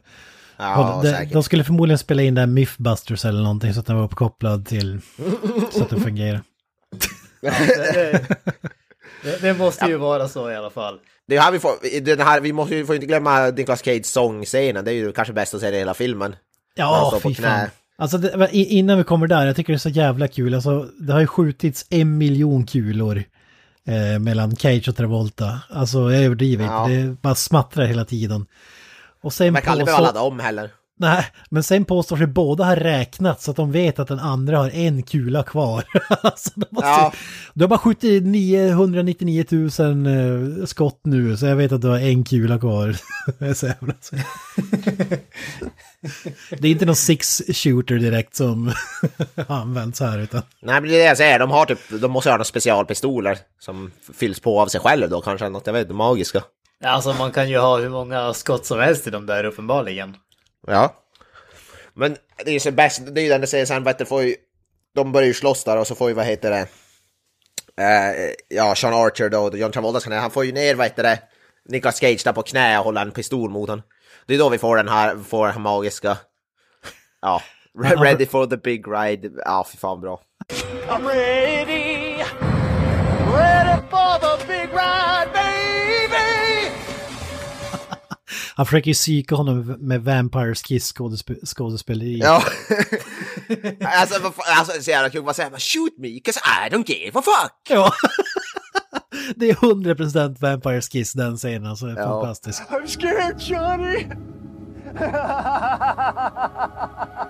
[0.57, 3.95] Ja, och de, de skulle förmodligen spela in den Mythbusters eller någonting så att den
[3.97, 5.01] var uppkopplad till...
[5.71, 6.41] så att den fungerar.
[7.41, 8.25] det,
[9.23, 10.99] det, det måste ju vara så i alla fall.
[11.27, 14.05] Det är här vi får, den här, vi måste ju får inte glömma Nicolas Cage
[14.05, 16.35] sångscenen, det är ju kanske bäst att se det i hela filmen.
[16.75, 17.67] Ja, fy fan.
[17.97, 20.53] Alltså det, innan vi kommer där, jag tycker det är så jävla kul.
[20.53, 23.23] Alltså det har ju skjutits en miljon kulor
[23.87, 25.59] eh, mellan Cage och Travolta.
[25.69, 26.89] Alltså jag överdriver Ja.
[26.89, 28.45] inte, det bara smattrar hela tiden.
[29.21, 30.69] Och sen Man kan aldrig behöva ladda om heller.
[30.99, 34.57] Nej, men sen påstår sig båda ha räknat så att de vet att den andra
[34.57, 35.83] har en kula kvar.
[36.21, 37.13] alltså, de, måste, Ja.
[37.53, 41.99] du har bara skjutit 999 000 eh, skott nu, så jag vet att du har
[41.99, 42.95] en kula kvar.
[46.59, 48.73] Det är inte någon six shooter direkt som
[49.47, 50.41] används här utan...
[50.61, 53.37] Nej men det är det jag säger, de har typ, de måste ha några specialpistoler
[53.59, 56.43] som fylls på av sig själv då kanske, något jag vet, magiska.
[56.83, 60.15] Alltså man kan ju ha hur många skott som helst i de där uppenbarligen.
[60.67, 60.95] Ja.
[61.93, 64.05] Men det är ju så bäst, det är ju den det säger sen, vet du,
[64.05, 64.35] får ju,
[64.95, 66.67] de börjar ju slåss där och så får ju, vad heter det,
[67.83, 71.19] eh, ja, Sean Archer då, John Travolta, ska- han får ju ner, vad heter det,
[71.69, 73.85] Nicolas Cage där på knä och håller en pistol mot honom.
[74.27, 76.17] Det är då vi får den här, får den här magiska,
[77.21, 77.41] ja,
[78.03, 80.21] ready for the big ride, ja fy fan bra.
[80.87, 81.92] I'm ready
[88.55, 92.19] Han försöker ju psyka honom med Vampires Kiss skådespe- skådespeleri.
[92.19, 92.43] Ja.
[93.85, 95.59] alltså, vad fan, alltså så jävla kul, vad säger man?
[95.59, 97.51] Shoot me, 'cause I don't give a fuck!
[97.69, 97.93] Ja.
[99.35, 101.95] det är 100% Vampires Kiss den scenen, alltså Ja.
[101.95, 102.61] fantastisk.
[102.69, 104.05] I'm scared, Johnny.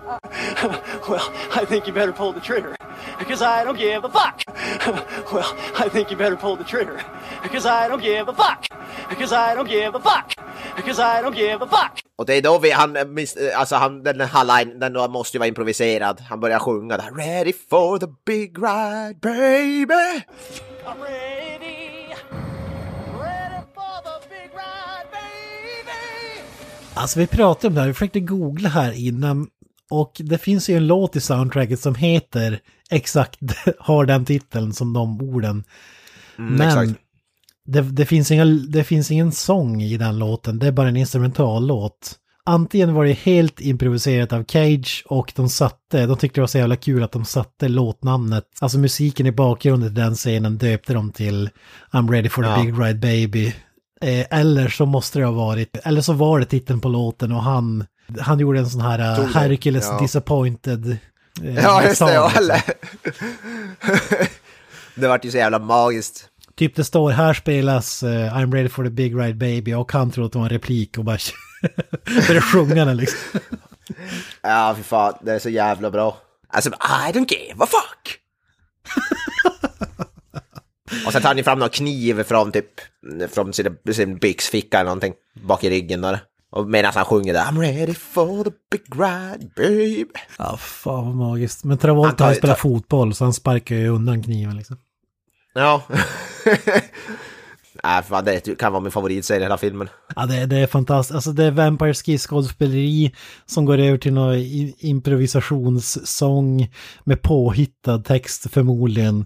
[1.09, 2.75] Well, I think you better pull the trigger.
[3.19, 4.41] Because I don't give a fuck.
[5.33, 7.01] well, I think you better pull the trigger.
[7.41, 8.65] Because I don't give a fuck.
[9.09, 10.33] Because I don't give a fuck.
[10.75, 12.01] Because I don't give a fuck.
[12.15, 15.37] Och det är då vi, han, eh, eh, alltså han, den här line, den måste
[15.37, 16.21] ju vara improviserad.
[16.29, 20.23] Han börjar sjunga där, ready for the big ride baby!
[20.85, 21.82] I'm ready
[26.95, 29.47] Alltså vi pratade om det här, vi försökte googla här innan.
[29.89, 33.39] Och det finns ju en låt i soundtracket som heter exakt,
[33.79, 35.63] har den titeln som de orden.
[36.35, 36.91] Men exakt.
[37.65, 40.97] det, det, finns inga, det finns ingen sång i den låten, det är bara en
[40.97, 42.19] instrumentallåt.
[42.45, 46.57] Antingen var det helt improviserat av Cage och de satte, de tyckte det var så
[46.57, 51.11] jävla kul att de satte låtnamnet, alltså musiken i bakgrunden till den scenen döpte de
[51.11, 51.49] till
[51.91, 52.63] I'm ready for the Ja.
[52.63, 53.53] big ride baby.
[54.03, 57.43] Eh, eller så måste det ha varit, eller så var det titeln på låten och
[57.43, 57.85] han,
[58.19, 59.99] han gjorde en sån här uh, Hercules ja.
[60.01, 60.97] disappointed.
[61.43, 62.61] eh, Ja just det, ja, eller?
[64.95, 66.29] det vart ju så jävla magiskt.
[66.55, 70.11] Typ det står här spelas eh, I'm ready for the big ride baby och han
[70.11, 71.17] tror att det var en replik och bara
[72.27, 73.39] börjar sjunga den liksom.
[74.41, 76.17] Ja fy fan, det är så jävla bra.
[76.47, 78.19] Alltså, I don't give a fuck!
[81.05, 82.65] Och sen tar han ju fram någon kniv från typ,
[83.31, 85.13] från sin, sin byxficka eller någonting,
[85.47, 86.19] bak i ryggen där.
[86.51, 90.05] Och medan han sjunger där, I'm ready for the big ride baby.
[90.37, 91.63] Ja, fan vad magiskt.
[91.63, 94.77] Men Travolta Han tar- han spelar tar- fotboll så han sparkar ju undan kniven liksom.
[95.53, 95.83] Ja.
[97.83, 99.89] Nej, fan, det kan vara min favoritserie i hela filmen.
[100.15, 101.15] Ja, det, det är fantastiskt.
[101.15, 103.11] Alltså det är Vampire Skiss skådespeleri
[103.45, 104.35] som går över till någon
[104.77, 106.71] improvisationssång
[107.03, 109.25] med påhittad text förmodligen.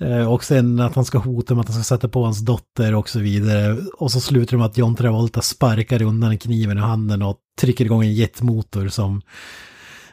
[0.00, 2.94] Eh, Och sen att han ska hota med att han ska sätta på hans dotter
[2.94, 3.76] och så vidare.
[3.98, 7.84] Och så slutar det med att John Travolta sparkar undan kniven i handen och trycker
[7.84, 9.22] igång en jetmotor som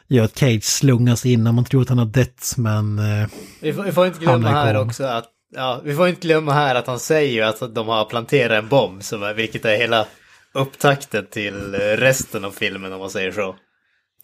[0.08, 1.54] gör att Cage slungas in.
[1.54, 2.98] Man tror att han har dött men...
[2.98, 3.28] eh,
[3.60, 6.74] Vi får, vi får inte glömma här också att Ja, vi får inte glömma här
[6.74, 10.06] att han säger ju att de har planterat en bomb, som vilket är hela
[10.54, 13.54] upptakten till eh, resten av filmen om man säger så.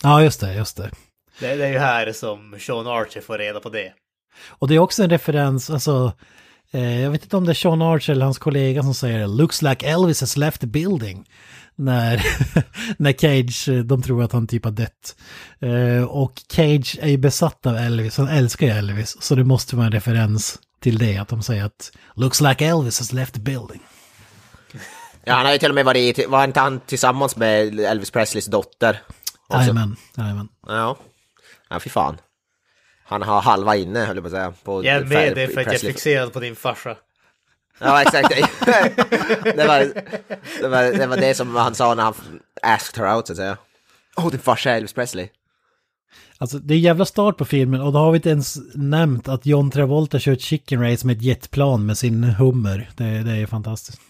[0.02, 0.90] Ja, just det, just det.
[1.40, 3.92] Det, det är ju här som Sean Archer får reda på det.
[4.48, 6.12] Och det är också en referens, alltså,
[6.70, 9.62] eh, jag vet inte om det är Sean Archer eller hans kollega som säger looks
[9.62, 11.28] like Elvis has left the building.
[11.74, 12.22] När,
[12.98, 15.16] när Cage, eh, de tror att han typ har dött.
[15.60, 19.16] Eh, och Cage är ju besatt av Elvis, han älskar ju Elvis.
[19.20, 22.98] Så det måste vara en referens till det, att de säger att looks like Elvis
[22.98, 23.80] has left the building.
[25.24, 28.46] Ja, han har ju till och med varit, var inte han tillsammans med Elvis Presleys
[28.46, 29.02] dotter?
[29.52, 30.48] Jajamän, jajamän.
[30.66, 30.96] Ja.
[31.70, 32.16] Ja, fy fan.
[33.08, 34.54] Han har halva inne, höll jag på att säga.
[34.62, 36.96] På Jag är med dig för att jag är fixerad på din farsa.
[37.78, 38.28] Ja, exakt.
[39.44, 39.92] det, var,
[40.60, 42.14] det, var, det var det som han sa när han
[42.62, 43.56] asked her out, så att säga.
[44.16, 45.28] Åh, din farsa är Elvis Presley.
[46.38, 49.46] Alltså det är jävla start på filmen och då har vi inte ens nämnt att
[49.46, 52.90] John Travolta kör ett chicken race med ett jetplan med sin hummer.
[52.96, 54.00] Det, det är fantastiskt.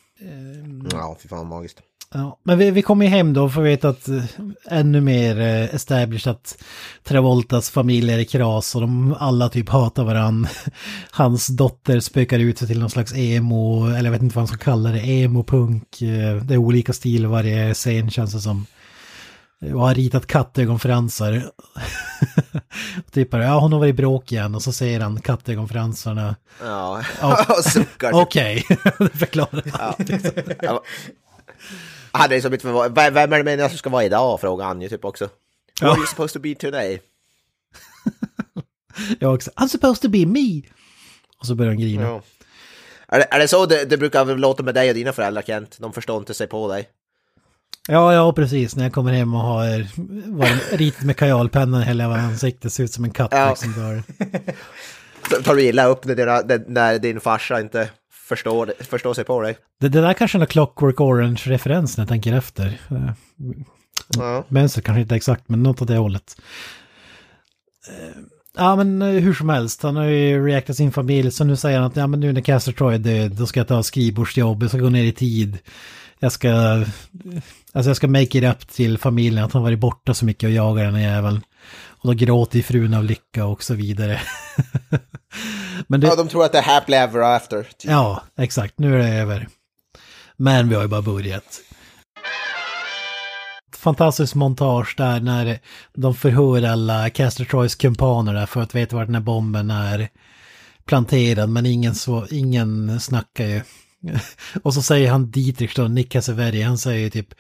[0.92, 1.82] Ja, fy fan magiskt.
[2.14, 4.24] Ja, men vi, vi kommer ju hem då och får veta att eh,
[4.68, 6.59] ännu mer eh, established att
[7.04, 10.46] Travoltas familj är i kras och de alla typ hatar varann.
[11.11, 14.48] Hans dotter spökar ut sig till någon slags emo, eller jag vet inte vad man
[14.48, 16.02] ska kalla det, emo-punk.
[16.02, 18.66] Eh, Det är olika stil varje scen känns det som.
[19.74, 21.42] Och har ritat kattögonfransar.
[23.12, 26.36] typ bara, ja hon har varit i bråk igen och så säger han kattögonfransarna.
[26.64, 27.02] Ja,
[27.48, 28.12] och suckar.
[28.12, 28.64] Okej,
[28.98, 29.96] det förklarar Ja.
[30.62, 30.82] Ja.
[32.12, 32.66] Han är som inte.
[33.11, 34.40] Vem är det meningen att du ska vara idag?
[34.40, 35.24] Frågar han ju typ också.
[35.24, 35.30] Who
[35.80, 35.90] Ja.
[35.90, 37.00] are you supposed to be today?
[39.18, 40.62] Jag också, I'm supposed to be me.
[41.38, 42.02] Och så börjar han grina.
[42.02, 42.22] Ja.
[43.09, 45.76] Är, det, är det så det, det brukar låta med dig och dina föräldrar Kent?
[45.80, 46.88] De förstår inte sig på dig.
[47.88, 48.76] Ja, ja, precis.
[48.76, 49.86] När jag kommer hem och har
[50.76, 53.48] ritat med kajalpennan hela ansiktet, ser ut som en katt Ja.
[53.50, 54.02] liksom.
[55.44, 57.90] Tar du illa upp när, dina, när din farsa inte
[58.29, 59.57] förstår, förstår sig på dig?
[59.81, 62.79] Det, det där kanske är en Clockwork Orange-referens när jag tänker efter.
[62.91, 63.11] Eh,
[64.16, 64.45] Ja.
[64.49, 66.37] Mönstret kanske inte exakt, men något åt det hållet.
[67.89, 68.22] Eh,
[68.57, 71.79] Ja, men eh, hur som helst, han har ju reactat sin familj, så nu säger
[71.79, 74.62] han att ja, men nu när Castor Troy är död, då ska jag ta skrivbordsjobb,
[74.62, 75.59] jag ska gå ner i tid.
[76.18, 76.51] Jag ska,
[77.72, 80.53] alltså jag ska make it up till familjen att han varit borta så mycket och
[80.53, 81.41] jagar den här jäveln.
[82.01, 84.20] Och då gråter frun av lycka och så vidare.
[85.86, 87.62] men det, ja, de tror att det är happily ever after.
[87.62, 87.90] Typ.
[87.90, 88.78] Ja, exakt.
[88.78, 89.49] Nu är det över.
[90.36, 91.61] Men vi har ju bara börjat.
[93.76, 95.59] Fantastisk montage där när
[95.94, 100.09] de förhör alla Castor Troys kumpaner där för att veta var den här bomben är
[100.84, 101.49] planterad.
[101.49, 103.62] Men ingen, så, ingen snackar ju.
[104.62, 107.34] Och så säger han Dietrich då, Nick Cassavetti, han säger typ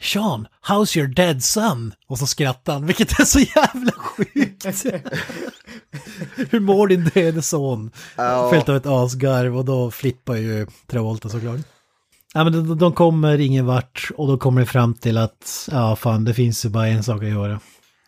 [0.00, 1.94] Sean, how's your dead son?
[2.08, 4.64] Och så skrattar han, vilket är så jävla sjukt.
[6.50, 7.90] Hur mår din döde son?
[8.16, 8.50] Ja.
[8.50, 11.60] Följt av ett asgarv och då flippar ju Travolta såklart.
[12.34, 15.96] Ja men de, de kommer ingen vart och då kommer det fram till att ja
[15.96, 17.60] fan det finns ju bara en sak att göra.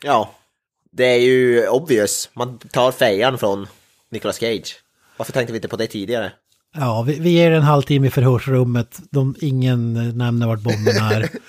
[0.02, 0.30] Ja,
[0.92, 2.30] det är ju obvious.
[2.34, 3.66] Man tar fejan från
[4.10, 4.76] Nicolas Cage.
[5.16, 6.32] Varför tänkte vi inte på det tidigare?
[6.74, 11.28] Ja vi, vi ger en halvtimme i förhörsrummet, de, ingen nämner vart bomben är.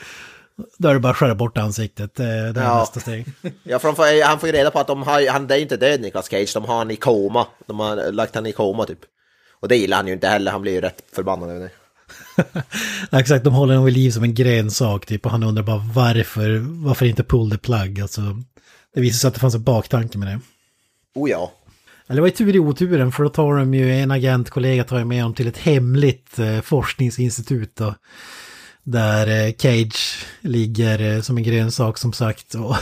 [0.77, 2.79] Då är det bara att skära bort ansiktet, det, det är Ja.
[2.79, 3.25] nästa steg.
[3.63, 6.01] Ja, för får, han får ju reda på att de har, han är inte död
[6.01, 7.47] Nicolas Cage, de har han i koma.
[7.65, 8.99] De har lagt han i koma typ.
[9.59, 11.71] Och det gillar han ju inte heller, han blir ju rätt förbannad över det.
[13.19, 16.57] Exakt, de håller honom vid liv som en grönsak typ och han undrar bara varför,
[16.85, 18.21] varför inte pull the plug alltså.
[18.93, 20.39] Det visar sig att det fanns en baktanke med det.
[21.15, 21.51] Oh ja.
[22.07, 24.99] Eller det var ju tur i oturen för då tar de ju en agentkollega tar
[24.99, 27.95] ju med dem till ett hemligt eh, forskningsinstitut då.
[28.84, 32.55] Där eh, Cage ligger eh, som en grönsak som sagt.
[32.55, 32.75] Och,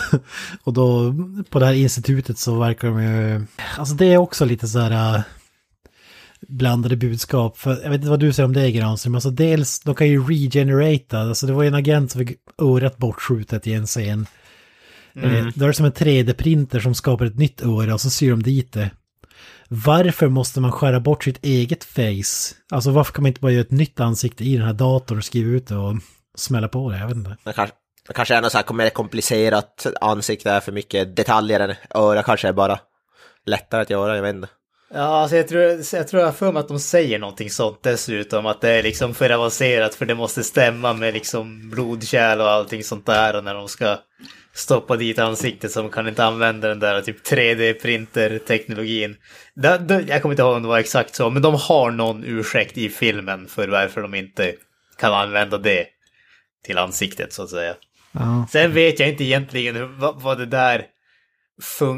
[0.64, 1.14] och då
[1.50, 3.46] på det här institutet så verkar de ju...
[3.78, 5.16] Alltså det är också lite så här...
[5.16, 5.22] eh,
[6.48, 7.58] blandade budskap.
[7.58, 9.16] För jag vet inte vad du säger om det Granström.
[9.16, 11.20] Alltså dels, de kan ju regenerata.
[11.20, 14.28] Alltså det var ju en agent som fick örat bortskjutet i en scen.
[15.16, 18.30] Eh, Då är det som en 3D-printer som skapar ett nytt öra och så syr
[18.32, 18.92] de dit det.
[19.72, 22.56] Varför måste man skära bort sitt eget face?
[22.72, 25.24] Alltså varför kan man inte bara göra ett nytt ansikte i den här datorn och
[25.24, 25.96] skriva ut det och
[26.36, 26.98] smälla på det?
[26.98, 27.38] Jag vet inte.
[27.44, 27.76] Det kanske,
[28.08, 32.24] det kanske är något så här mer komplicerat ansikte, är för mycket detaljer än öra
[32.24, 32.80] kanske är bara
[33.46, 34.48] lättare att göra, jag vet inte.
[34.94, 35.62] Ja, alltså jag tror
[35.94, 38.46] jag, tror jag för mig att de säger någonting sånt dessutom.
[38.46, 42.84] Att det är liksom för avancerat för det måste stämma med liksom blodkärl och allting
[42.84, 43.36] sånt där.
[43.36, 43.98] Och när de ska
[44.60, 49.16] stoppa dit ansiktet de kan inte använda den där typ 3D-printer-teknologin.
[49.56, 52.24] Det- det- Jag kommer inte ihåg om det var exakt så, men de har någon
[52.24, 54.54] ursäkt i filmen för varför de inte
[54.98, 55.86] kan använda det
[56.66, 57.76] till ansiktet så att säga.
[58.12, 58.48] Ja.
[58.52, 60.86] Sen vet jag inte egentligen hur, vad, vad det där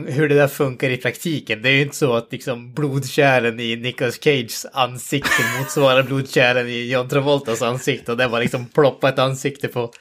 [0.08, 1.62] hur det där funkar i praktiken.
[1.62, 6.92] Det är ju inte så att liksom blodkärlen i Nicolas Cages ansikte motsvarar blodkärlen i
[6.92, 9.92] John Travoltas ansikte och det var liksom ploppa ett ansikte på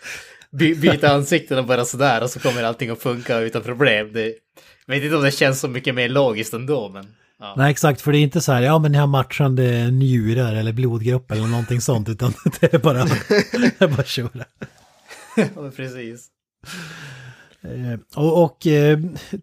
[0.52, 4.12] by- byta ansikten och bara sådär och så kommer allting att funka utan problem.
[4.12, 4.34] Det,
[4.86, 7.06] jag vet inte om det känns så mycket mer logiskt ändå men
[7.40, 7.54] ja.
[7.56, 10.72] Nej exakt, för det är inte så här, ja men ni har matchande njurar eller
[10.72, 14.28] blodgrupp eller någonting sånt, utan det är bara, det är bara att köra.
[15.36, 16.26] Ja, precis.
[17.62, 18.98] Eh, Och, och eh,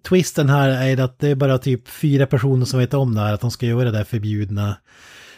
[0.09, 3.33] twisten här är att det är bara typ fyra personer som vet om det här,
[3.33, 4.77] att de ska göra det här förbjudna.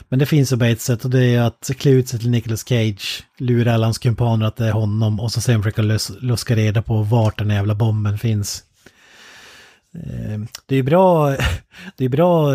[0.09, 2.29] Men det finns ju bara ett sätt och det är att klä ut sig till
[2.29, 6.21] Nicolas Cage, lura alla hans kumpaner att det är honom och så sen försöka lus-
[6.21, 8.63] luska reda på vart den jävla bomben finns.
[9.95, 11.35] Eh, det är bra,
[11.97, 12.51] det är bra,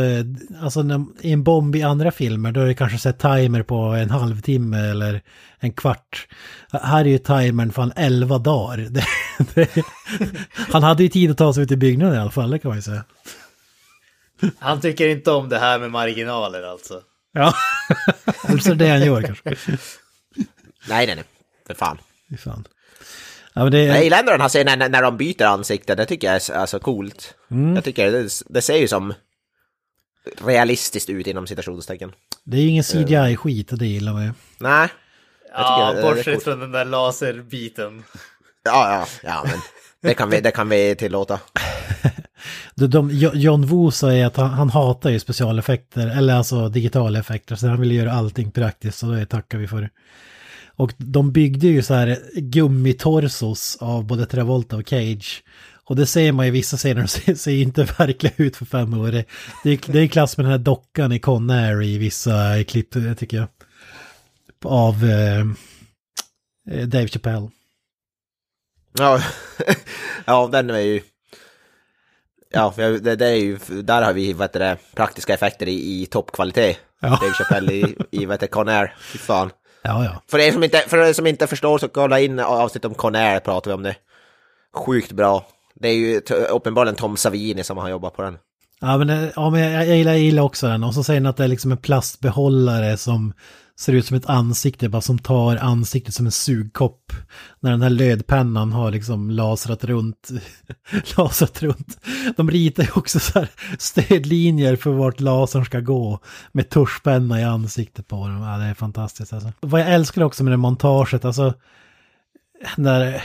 [0.60, 3.76] alltså när, i en bomb i andra filmer då är det kanske sett timer på
[3.76, 5.22] en halvtimme eller
[5.58, 6.28] en kvart.
[6.72, 8.76] Här är ju timern fan 11 dagar.
[9.54, 9.82] Det, det,
[10.72, 12.68] han hade ju tid att ta sig ut i byggnaden i alla fall, det kan
[12.68, 13.04] man ju säga.
[14.58, 17.00] Han tycker inte om det här med marginaler alltså.
[17.34, 17.54] Ja,
[18.48, 19.56] eller så är det det han gör kanske.
[20.88, 21.24] Nej, nej, nej.
[21.66, 21.98] För fan.
[22.30, 22.66] Fy fan.
[23.54, 26.06] Ja, men det, Jag gillar ändå den här scenen när, när de byter ansikte, det
[26.06, 27.34] tycker jag är alltså coolt.
[27.74, 29.14] Jag tycker det, det ser ju som
[30.44, 32.12] realistiskt ut inom citationstecken.
[32.44, 34.32] det är ju ingen CGI-skit och det gillar man ju.
[34.58, 34.88] Nej.
[35.52, 38.04] Ja, är bortsett från den där laserbiten.
[38.64, 39.60] Ja, ja, ja, men
[40.02, 41.40] det kan vi, det kan vi tillåta.
[42.74, 47.56] De, de, John Woo säger att han, han hatar ju specialeffekter, eller alltså digitala effekter,
[47.56, 49.90] så han vill göra allting praktiskt, så det tackar vi för.
[50.76, 55.42] Och de byggde ju så här gummitorsos av både Travolta och Cage.
[55.84, 59.10] Och det ser man i vissa scener, de ser, inte verkliga ut för fem år.
[59.10, 59.24] Det,
[59.64, 63.18] det, är, det är i klass med den här dockan i Conair i vissa klipp,
[63.18, 63.48] tycker jag.
[64.64, 65.40] Av eh,
[66.70, 67.50] eh Dave Chappelle.
[68.98, 69.20] Ja,
[70.24, 71.00] ja den är ju...
[72.54, 76.06] Ja, för det, det är ju, där har vi heter det, praktiska effekter i, i
[76.06, 76.76] toppkvalitet.
[77.00, 77.08] Ja.
[77.08, 78.94] Dave Chappelle i, i heter det, Conair.
[79.00, 79.50] Fy fan.
[79.82, 80.22] Ja, ja.
[80.30, 83.40] För er, som inte, för er som inte förstår så kolla in avsnitt om Conair
[83.40, 83.96] pratar vi om det.
[84.74, 85.46] Sjukt bra.
[85.74, 88.38] Det är ju uppenbarligen Tom Savini som har jobbat på den.
[88.80, 90.84] Ja men, det- ja, men jag, jag, gillar, jag gillar också den.
[90.84, 93.32] Och så säger den att det är liksom en plastbehållare som
[93.76, 97.12] ser ut som ett ansikte, bara som tar ansiktet som en sugkopp.
[97.60, 100.30] När den här lödpennan har liksom lasrat runt.
[101.16, 101.98] lasrat runt.
[102.36, 103.48] De ritar ju också så här
[103.78, 106.18] stödlinjer för vart lasern ska gå.
[106.52, 108.42] Med tuschpenna i ansiktet på dem.
[108.42, 109.52] Ja, det är fantastiskt alltså.
[109.60, 111.54] Vad jag älskar också med det montaget, alltså
[112.76, 113.22] när,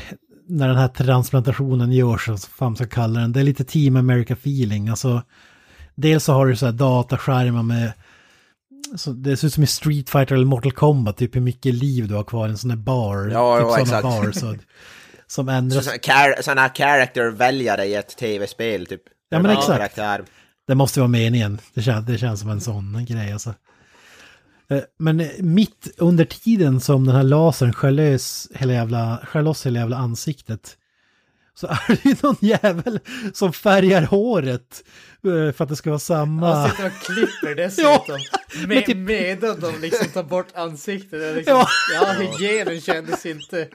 [0.48, 3.96] när den här transplantationen görs, så fan ska jag kalla den, det är lite Team
[3.96, 4.90] America feeling.
[4.90, 5.22] Alltså,
[5.96, 7.94] dels så har du så här dataskärmar med,
[8.96, 12.08] så det ser ut som i Street Fighter eller Mortal Kombat, typ hur mycket liv
[12.08, 13.30] du har kvar i en sån här bar.
[13.34, 14.04] Ja, typ ja, exakt.
[14.04, 14.56] bar så,
[15.28, 15.86] som ändras.
[15.86, 15.92] så,
[16.42, 19.02] sådana här character-väljare i ett tv-spel typ.
[19.30, 19.78] Ja, men En exakt.
[19.78, 20.24] Karaktär.
[20.68, 21.60] Det måste vara meningen.
[21.74, 23.54] Det känns, det känns som en sån grej alltså.
[24.70, 29.42] Eh, Men eh, mitt under tiden som den här lasern skär lös hela jävla, skär
[29.42, 30.78] loss hela jävla ansiktet
[31.60, 33.00] så är det ju någon jävel
[33.34, 34.84] som färgar håret
[35.22, 36.54] för att det ska vara samma.
[36.56, 38.18] Han sitter och klipper dessutom.
[38.60, 41.36] men med, typ- Medan de liksom tar bort ansiktet.
[41.36, 41.68] Liksom, Ja.
[41.94, 42.06] ja.
[42.14, 43.68] hygienen kändes inte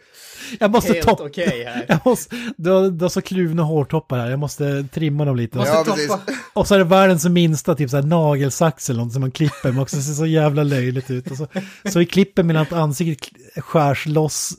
[0.61, 1.23] Jag måste helt toppa.
[1.25, 1.85] okej här.
[1.89, 5.59] Jag måste, du, har, du har så kluvna hårtoppar här, jag måste trimma dem lite.
[5.59, 5.73] Måste
[6.09, 6.21] Ja.
[6.53, 9.69] Och så är det världens minsta typ så här nagelsax eller något som man klipper,
[9.73, 11.31] men också ser så jävla löjligt ut.
[11.31, 11.47] Och så,
[11.93, 14.53] så vi klipper medan att ansiktet skärs loss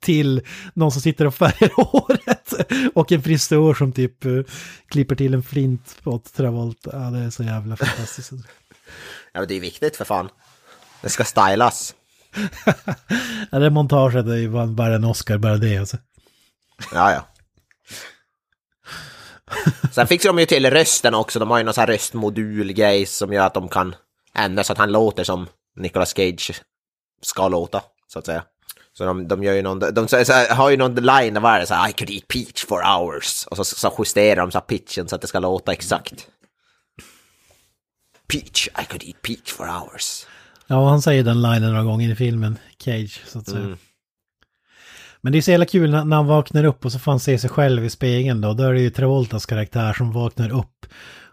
[0.00, 0.42] till
[0.74, 2.54] någon som sitter och färgar håret.
[2.94, 4.40] Och en frisör som typ eh,
[4.88, 6.90] klipper till en flint åt Travolta.
[6.92, 8.32] Ja, det är så jävla fantastiskt.
[9.32, 10.28] Ja, men det är viktigt för fan.
[11.02, 11.94] Det ska stylas.
[13.50, 15.96] Ja, det montaget är ju bara bara en Oscar, bara det alltså.
[16.92, 17.26] Ja, ja.
[19.92, 21.38] Sen fixar de ju till rösten också.
[21.38, 23.94] De har ju någon sån här röstmodulgrej som gör att de kan
[24.34, 25.46] ändra så att han låter som
[25.76, 26.62] Nicolas Cage
[27.22, 28.44] ska låta, så att säga.
[28.98, 31.58] Så de, de gör ju någon, de så, så, har ju någon line där var
[31.58, 33.46] det så här, I could eat peach for hours.
[33.46, 36.26] Och så, så justerar de så pitchen så att det ska låta exakt.
[38.32, 40.26] Peach, I could eat peach for hours.
[40.66, 43.76] Ja, han säger den linen några gånger i filmen, Cage, så att säga.
[45.20, 47.20] Men det är så jävla kul när, när han vaknar upp och så får han
[47.20, 48.52] se sig själv i spegeln då.
[48.54, 50.86] Då är det ju Travoltas karaktär som vaknar upp.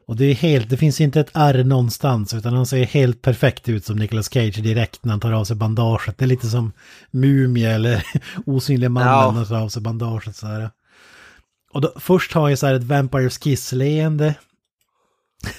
[0.08, 3.70] Och det är helt, det finns inte ett R någonstans utan han ser helt perfekt
[3.70, 6.18] ut som Nicolas Cage direkt när han tar av sig bandaget.
[6.18, 6.72] Det är lite som
[7.12, 8.06] Mumie eller
[8.46, 10.70] Osynliga mannen när han tar av sig bandaget så här.
[11.72, 14.36] Och då, först har jag så här ett Vampires Kiss-leende.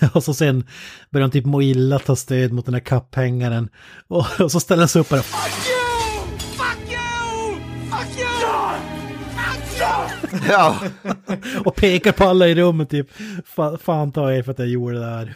[0.13, 0.67] Och så sen
[1.11, 3.69] börjar han typ må illa, ta stöd mot den här kapphängaren.
[4.09, 5.19] Och, och så ställer han sig upp och
[10.49, 10.81] Ja,
[11.65, 13.09] Och pekar på alla i rummet typ.
[13.47, 15.35] Fa, fan ta er för att jag gjorde det där.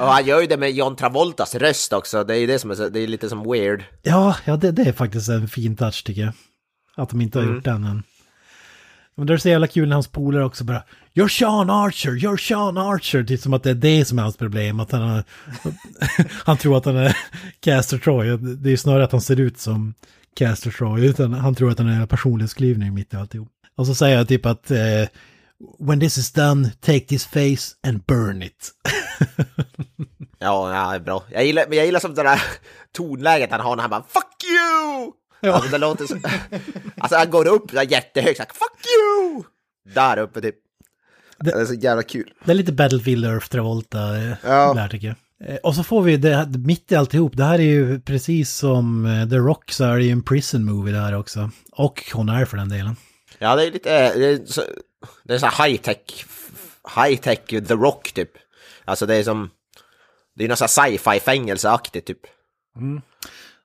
[0.00, 2.24] och han gör ju det med John Travoltas röst också.
[2.24, 3.84] Det är ju det som är, det är lite som weird.
[4.02, 6.32] Ja, ja det, det är faktiskt en fin touch tycker jag.
[6.96, 8.02] Att de inte har gjort den än.
[9.16, 10.82] Men det är så jävla kul när hans polare också bara
[11.14, 13.24] You're Sean Archer, you're Sean Archer.
[13.24, 14.80] Typ som att det är det som är hans problem.
[14.80, 15.24] Att han, har,
[16.44, 17.16] han tror att han är
[17.60, 18.36] Caster Troy.
[18.36, 19.94] Det är ju snarare att han ser ut som
[20.36, 21.06] Caster Troy.
[21.06, 23.48] Utan han tror att han är en personlighetsklyvning mitt i alltihop.
[23.76, 25.08] Och så säger jag typ att eh,
[25.78, 28.70] When this is done, take this face and burn it.
[30.38, 31.24] Ja, ja, det bra.
[31.30, 32.42] Jag gillar, men jag gillar som det där
[32.96, 35.12] tonläget han har när han bara Fuck you!
[35.40, 35.52] Ja.
[35.54, 36.14] Alltså det låter så...
[36.98, 39.42] Alltså han går upp här jättehögt så här, Fuck you!
[39.94, 40.54] Där uppe typ.
[41.40, 42.30] Det är så jävla kul.
[42.44, 44.74] Det är lite Battlefield Earth Travolta eh, Ja.
[44.74, 45.48] där tycker jag.
[45.50, 47.36] Eh, Och så får vi det mitt i alltihop.
[47.36, 50.64] Det här är ju precis som eh, The Rock så är det ju en prison
[50.64, 51.50] movie där också.
[51.72, 52.96] Och hon är för den delen.
[53.44, 54.62] Ja, det är lite, det är så,
[55.24, 56.26] det är så high tech,
[56.96, 58.30] high tech The Rock typ.
[58.84, 59.50] Alltså det är som,
[60.36, 62.20] det är något sci-fi fängelseaktigt typ.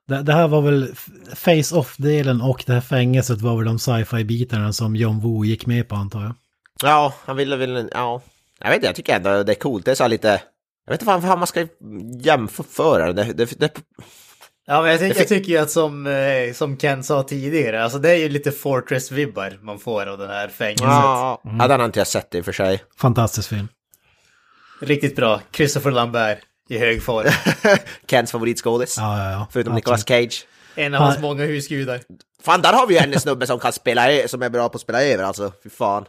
[0.06, 0.94] Det, det här var väl
[1.34, 5.88] face-off-delen och det här fängelset var väl de sci-fi bitarna som John Woo gick med
[5.88, 6.34] på antar jag.
[6.82, 8.22] Ja, han ville väl, ja.
[8.58, 9.84] Jag vet inte, jag tycker ändå det är coolt.
[9.84, 10.42] Det är så här lite,
[10.86, 11.66] jag vet inte vad man ska
[12.20, 13.32] jämföra det.
[13.32, 13.80] det, det
[14.70, 17.98] Ja, men jag, tycker- jag tycker ju att som, eh, som Ken sa tidigare, alltså
[17.98, 20.86] det är ju lite Fortress-vibbar man får av det här fängelset.
[20.86, 22.82] ja, ja, den har inte jag sett i och för sig.
[22.96, 23.68] Fantastisk film.
[24.80, 25.40] Riktigt bra.
[25.52, 27.26] Christopher Lambert i hög form.
[28.10, 28.94] Kens favoritskådis.
[28.98, 29.46] Ja, ja, ja.
[29.52, 29.74] Förutom Absolut.
[29.74, 30.46] Nicolas Cage.
[30.74, 31.04] En av Ja.
[31.06, 32.00] hans många husgudar.
[32.44, 34.80] Fan, där har vi ju en snubbe som kan spela, som är bra på att
[34.82, 35.52] spela över alltså.
[35.62, 36.04] Fy fan.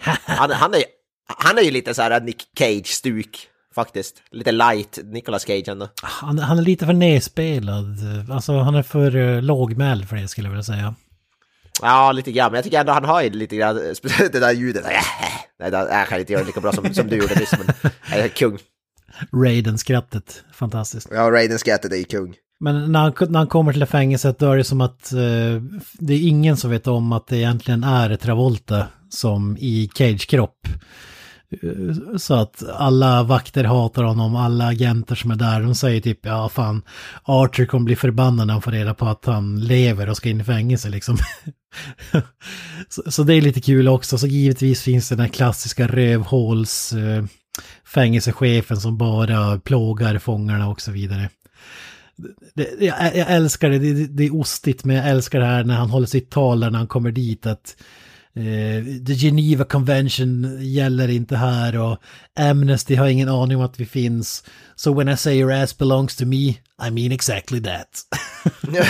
[0.00, 0.82] Han, han, är,
[1.26, 4.22] han är ju lite så här Nick Cage-stuk, faktiskt.
[4.30, 5.88] Lite light Nicolas Cage ändå.
[6.02, 7.98] Han, han är lite för nedspelad.
[8.30, 10.94] Alltså han är för uh, lågmäld för det skulle jag vilja säga.
[11.82, 12.52] Ja, lite grann.
[12.52, 14.84] Men jag tycker ändå han har ju lite grann, speciellt det där ljudet.
[15.60, 17.92] Nej, det, jag kan inte göra det lika bra som, som du gjorde nyss, men
[18.10, 18.58] jag är kung.
[19.32, 20.44] Raiden-skrattet.
[20.52, 21.08] Fantastiskt.
[21.10, 22.34] Ja, Raiden Scattered är ju kung.
[22.60, 25.62] Men när han, när han kommer till fängelset då är det som att eh,
[25.92, 30.68] det är ingen som vet om att det egentligen är Travolta som i Cage-kropp.
[31.50, 36.18] Eh, så att alla vakter hatar honom, alla agenter som är där, de säger typ
[36.22, 36.82] ja fan,
[37.22, 40.40] Archer kommer bli förbannad när han får reda på att han lever och ska in
[40.40, 41.18] i fängelse liksom.
[42.88, 46.92] så, så det är lite kul också, så givetvis finns det den här klassiska rövhåls
[46.92, 47.24] eh,
[47.84, 51.30] fängelsechefen som bara plågar fångarna och så vidare.
[52.54, 55.74] Det, jag, jag älskar det, det, det är ostigt, men jag älskar det här när
[55.74, 57.76] han håller sitt tal när han kommer dit att
[58.36, 61.98] eh, The Geneva Convention gäller inte här och
[62.38, 64.44] Amnesty har ingen aning om att vi finns.
[64.76, 66.48] So when I say your ass belongs to me,
[66.86, 68.02] I mean exactly that.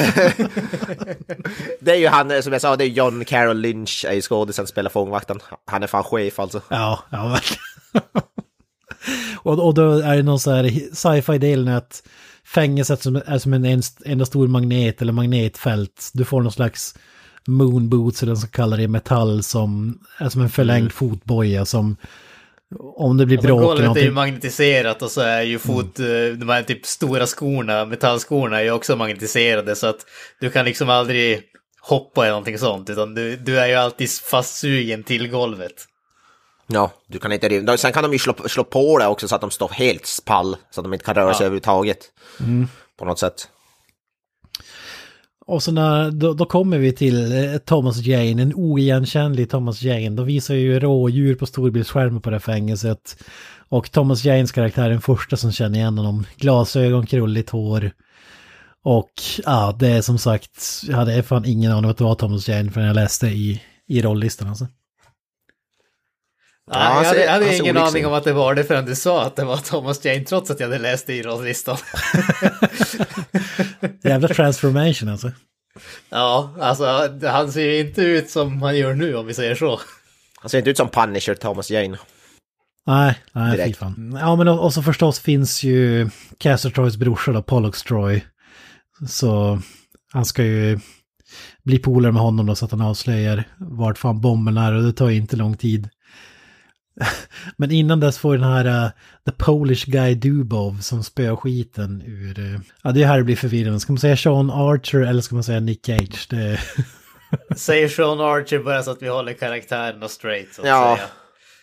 [1.81, 4.67] Det är ju han, som jag sa, det är John Carroll Lynch, är ju skådisen
[4.67, 5.41] spelar fångvakten.
[5.67, 6.61] Han är fan chef alltså.
[6.69, 7.63] ja, ja verkligen.
[9.43, 12.03] och, och då är det någon så här sci-fi-delen att
[12.45, 16.11] fängelset som är som en- enda stor magnet eller magnetfält.
[16.15, 16.95] Du får någon slags
[17.47, 21.97] moonboots eller vad man ska kalla det metall som är som en förlängd fotboja som
[22.97, 24.15] om det blir Alltså, bråk eller golvet är ju någonting.
[24.15, 26.07] magnetiserat och så är ju fot, eh,
[26.39, 30.07] de här typ stora skorna, metallskorna är ju också magnetiserade så att
[30.41, 31.43] du kan liksom aldrig
[31.81, 35.73] hoppa eller någonting sånt utan du, du är ju alltid fastsugen till golvet.
[36.67, 37.77] Ja, du kan inte riva.
[37.77, 40.57] Sen kan de ju slå, slå på det också så att de står helt pall.
[40.71, 41.47] Så att de inte kan röra sig Ja.
[41.47, 41.99] överhuvudtaget.
[42.99, 43.49] På något sätt.
[45.47, 50.11] Och så när, då, då kommer vi till eh, Thomas Jane, en oigenkännlig Thomas Jane.
[50.11, 53.17] Då visar ju rådjur på storbildsskärmen på det här fängelset.
[53.69, 56.25] Och Thomas Janes karaktär är den första som känner igen honom.
[56.37, 57.91] Glasögon, krulligt hår.
[58.83, 59.13] Och
[59.45, 62.49] ja, det är som sagt, jag hade fan ingen aning om att det var Thomas
[62.49, 64.67] Jane förrän jag läste i, i rollistan alltså.
[66.71, 68.95] Ja, jag hade, jag hade ingen olik aning om att det var det förrän du
[68.95, 71.77] sa att det var Thomas Jane trots att jag hade läst det i rolllistan.
[74.03, 75.33] Jävla transformation alltså.
[76.11, 79.81] ja, alltså han ser ju inte ut som han gör nu om vi säger så.
[80.41, 81.99] Han ser inte ut som Punisher, Thomas Jane.
[82.87, 84.19] Nej, nej fy fan.
[84.21, 88.25] Ja men och, och så förstås finns ju Castor Troys brorsa då, Pollux Troy.
[89.09, 89.61] Så
[90.13, 90.79] han ska ju
[91.65, 94.93] bli polare med honom då så att han avslöjar vart fan bomben är och det
[94.93, 95.89] tar ju inte lång tid.
[97.57, 98.91] Men innan dess får den här uh,
[99.27, 102.39] The Polish Guy Dubov som spöar skiten ur...
[102.39, 103.81] Uh, ja, det är här det blir förvirrande.
[103.81, 106.27] Ska man säga Sean Archer eller ska man säga Nick Cage?
[106.31, 106.61] Det,
[107.57, 110.99] Säger Sean Archer bara så att vi håller karaktärerna straight så att Ja.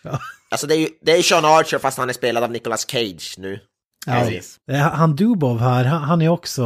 [0.02, 0.18] säga.
[0.50, 3.34] Alltså det är ju det är Sean Archer fast han är spelad av Nicolas Cage
[3.38, 3.58] nu.
[4.06, 4.30] Ja.
[4.70, 6.62] Eh, Han Dubov här, han, han är också,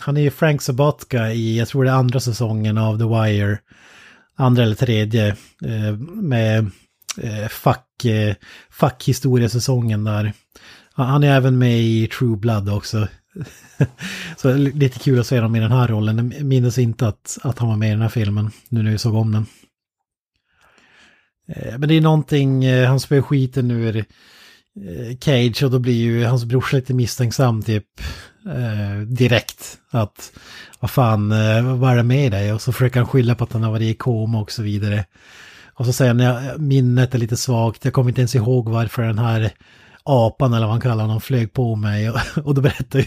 [0.00, 3.58] han är ju Frank Sabatka i, jag tror det är andra säsongen av The Wire.
[4.38, 5.36] Andra eller tredje.
[6.14, 6.70] Med
[7.22, 7.48] eh,
[7.96, 8.34] fack, eh,
[8.70, 10.32] fackhistoriesäsongen där.
[10.94, 13.08] Han är även med i True Blood också.
[14.36, 16.32] Så lite kul att se honom i den här rollen.
[16.36, 18.98] Jag minns inte att, att han var med i den här filmen, nu när vi
[18.98, 19.46] såg om den.
[21.48, 24.04] Eh, Men det är någonting, eh, han spöar skiten ur eh,
[25.20, 27.86] Cage och då blir ju hans brorsa lite misstänksam typ
[28.46, 29.78] eh, direkt.
[29.90, 30.32] Att
[30.80, 32.52] vad fan, eh, vad är det med dig?
[32.52, 35.04] Och så försöker han skylla på att han har varit i koma och så vidare.
[35.78, 39.02] Och så säger han, "Ja, minnet är lite svagt, jag kommer inte ens ihåg varför
[39.02, 39.52] den här
[40.06, 42.10] apan eller vad han kallar honom flög på mig.
[42.10, 43.06] Och, och då berättar ju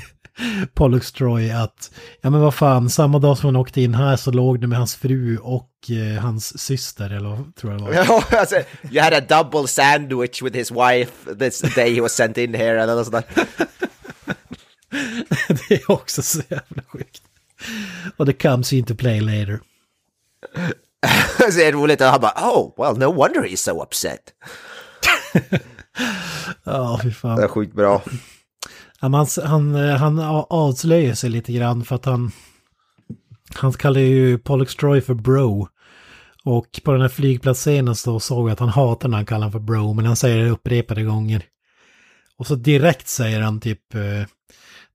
[0.74, 1.92] Pollux Troy att,
[2.22, 4.78] ja men vad fan, samma dag som han åkte in här så låg det med
[4.78, 8.24] hans fru och eh, hans syster, eller tror jag det var.
[8.40, 8.56] Alltså,
[8.92, 12.84] you had a double sandwich with his wife this day he was sent in here
[12.84, 13.46] eller något sånt där.
[15.70, 17.22] det är också så jävla sjukt.
[18.18, 19.60] Och det comes into play later.
[21.38, 24.34] Så det är roligt att han bara oh, well no wonder he's so upset.
[26.64, 27.38] Ja, fy fan.
[27.38, 28.02] Det är sjukt bra.
[29.02, 30.20] Ja, men han, han, han
[30.50, 32.32] avslöjar sig lite grann för att han...
[33.56, 35.68] Han kallar ju Pollux Troy för bro.
[36.44, 39.52] Och på den här flygplatsscenen så såg jag att han hatar när han kallar honom
[39.52, 41.44] för bro, men han säger det upprepade gånger.
[42.38, 43.96] Och så direkt säger han typ...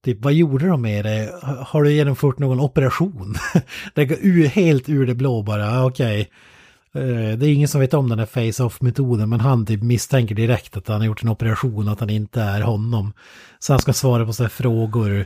[0.05, 1.31] Typ, vad gjorde de med dig?
[1.65, 3.35] Har du genomfört någon operation?
[3.93, 6.19] det går helt ur det blå bara, okej.
[6.95, 10.77] Eh, Det är ingen som vet om den här face-off-metoden men han typ misstänker direkt
[10.77, 13.13] att han har gjort en operation, att han inte är honom.
[13.59, 15.25] Så han ska svara på sådana här frågor.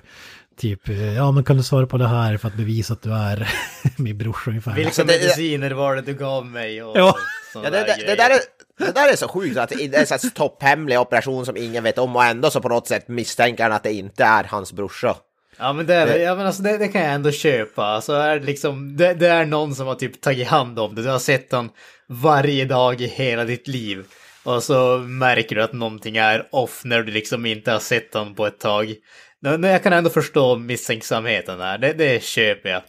[0.59, 3.13] Typ, eh, ja men kan du svara på det här för att bevisa att du
[3.13, 3.49] är
[3.97, 4.73] min brorsa ungefär.
[4.75, 6.83] Vilka Alltså, det- mediciner var det du gav mig?
[6.83, 7.15] Och Ja.
[7.53, 8.39] Ja, det, där det, det, där är,
[8.85, 12.15] det där är så sjukt att det är en topphemlig operation som ingen vet om
[12.15, 15.15] och ändå så på något sätt misstänker han att det inte är hans brorsa.
[15.57, 17.85] Ja men, det, är, ja, men alltså, det, det kan jag ändå köpa.
[17.85, 21.01] Alltså, är det, liksom, det, det är någon som har typ tagit hand om det.
[21.01, 21.69] Du har sett den
[22.07, 24.05] varje dag i hela ditt liv.
[24.43, 28.35] Och så märker du att någonting är off när du liksom inte har sett den
[28.35, 28.95] på ett tag.
[29.41, 31.77] Men jag kan ändå förstå misstänksamheten där.
[31.77, 32.81] Det, det köper jag.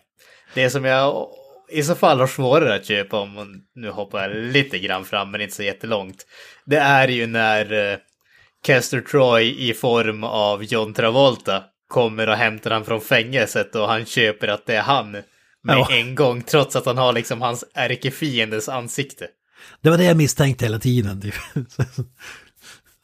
[0.54, 1.28] Det som jag
[1.70, 5.30] i så fall har svårare att köpa om, och nu hoppar jag lite grann fram
[5.30, 6.26] men inte så jättelångt.
[6.66, 7.98] Det är ju när eh,
[8.66, 14.04] Kester Troy i form av John Travolta kommer och hämtar han från fängelset och han
[14.06, 15.24] köper att det är han med
[15.62, 15.88] Ja.
[15.92, 19.26] en gång trots att han har liksom hans ärkefiendes ansikte.
[19.80, 21.20] Det var det jag misstänkte hela tiden.
[21.20, 21.34] Typ.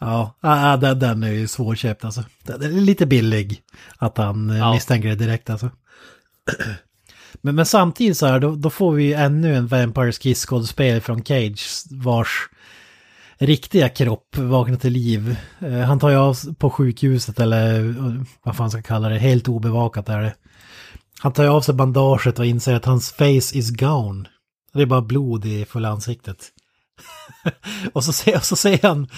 [0.00, 2.24] ja, ja, den, den är ju svårköpt alltså.
[2.42, 3.62] Den är lite billig
[3.98, 4.56] att han ja.
[4.56, 4.72] Ja.
[4.74, 5.70] misstänker det direkt alltså.
[7.32, 11.24] Men, men samtidigt så här, då, då får vi ju ännu en Vampires Kiss-skådespelare från
[11.24, 12.48] Cage vars
[13.38, 15.36] riktiga kropp vaknar till liv.
[15.58, 19.18] Eh, han tar ju av på sjukhuset eller eh, vad fan ska jag kalla det,
[19.18, 20.34] helt obevakat är det.
[21.20, 24.28] Han tar ju av sig bandaget och inser att hans face is gone.
[24.72, 26.48] Det är bara blod i fulla ansiktet.
[27.92, 29.08] och så ser, och så ser han,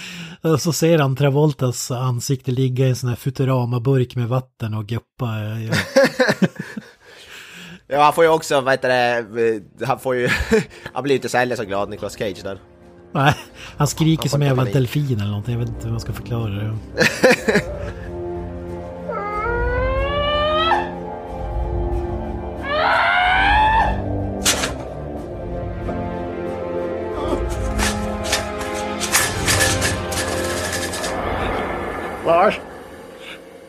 [0.41, 4.87] och så ser han Travoltas ansikte ligga i en sån här Futurama-burk med vatten och
[4.87, 5.39] guppa.
[5.39, 5.73] Eh, ja.
[7.91, 10.29] Ja, han får ju också, vad heter det, han får ju,
[10.93, 12.59] han blir inte så heller så glad, Nicolas Cage där.
[13.11, 13.33] Nej,
[13.77, 14.73] han skriker Han som en jävla panik.
[14.73, 15.53] delfin eller någonting.
[15.53, 16.75] Jag vet inte hur man ska förklara det.
[32.25, 32.59] Lars,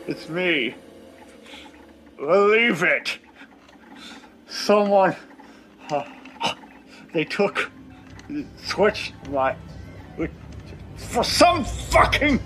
[0.07, 0.75] it's me.
[2.17, 3.19] Believe it.
[4.51, 5.15] Someone.
[5.89, 6.03] uh,
[7.13, 7.71] they took.
[8.57, 9.55] Switched my.
[10.97, 12.39] For some fucking.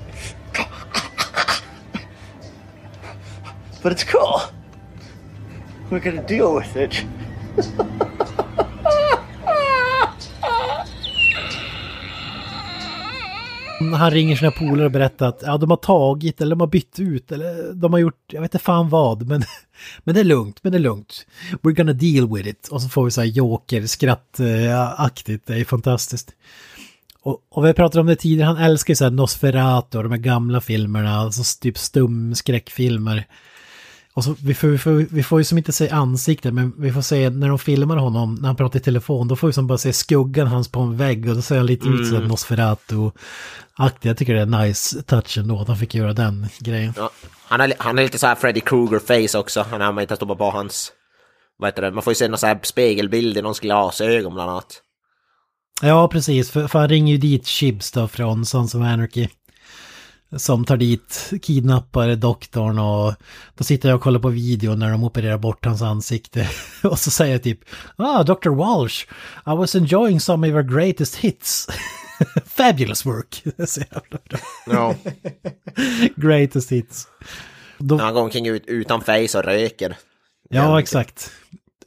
[3.84, 4.42] But it's cool.
[5.90, 7.04] We're gonna deal with it.
[13.80, 17.00] Han ringer sina polare och berättar att ja, de har tagit eller de har bytt
[17.00, 19.44] ut eller de har gjort, jag vet inte fan vad, men,
[20.04, 21.26] men det är lugnt, men det är lugnt.
[21.62, 22.68] We're gonna deal with it.
[22.68, 26.32] Och så får vi så här joker, skrattaktigt, det är fantastiskt.
[27.22, 30.04] Och, och vi har pratat om det tidigare, han älskar ju så här Nosferatu och
[30.04, 33.28] de här gamla filmerna, alltså typ stum skräckfilmer.
[34.16, 36.92] Och så, vi, får, vi, får, vi får ju som inte se ansiktet, men vi
[36.92, 39.68] får se när de filmar honom, när han pratar i telefon, då får vi som
[39.68, 44.10] bara se skuggan hans på en vägg och då ser han lite ut som Nosferatu-aktig.
[44.10, 46.94] Jag tycker det är nice touch ändå att han fick göra den grejen.
[46.98, 47.10] Ja,
[47.48, 50.38] han, har, han har lite så här Freddy Krueger-face också, han har man inte stoppat
[50.38, 50.92] på hans,
[51.58, 54.52] vad heter det, man får ju se någon så här spegelbild i någons glasögon bland
[54.52, 54.82] annat.
[55.82, 59.28] Ja, precis, för, för han ringer ju dit Chibs då från Sons of Anarchy.
[60.38, 63.14] Som tar dit, kidnappar doktorn och
[63.56, 66.50] då sitter jag och kollar på video när de opererar bort hans ansikte.
[66.84, 67.60] Och så säger jag typ,
[67.96, 68.50] ah, Dr.
[68.50, 69.04] Walsh,
[69.46, 71.68] I was enjoying some of your greatest hits.
[72.46, 73.44] Fabulous work.
[73.68, 74.40] Så jävla bra.
[74.66, 74.96] Ja.
[76.16, 77.08] Greatest hits.
[77.78, 79.98] Då, Han går omkring ut, utan face och röker.
[80.50, 81.32] ja, exakt.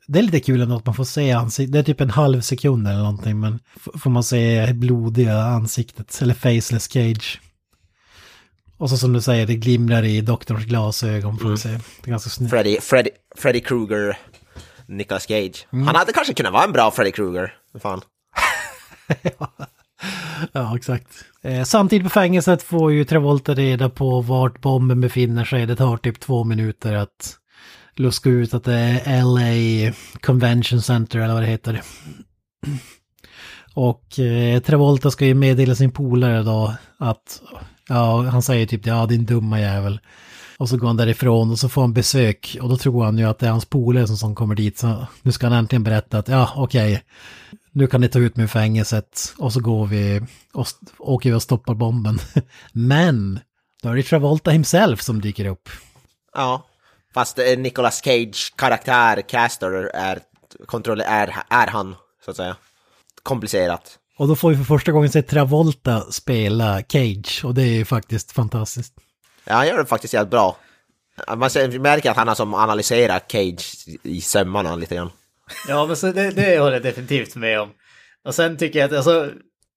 [0.06, 1.72] Det är lite kul ändå att man får se ansiktet.
[1.72, 3.58] Det är typ en halv sekund eller någonting, men
[3.98, 7.40] får man se blodiga ansiktet, eller faceless cage.
[8.78, 11.68] Och så som du säger, det glimrar i doktorns glasögon får vi se.
[11.68, 12.50] Det är ganska snyggt.
[12.50, 14.18] Freddy, Freddy, Freddy Krueger,
[14.86, 15.66] Nicolas Cage.
[15.70, 18.00] Han hade kanske kunnat vara en bra Freddy Krueger, fan.
[20.52, 21.08] Ja, exakt.
[21.42, 25.66] Eh, samtidigt på fängelset får ju Travolta reda på vart bomben befinner sig.
[25.66, 27.36] Det tar typ två minuter att
[27.96, 31.82] luska ut att det är LA Convention Center eller vad det heter.
[33.74, 37.42] Och eh, Travolta ska ju meddela sin polare då att,
[37.88, 40.00] ja, han säger typ ja din dumma jävel.
[40.58, 43.24] Och så går han därifrån och så får han besök och då tror han ju
[43.24, 44.78] att det är hans polare som, som kommer dit.
[44.78, 47.02] Så nu ska han äntligen berätta att ja, okej,
[47.72, 50.66] nu kan ni ta ut mig ur fängelset och så går vi och
[50.98, 52.18] åker vi och stoppar bomben.
[52.72, 53.40] Men
[53.82, 55.68] då är det Travolta himself som dyker upp.
[56.34, 56.64] Ja.
[57.14, 60.18] Fast Nicolas Cage karaktär, Caster, är,
[60.66, 62.56] kontroll, är, är han, så att säga.
[63.22, 63.98] Komplicerat.
[64.18, 67.84] Och då får vi för första gången se Travolta spela Cage och det är ju
[67.84, 68.94] faktiskt fantastiskt.
[69.44, 70.56] Ja, han gör det faktiskt jävligt bra.
[71.28, 71.50] Man
[71.80, 75.10] märker att han har som analyserat Cage i sömmarna lite grann.
[75.68, 77.70] Ja, men så det, det håller jag definitivt med om.
[78.24, 79.30] Och sen tycker jag att alltså,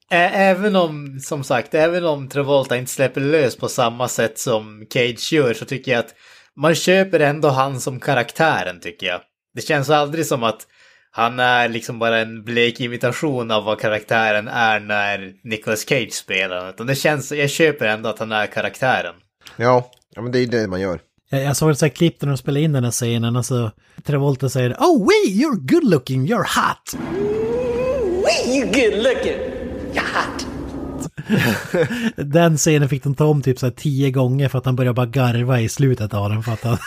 [0.09, 5.33] även om, som sagt, även om Travolta inte släpper lös på samma sätt som Cage
[5.33, 6.15] gör så tycker jag att
[6.55, 9.21] man köper ändå han som karaktären tycker jag.
[9.53, 10.67] Det känns aldrig som att
[11.11, 16.69] han är liksom bara en blek imitation av vad karaktären är när Nicolas Cage spelar.
[16.69, 19.15] Utan det känns, jag köper ändå att han är karaktären.
[19.55, 20.99] Ja, ja men det är det man gör.
[21.29, 23.71] Jag, jag såg ett så klipp när de spelade in den här scenen, alltså
[24.03, 26.93] Travolta säger Oh wait, you're good looking, you're hot!
[28.25, 29.39] Wee, you good looking.
[29.93, 30.47] You're hot.
[32.15, 34.93] Den scenen fick de ta om typ så här tio gånger för att han började
[34.93, 36.77] bara garva i slutet av den för att han...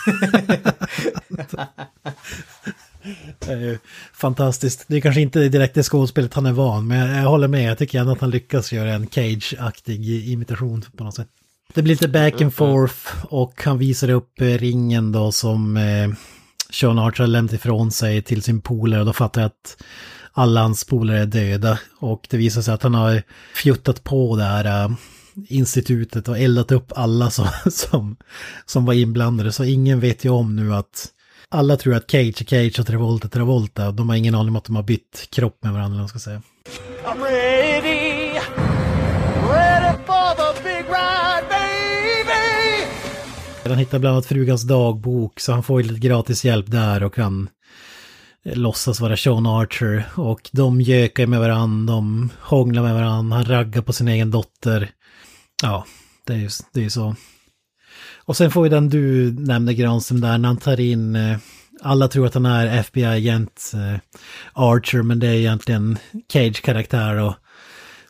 [3.39, 3.77] Det är ju
[4.13, 4.85] fantastiskt.
[4.87, 7.69] Det är kanske inte direkt det skådespelet han är van, men jag, håller med.
[7.69, 11.27] Jag tycker ändå att han lyckas göra en Cage-aktig imitation på något sätt.
[11.73, 16.09] Det blir lite back and forth och han visar upp eh, ringen då som eh,
[16.69, 19.83] Sean Archer har lämnat ifrån sig till sin polare och då fattar jag att
[20.33, 21.79] alla hans polare är döda.
[21.99, 23.23] Och det visar sig att han har
[23.55, 24.91] fjuttat på det här äh,
[25.47, 28.15] institutet och eldat upp alla som, som,
[28.65, 29.51] som var inblandade.
[29.51, 31.07] Så ingen vet ju om nu att
[31.49, 33.91] alla tror att Cage är Cage och Travolta är Travolta.
[33.91, 36.41] De har ingen aning om att de har bytt kropp med varandra, man ska säga.
[37.03, 38.39] I'm ready.
[39.49, 42.89] Ready for the big ride, baby.
[43.69, 47.13] Han hittar bland annat frugans dagbok så han får ju lite gratis hjälp där och
[47.13, 47.49] kan
[48.45, 50.09] eh, låtsas vara Sean Archer.
[50.15, 54.91] Och de gökar med varandra, de hånglar med varandra, han raggar på sin egen dotter.
[55.63, 55.85] Ja,
[56.23, 57.15] det är ju det är ju så.
[58.25, 61.37] Och sen får vi den du nämnde Granström där när han tar in, eh,
[61.81, 63.99] alla tror att han är FBI-agent eh,
[64.53, 65.97] Archer men det är egentligen
[66.33, 67.33] Cage-karaktär och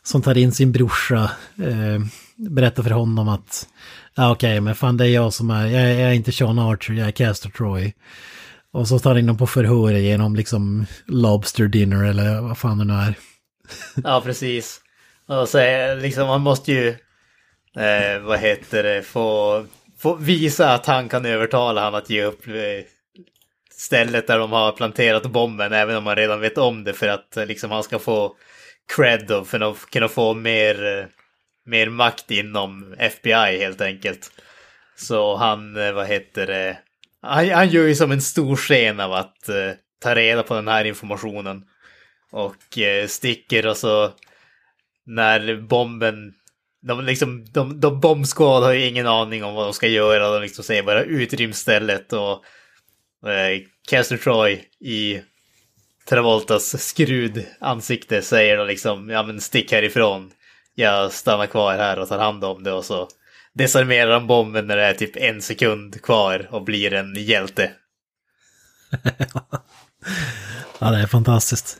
[0.02, 2.00] som tar in sin brorsa, eh,
[2.36, 3.68] berättar för honom att
[4.14, 6.58] ja okej men fan det är jag som är, jag, är- jag är inte Sean
[6.58, 7.92] Archer, jag är Castor Troy.
[8.72, 12.78] Och så tar han in dem på förhör genom liksom Lobster Dinner eller vad fan
[12.78, 13.14] det nu är.
[14.04, 14.80] Ja, precis.
[15.28, 16.88] Och så är, liksom, man måste ju,
[17.76, 19.64] eh, vad heter det, få,
[19.98, 22.84] få visa att han kan övertala han att ge upp eh,
[23.70, 27.36] stället där de har planterat bomben, även om han redan vet om det, för att
[27.36, 28.36] eh, liksom, han ska få
[28.96, 31.04] cred och för att kunna få mer, eh,
[31.66, 34.30] mer makt inom FBI helt enkelt.
[34.96, 36.78] Så han, vad heter det,
[37.22, 40.68] han, han gör ju som en stor scen av att eh, ta reda på den
[40.68, 41.64] här informationen.
[42.30, 44.12] Och eh, sticker och så
[45.06, 46.34] när bomben,
[46.86, 50.30] de, liksom, de, de bombskåd har ju ingen aning om vad de ska göra.
[50.30, 52.44] De liksom säger bara utrym stället och
[53.30, 55.20] eh, Castor Troy i
[56.08, 60.30] Travoltas skrud ansikte säger då liksom ja men stick härifrån.
[60.74, 63.08] Jag stannar kvar här och tar hand om det och så
[63.54, 67.70] desarmerar de bomben när det är typ en sekund kvar och blir en hjälte.
[70.78, 71.78] Ja, det är fantastiskt.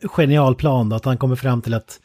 [0.16, 2.00] Genial plan då, att han kommer fram till att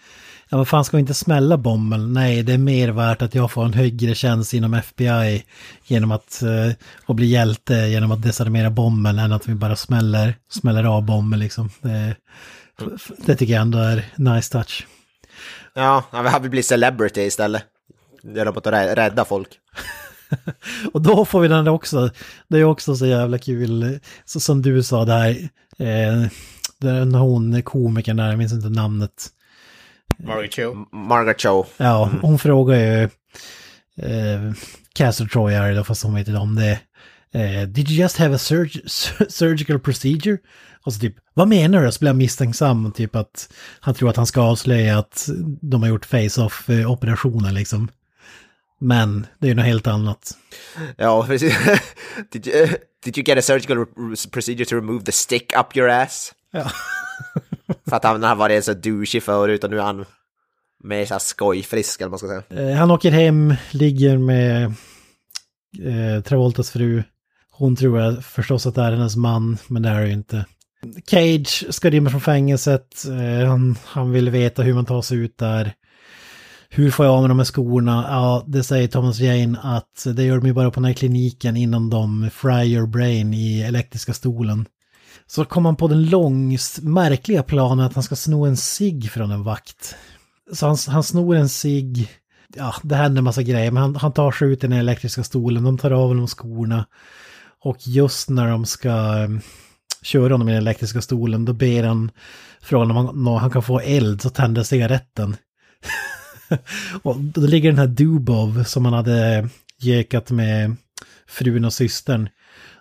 [0.50, 2.14] ja, vad fan ska vi inte smälla bomben?
[2.14, 5.44] Nej, det är mer värt att jag får en högre tjänst inom FBI
[5.88, 6.74] genom att eh,
[7.06, 11.40] och bli hjälte genom att desarmera bomben än att vi bara smäller, smäller av bomben
[11.40, 11.70] liksom.
[11.82, 12.16] Det,
[13.26, 14.88] det tycker jag ändå är nice touch.
[15.74, 17.64] Ja, han vill bli celebrity istället.
[18.54, 19.50] På att rä- rädda folk.
[20.94, 22.10] Och då får vi den också,
[22.48, 26.28] det är också så jävla kul, så som du sa där, eh,
[26.78, 29.28] den hon komikern där, jag minns inte namnet.
[30.24, 30.86] Margaret Cho.
[30.92, 31.66] Margaret Cho.
[31.78, 33.04] Ja, hon frågar ju
[34.02, 34.52] eh,
[34.94, 36.80] Castle Troy då, fast hon vet inte om det.
[37.34, 38.72] Eh, Did you just have a surg
[39.30, 40.38] surgical procedure?
[40.86, 41.92] Och så typ, vad menar du?
[41.92, 45.30] Så blir jag misstänksam, typ att han tror att han ska avslöja att
[45.62, 47.88] de har gjort face-off-operationen liksom.
[48.82, 50.32] Men det är ju något helt annat.
[50.98, 51.56] Ja, precis.
[52.32, 52.68] did, you,
[53.04, 56.34] did you get a surgical re- procedure to remove the stick up your ass?
[56.52, 56.72] Ja.
[57.90, 60.06] För att han har varit så douchig förut och nu är han
[60.84, 62.72] Mer så här skojfrisk eller vad man ska säga.
[62.72, 64.64] Eh, han åker hem, ligger med
[65.84, 67.04] eh, Travoltas fru.
[67.52, 70.46] Hon tror jag förstås att det är hennes man, men det är det ju inte.
[71.06, 73.06] Cage ska rymma från fängelset.
[73.08, 75.74] Eh, han, han vill veta hur man tar sig ut där.
[76.70, 78.06] Hur får jag av mig de här skorna?
[78.10, 81.58] Ja, det säger Thomas Jane att det gör de ju bara på den här kliniken
[81.58, 84.66] innan de fry your brain i elektriska stolen.
[85.32, 89.32] Så kom han på den långs märkliga planen att han ska sno en cigg från
[89.32, 89.96] en vakt.
[90.54, 92.10] Så han, han snor en cigg,
[92.56, 95.24] ja det händer en massa grejer, men han, han tar sig ut i den elektriska
[95.24, 96.86] stolen, de tar av honom skorna.
[97.62, 99.42] Och just när de ska mm,
[100.02, 102.12] köra honom i den elektriska stolen, då ber han
[102.62, 105.36] från om han, om han kan få eld så tänder cigaretten.
[107.04, 109.50] och då ligger den här Dubov som han hade mm,
[109.80, 110.76] gökat med
[111.28, 112.30] frun och systern.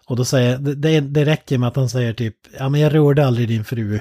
[0.08, 3.26] Och då säger, det, det, räcker med att han säger typ, ja men jag rörde
[3.26, 3.94] aldrig din fru.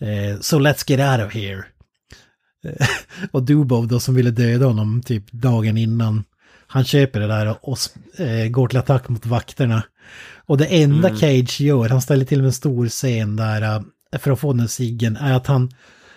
[0.00, 1.64] Eh, so let's get out of here.
[2.64, 2.86] Eh,
[3.30, 6.24] och Dubov då som ville döda honom typ dagen innan.
[6.66, 7.78] Han köper det där och
[8.20, 9.82] eh, går till attack mot vakterna.
[10.46, 11.20] Och det enda Mm.
[11.20, 13.62] Cage gör, han ställer till med en stor scen där
[14.12, 15.70] eh, för att få den ciggen, är att han,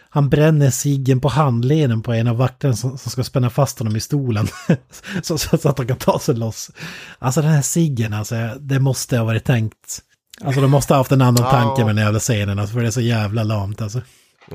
[0.09, 3.95] han bränner ciggen på handleden på en av vakterna som, som ska spänna fast honom
[3.95, 4.47] i stolen.
[5.21, 6.71] så, så, så att han kan ta sig loss.
[7.19, 9.99] Alltså den här ciggen, alltså, det måste ha varit tänkt.
[10.43, 11.51] Alltså de måste ha haft en annan Ja.
[11.51, 14.01] tanke med den jävla scenen, alltså, för det är så jävla lamt alltså.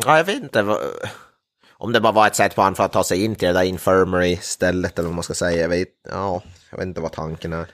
[0.04, 0.76] Ja, jag vet inte
[1.78, 3.54] om det bara var ett sätt på han för att ta sig in till det
[3.54, 5.62] där infirmary-stället eller vad man ska säga.
[5.62, 7.66] Jag vet, ja, jag vet inte vad tanken är.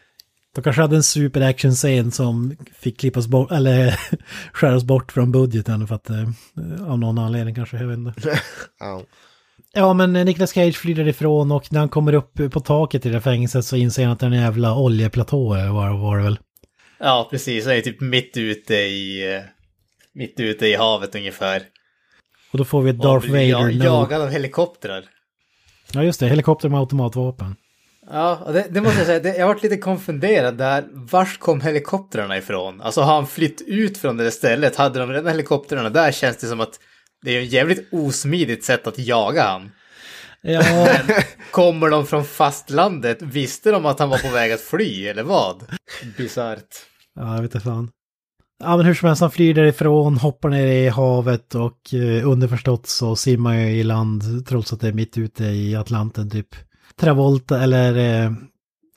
[0.55, 3.99] De kanske hade en super-action-scen som fick klippas bort, eller
[4.53, 6.29] skäras bort från budgeten för att, eh,
[6.89, 8.41] av någon anledning kanske, jag vet inte.
[8.81, 9.03] Ja.
[9.73, 13.09] Ja, men eh, Nicolas Cage flyr därifrån och när han kommer upp på taket i
[13.11, 16.25] det fängelset så inser han att det är en jävla oljeplatå eller vad var det
[16.25, 16.39] väl.
[16.99, 17.65] Ja, precis.
[17.67, 19.35] Han är typ mitt ute i...
[19.35, 19.43] eh,
[20.13, 21.63] Mitt ute i havet ungefär.
[22.53, 23.41] Och då får vi ett Darth Vader.
[23.43, 23.85] ja, no.
[23.85, 25.05] Jagad av helikoptrar.
[25.93, 26.29] Ja, just det.
[26.29, 27.57] Helikopter med automatvapen.
[28.13, 30.85] Ja, det, det måste jag säga, det, jag varit lite konfunderad där.
[30.93, 32.81] Vars kom helikoptrarna ifrån?
[32.81, 34.77] Alltså har han flytt ut från det där stället?
[34.77, 36.81] Hade de redan helikoptrarna där känns det som att
[37.23, 39.71] det är ett jävligt osmidigt sätt att jaga han.
[40.43, 40.63] Ja,
[41.51, 43.23] Kommer de från fastlandet?
[43.23, 45.63] Visste de att han var på väg att fly eller vad?
[46.17, 46.77] Bisarrt.
[47.15, 47.91] ja jag vet inte fan.
[48.63, 52.87] Ja, men hur som helst, han flyr därifrån, hoppar ner i havet och eh, underförstått
[52.87, 56.55] så simmar jag i land trots att det är mitt ute i Atlanten typ.
[57.01, 58.33] Travolta eller eh,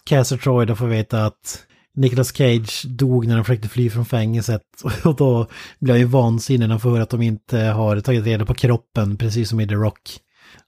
[0.05, 1.65] Castor Troy då får veta att
[1.95, 4.61] Nicolas Cage dog när han försökte fly från fängelset.
[5.03, 5.47] Och då
[5.80, 8.53] blir jag ju vansinnig när han får höra att de inte har tagit reda på
[8.53, 10.19] kroppen, precis som i The Rock.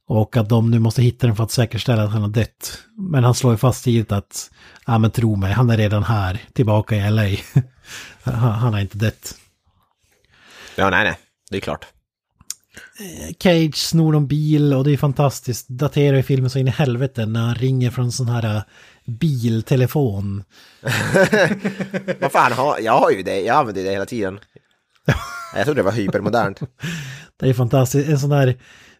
[0.07, 2.79] Och att de nu måste hitta den för att säkerställa att han har dött.
[3.11, 4.51] Men han slår ju fast tidigt att,
[4.85, 7.23] ja men tro mig, han är redan här, tillbaka i LA.
[8.23, 9.35] han, han har inte dött.
[10.75, 11.17] ja, nej, nej,
[11.49, 11.85] det är klart.
[13.39, 15.67] Cage snor någon bil och det är fantastiskt.
[15.67, 18.61] Daterar i filmen så in i helvete när han ringer från en sån här äh,
[19.05, 20.43] biltelefon.
[22.19, 24.39] Vad fan, har, jag har ju det, jag använder det hela tiden.
[25.55, 26.59] Jag trodde det var hypermodernt.
[27.39, 28.09] Det är fantastiskt.
[28.09, 28.55] En sån där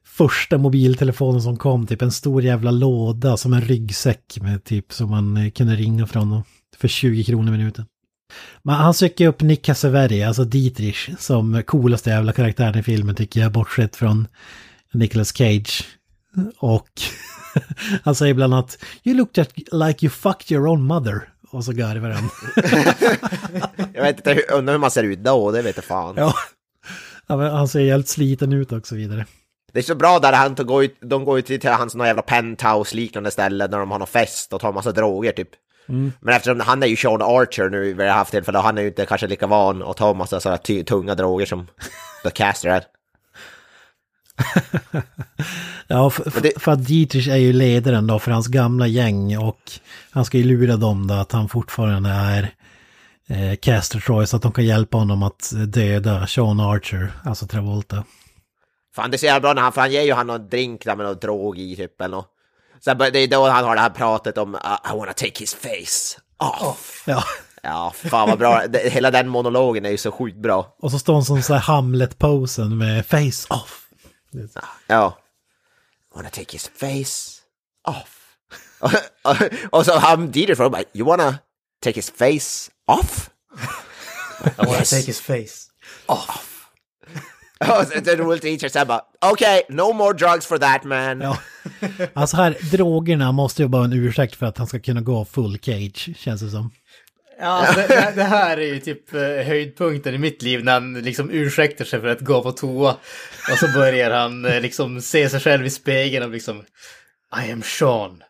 [0.05, 5.09] första mobiltelefonen som kom, typ en stor jävla låda som en ryggsäck med typ som
[5.09, 6.43] man eh, kunde ringa från
[6.77, 7.85] för 20 kronor minuten.
[8.63, 13.39] Men han söker upp Nick Cassavetti, alltså Dietrich, som coolaste jävla karaktären i filmen tycker
[13.39, 14.27] jag, bortsett från
[14.93, 15.85] Nicolas Cage.
[16.57, 16.89] Och
[18.03, 21.29] han säger bland annat You looked at like you fucked your own mother.
[21.51, 22.29] Och så garvar han.
[23.93, 26.15] Jag vet inte, hur- undrar hur man ser ut då, det vet jag fan.
[26.17, 26.33] ja.
[27.27, 29.25] Han ser helt sliten ut och så vidare.
[29.73, 32.21] Det är så bra där han går ut, de går ut till hans någon jävla
[32.21, 35.49] penthouse-liknande ställe när de har någon fest och tar massa droger typ.
[35.89, 36.11] Mm.
[36.19, 38.87] Men eftersom han är ju Sean Archer nu vid det här tillfället, han är ju
[38.87, 40.57] inte kanske lika van att ta massa sådana
[40.87, 41.67] tunga droger som
[42.23, 42.83] The Caster är.
[45.87, 49.59] Ja, för, det- för att Dietrich är ju ledaren då för hans gamla gäng och
[50.11, 52.53] han ska ju lura dem då att han fortfarande är
[53.27, 58.03] eh, Caster Troy så att de kan hjälpa honom att döda Sean Archer, alltså Travolta.
[58.95, 60.85] Fan det är så jävla bra när han, för han ger ju han någon drink
[60.85, 62.29] där med någon drog i typ eller något.
[62.85, 64.61] Så det är då han har det här pratet om "Uh,
[64.93, 66.19] I wanna take his face
[66.65, 67.03] off.
[67.05, 67.23] Ja,
[67.63, 68.61] Ja, fan vad bra.
[68.83, 70.75] Hela den monologen är ju så sjukt bra.
[70.81, 73.87] och så står han som så här Hamlet-posen med face off.
[74.87, 75.17] Ja.
[76.13, 77.41] I wanna take his face
[77.87, 78.21] off.
[78.79, 78.91] och,
[79.79, 81.37] och så han Dieter frågar bara, you wanna
[81.83, 83.29] take his face off?
[84.45, 84.89] I wanna Yes.
[84.89, 85.69] take his face.
[87.59, 89.01] Och den rolig teacher säger bara,
[89.31, 91.21] okay, no more drugs for that man.
[91.21, 91.37] Ja.
[92.13, 95.25] Alltså här, drogerna måste ju bara vara en ursäkt för att han ska kunna gå
[95.25, 96.71] full cage, känns det som.
[97.39, 100.73] Ja, alltså det, det, det här är ju typ eh, höjdpunkten i mitt liv när
[100.73, 102.97] han liksom ursäktar sig för att gå på toa.
[103.51, 106.63] Och så börjar han eh, liksom se sig själv i spegeln och liksom
[107.45, 108.23] I am Sean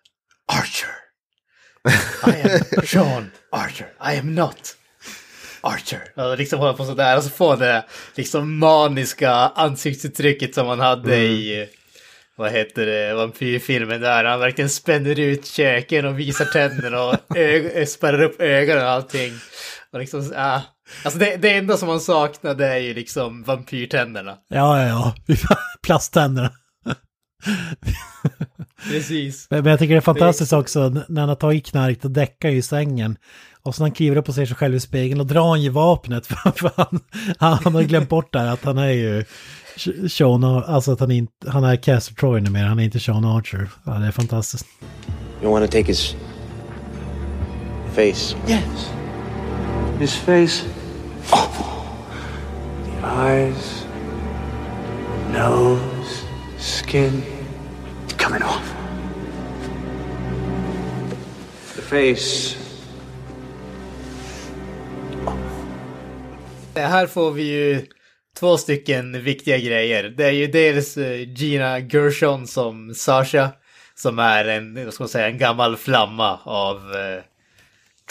[0.53, 0.89] Archer.
[2.27, 3.87] I am Sean Archer.
[4.13, 4.75] I am not
[5.65, 6.01] Archer.
[6.15, 7.85] Och liksom håller på sådär och så han det
[8.15, 11.67] liksom maniska ansiktsuttrycket som han hade i eh,
[12.37, 17.15] vad heter det, vampyrfilmen där han verkligen spänner ut käken och visar tänderna och
[17.87, 19.33] spärrar upp ögonen och allting.
[19.91, 20.61] Och liksom, ah.
[21.03, 24.37] Alltså det, det enda som man saknar det är ju liksom vampyrtänderna.
[24.47, 25.35] Ja, ja, ja.
[25.83, 26.51] Plasttänderna.
[28.89, 29.47] Precis.
[29.49, 32.61] Men jag tycker det är fantastiskt också när han har tagit knark och däckar i
[32.61, 33.17] sängen.
[33.65, 35.61] Och så när han kliver upp och ser sig själv i spegeln och drar han
[35.61, 36.99] ju vapnet för, han,
[37.63, 39.25] han, har glömt bort där att han är ju
[40.09, 43.69] Sean, alltså att han inte, han är Castor Troy numera, han är inte Sean Archer.
[43.83, 44.65] Ja, det är fantastiskt.
[45.41, 46.15] You want to take his
[47.93, 48.35] face?
[48.47, 48.91] Yes.
[49.99, 50.65] His face.
[51.31, 51.85] Oh.
[52.85, 53.85] The eyes.
[55.33, 56.25] Nose.
[56.59, 57.23] Skin.
[58.05, 58.73] It's coming off.
[61.75, 62.64] The face.
[66.75, 67.85] Det här får vi ju
[68.39, 70.03] två stycken viktiga grejer.
[70.03, 73.49] Det är ju dels eh, Gina Gershon som Sasha,
[73.95, 77.23] som är en, vad ska man säga, en gammal flamma av eh,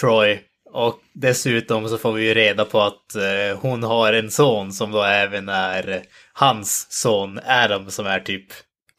[0.01, 0.41] Troy.
[0.71, 4.93] Och dessutom så får vi ju reda på att eh, hon har en son som
[4.93, 6.01] då även är eh,
[6.33, 8.47] hans son Adam som är typ,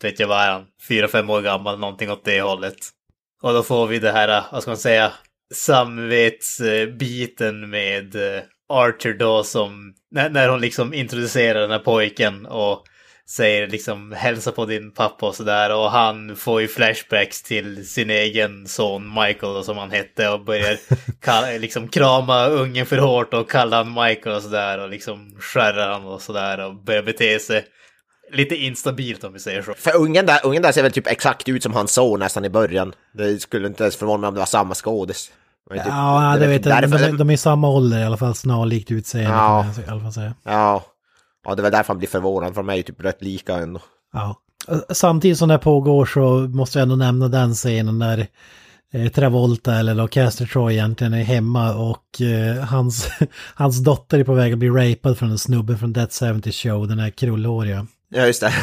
[0.02, 2.78] vet jag vad är han, fyra, fem år gammal, någonting åt det hållet.
[3.42, 5.12] Och då får vi det här, eh, vad ska man säga,
[5.54, 12.84] samvetsbiten med eh, Archer då som, när, när hon liksom introducerar den här pojken och
[13.30, 18.10] säger liksom hälsa på din pappa och sådär och han får ju flashbacks till sin
[18.10, 20.78] egen son Michael då, som han hette och börjar
[21.22, 25.92] kalla, liksom krama ungen för hårt och kalla han Michael och sådär och liksom skärrar
[25.92, 27.66] han och sådär och börjar bete sig
[28.32, 29.74] lite instabilt om vi säger så.
[29.74, 32.50] För ungen där, ungen där ser väl typ exakt ut som hans son nästan i
[32.50, 32.94] början.
[33.14, 35.32] Det skulle inte ens förvåna mig om det var samma skådis.
[35.70, 36.82] Men typ- Ja, det vet jag.
[36.84, 39.30] De, därför- de, de är i samma ålder i alla fall, snarlikt utseende.
[39.38, 39.66] Ja.
[39.88, 40.34] i alla fall säga.
[40.44, 40.84] Ja.
[41.48, 43.80] Ja, det var därför han blir förvånad, för de är ju typ rätt lika ändå.
[44.14, 44.36] Ja.
[44.90, 48.28] Samtidigt som det pågår så måste jag ändå nämna den scenen där
[48.94, 53.08] eh, Travolta eller då Castor Troy egentligen är hemma och eh, hans,
[53.56, 56.88] hans dotter är på väg att bli rapad från en snubbe från Dead 70 Show,
[56.88, 57.88] den här krullhåriga.
[58.16, 58.54] Ja, just det.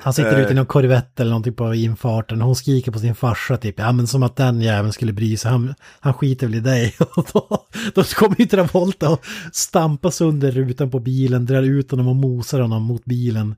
[0.00, 2.40] Han sitter ute i någon korvett eller någonting på infarten.
[2.40, 3.78] Hon skriker på sin farsa typ.
[3.78, 5.50] Ja men som att den jäveln skulle bry sig.
[5.50, 6.94] Han, han skiter väl i dig.
[7.16, 11.46] Och då, då kommer ju Travolta och stampar sönder rutan på bilen.
[11.46, 13.54] Drar ut honom och mosar honom mot bilen.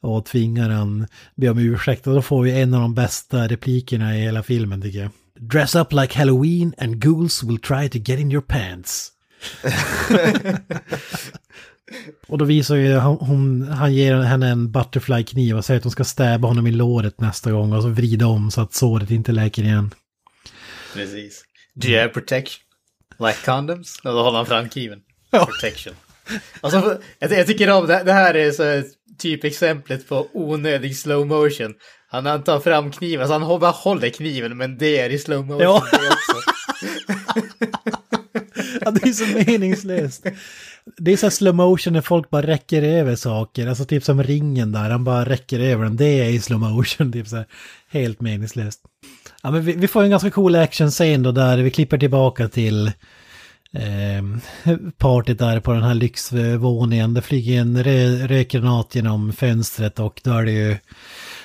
[0.00, 2.06] Och tvingar han be om ursäkt.
[2.06, 5.10] Och då får vi en av de bästa replikerna i hela filmen tycker jag.
[5.40, 9.12] Dress up like Halloween and ghouls will try to get in your pants.
[12.28, 15.90] Och då visar ju han, hon, han ger henne en butterfly-kniv och säger att hon
[15.92, 19.32] ska stäba honom i låret nästa gång och så vrida om så att såret inte
[19.32, 19.90] läker igen.
[20.94, 21.42] Precis.
[21.74, 22.62] Do you have protection?
[23.18, 24.00] Like condoms?
[24.04, 24.98] Och då håller han fram kniven.
[25.30, 25.46] Ja.
[25.46, 25.94] Protection.
[26.60, 28.88] Alltså, jag, jag tycker om det, det här är så
[29.18, 31.74] typexemplet på onödig slow motion.
[32.10, 35.18] Han, han tar fram kniven, så han hå- bara håller kniven men det är i
[35.18, 35.84] slow motion Ja.
[35.92, 36.50] det också.
[38.80, 40.26] Ja, det är så meningslöst.
[40.98, 43.66] Det är så här slow motion när folk bara räcker över saker.
[43.66, 45.96] Alltså typ som ringen där, han bara räcker över den.
[45.96, 47.46] Det är i slow motion, typ så här.
[47.90, 48.80] Helt meningslöst.
[49.42, 52.86] Ja, men vi, vi får en ganska cool actionscen då där vi klipper tillbaka till
[53.72, 57.14] eh, partyt där på den här lyxvåningen.
[57.14, 60.76] Det flyger en rö rökgranat genom fönstret och då är det ju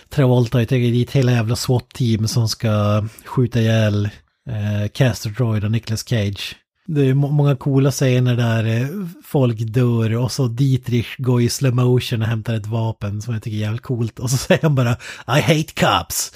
[0.09, 4.09] Travolta har tagit dit hela jävla SWAT-team som ska skjuta ihjäl
[4.49, 6.55] eh, Caster Droid och Nicolas Cage.
[6.87, 8.87] Det är många coola scener där eh,
[9.23, 13.43] folk dör och så Dietrich går i slow motion och hämtar ett vapen som jag
[13.43, 14.19] tycker är jävligt coolt.
[14.19, 14.91] Och så säger han bara
[15.37, 16.31] I hate cops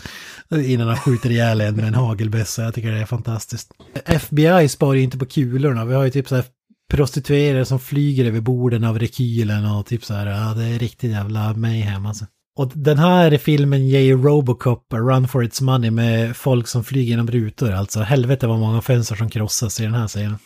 [0.51, 2.63] innan han skjuter ihjäl en med en hagelbössa.
[2.63, 3.71] Jag tycker det är fantastiskt.
[4.05, 5.85] FBI sparar ju inte på kulorna.
[5.85, 6.45] Vi har ju typ så här
[6.89, 11.11] prostituerade som flyger över borden av rekylen och typ så här, ja det är riktigt
[11.11, 12.25] jävla mayhem alltså.
[12.55, 16.83] Och den här filmen ger ju Robocop a run for its money med folk som
[16.83, 17.71] flyger genom rutor.
[17.71, 20.37] Alltså helvete vad många fönster som krossas i den här scenen.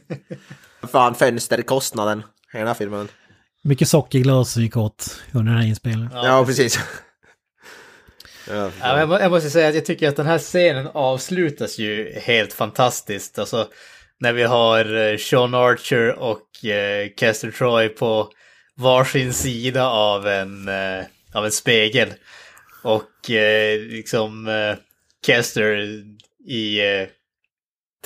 [0.92, 2.18] Fan, fönsterkostnaden
[2.54, 3.08] i den här filmen.
[3.62, 6.10] Mycket sockerglas som gick åt under den här inspelningen.
[6.14, 6.78] Ja, precis.
[8.48, 11.78] ja, Ja, jag, må- jag måste säga att jag tycker att den här scenen avslutas
[11.78, 13.38] ju helt fantastiskt.
[13.38, 13.68] Alltså
[14.20, 18.28] när vi har eh, Sean Archer och eh, Castor Troy på
[18.76, 21.04] varsin sida av en, eh,
[21.36, 22.12] av en spegel.
[22.82, 24.76] Och eh, liksom eh,
[25.26, 25.76] Castor
[26.46, 27.08] i, eh,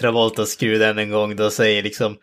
[0.00, 2.18] Travolta skrud än en gång då säger liksom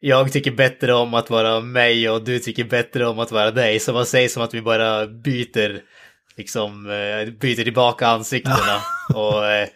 [0.00, 3.80] jag tycker bättre om att vara mig och du tycker bättre om att vara dig.
[3.80, 5.80] Så man säger som att vi bara byter,
[6.36, 8.80] liksom, eh, byter tillbaka ansiktena.
[9.14, 9.68] och eh,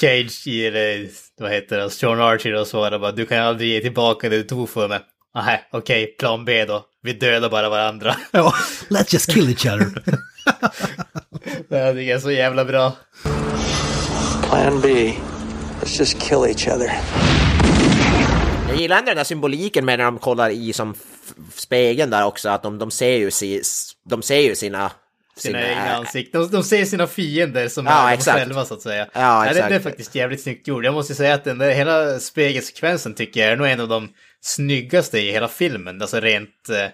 [0.00, 1.08] Cage, eller
[1.38, 4.42] vad heter det, Sean Archer och svarar bara du kan aldrig ge tillbaka det du
[4.42, 5.00] tog för mig.
[5.34, 6.84] Nej, okej, plan B då.
[7.04, 8.16] Vi dödar bara varandra.
[8.30, 8.54] Ja,
[8.88, 9.92] let's just kill each other.
[11.94, 12.92] det är så jävla bra.
[14.48, 15.14] Plan B.
[15.80, 16.92] Let's just kill each other.
[18.68, 20.94] Jag gillar ändå den där symboliken med när de kollar i som
[21.54, 23.62] spegeln där också, att de, de ser ju, si,
[24.08, 24.90] de ser ju sina...
[25.36, 26.40] Sina egna ansikten.
[26.40, 28.38] De, de ser sina fiender som Ja, är de exakt.
[28.38, 29.06] själva så att säga.
[29.12, 29.68] Ja, Nej, det, exakt.
[29.68, 30.84] det är faktiskt jävligt snyggt gjort.
[30.84, 34.08] Jag måste säga att den där hela spegelsekvensen tycker jag är nog en av de
[34.42, 36.02] snyggaste i hela filmen.
[36.02, 36.90] Alltså rent eh,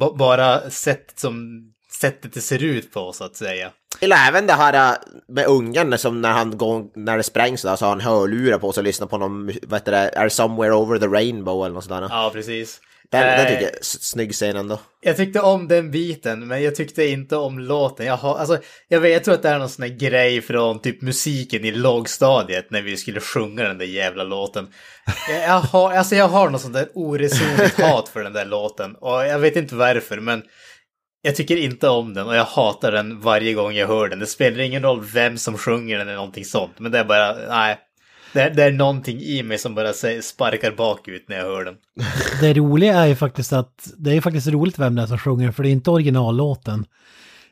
[0.00, 1.62] ba- bara sättet som
[2.00, 3.70] sättet det ser ut på så att säga.
[4.00, 4.98] Eller även det här äh,
[5.28, 8.72] med ungen som när han går, när det sprängs där så har han hörlurar på
[8.72, 11.88] sig och lyssnar på någon, vad heter det, Are somewhere over the rainbow eller något
[11.88, 12.02] där.
[12.10, 12.80] Ja, precis.
[13.10, 14.80] Den, den Eh, tycker jag är snygg scen ändå.
[15.00, 18.06] Jag tyckte om den biten, men jag tyckte inte om låten.
[18.06, 18.58] Jag, har, alltså,
[18.88, 21.70] jag, vet, jag tror att det är någon sån här grej från typ musiken i
[21.72, 24.68] lågstadiet när vi skulle sjunga den där jävla låten.
[25.28, 28.94] Jag, jag, har, alltså, jag har något sånt där oresonligt hat för den där låten
[28.94, 30.42] och jag vet inte varför, men
[31.22, 34.18] jag tycker inte om den och jag hatar den varje gång jag hör den.
[34.18, 37.36] Det spelar ingen roll vem som sjunger den eller någonting sånt, men det är bara,
[37.48, 37.78] nej.
[38.36, 41.64] Det, är- det är någonting i mig som bara säger, sparkar bakut när jag hör
[41.64, 41.74] den.
[42.40, 45.52] Det roliga är ju faktiskt att det är faktiskt roligt vem det är som sjunger,
[45.52, 46.84] för det är inte originallåten.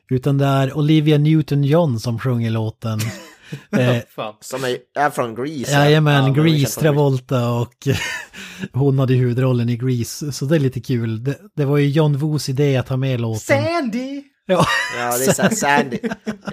[0.09, 2.99] Utan det är Olivia Newton-John som sjunger låten.
[3.71, 3.97] eh.
[4.41, 5.71] Som är, är från Grease.
[5.71, 7.87] Jajamän, Ja, Grease, Travolta och
[8.73, 10.31] hon hade huvudrollen i Grease.
[10.31, 11.23] Så det är lite kul.
[11.23, 13.39] Det, det var ju John Woos idé att ha med låten.
[13.63, 14.23] Sandy!
[14.45, 14.65] Ja,
[14.97, 15.97] Ja, det är Sa- Sandy.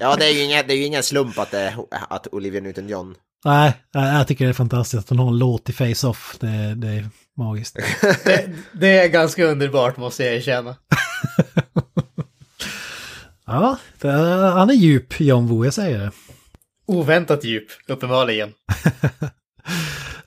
[0.01, 3.15] Ja, det är ju ingen, det är ju ingen slump att, det, att Olivia Newton-John.
[3.45, 6.37] nej, nej, jag tycker det är fantastiskt att hon har en låt i Face-Off.
[6.41, 7.77] Det, det är magiskt.
[8.25, 10.77] Det, det är ganska underbart måste jag erkänna.
[13.47, 14.11] Ja, det,
[14.55, 16.11] han är djup, John Woo, jag säger det.
[16.87, 18.53] Oväntat djup, uppenbarligen.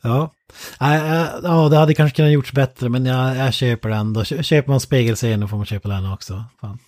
[0.01, 0.33] Ja.
[0.81, 4.23] Äh, ja, det hade kanske kunnat gjorts bättre, men jag, jag köper den då.
[4.25, 6.43] Kö- Köper man spegelscenen får man köpa den också.
[6.61, 6.79] Fan.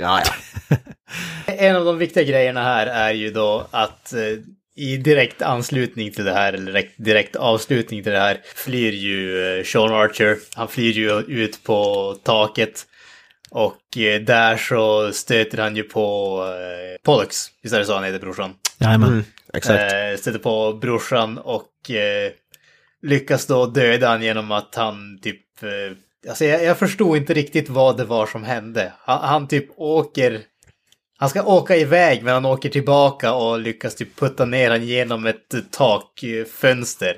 [0.00, 0.76] Ja, ja.
[1.46, 4.20] En av de viktiga grejerna här är ju då att eh,
[4.76, 9.46] i direkt anslutning till det här, eller direkt, direkt avslutning till det här, flyr ju
[9.58, 10.38] eh, Sean Archer.
[10.54, 12.86] Han flyr ju ut på taket.
[13.50, 18.04] Och eh, där så stöter han ju på eh, Pollux, visst är det så han
[18.04, 18.54] heter brorsan?
[18.78, 19.08] Jajamän.
[19.08, 19.24] Mm,
[19.54, 19.92] exakt.
[19.92, 22.32] Eh, stöter på brorsan och eh,
[23.02, 25.62] lyckas då döda han genom att han typ...
[25.62, 25.96] Eh,
[26.28, 28.92] alltså jag, jag förstod inte riktigt vad det var som hände.
[28.98, 30.40] Han, han typ åker...
[31.18, 35.26] Han ska åka iväg men han åker tillbaka och lyckas typ putta ner han genom
[35.26, 37.16] ett takfönster.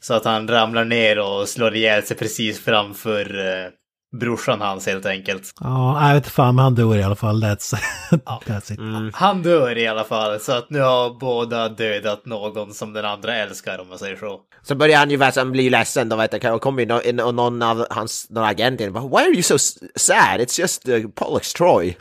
[0.00, 3.70] Så att han ramlar ner och slår ihjäl sig precis framför eh,
[4.16, 5.52] brorsan hans helt enkelt.
[5.60, 7.44] Ja, jag vet inte fan, men han dör i alla fall.
[7.44, 7.74] That's,
[8.46, 8.78] that's it.
[8.78, 9.10] Mm.
[9.14, 13.36] Han dör i alla fall, så att nu har båda dödat någon som den andra
[13.36, 14.40] älskar om man säger så.
[14.62, 17.34] Så börjar han ju verkligen bli ledsen, då vet jag, och kommer ju in och
[17.34, 19.58] någon av hans, någon agent in Why are you so
[19.96, 20.40] sad?
[20.40, 21.96] It's just uh, Pollux Troy.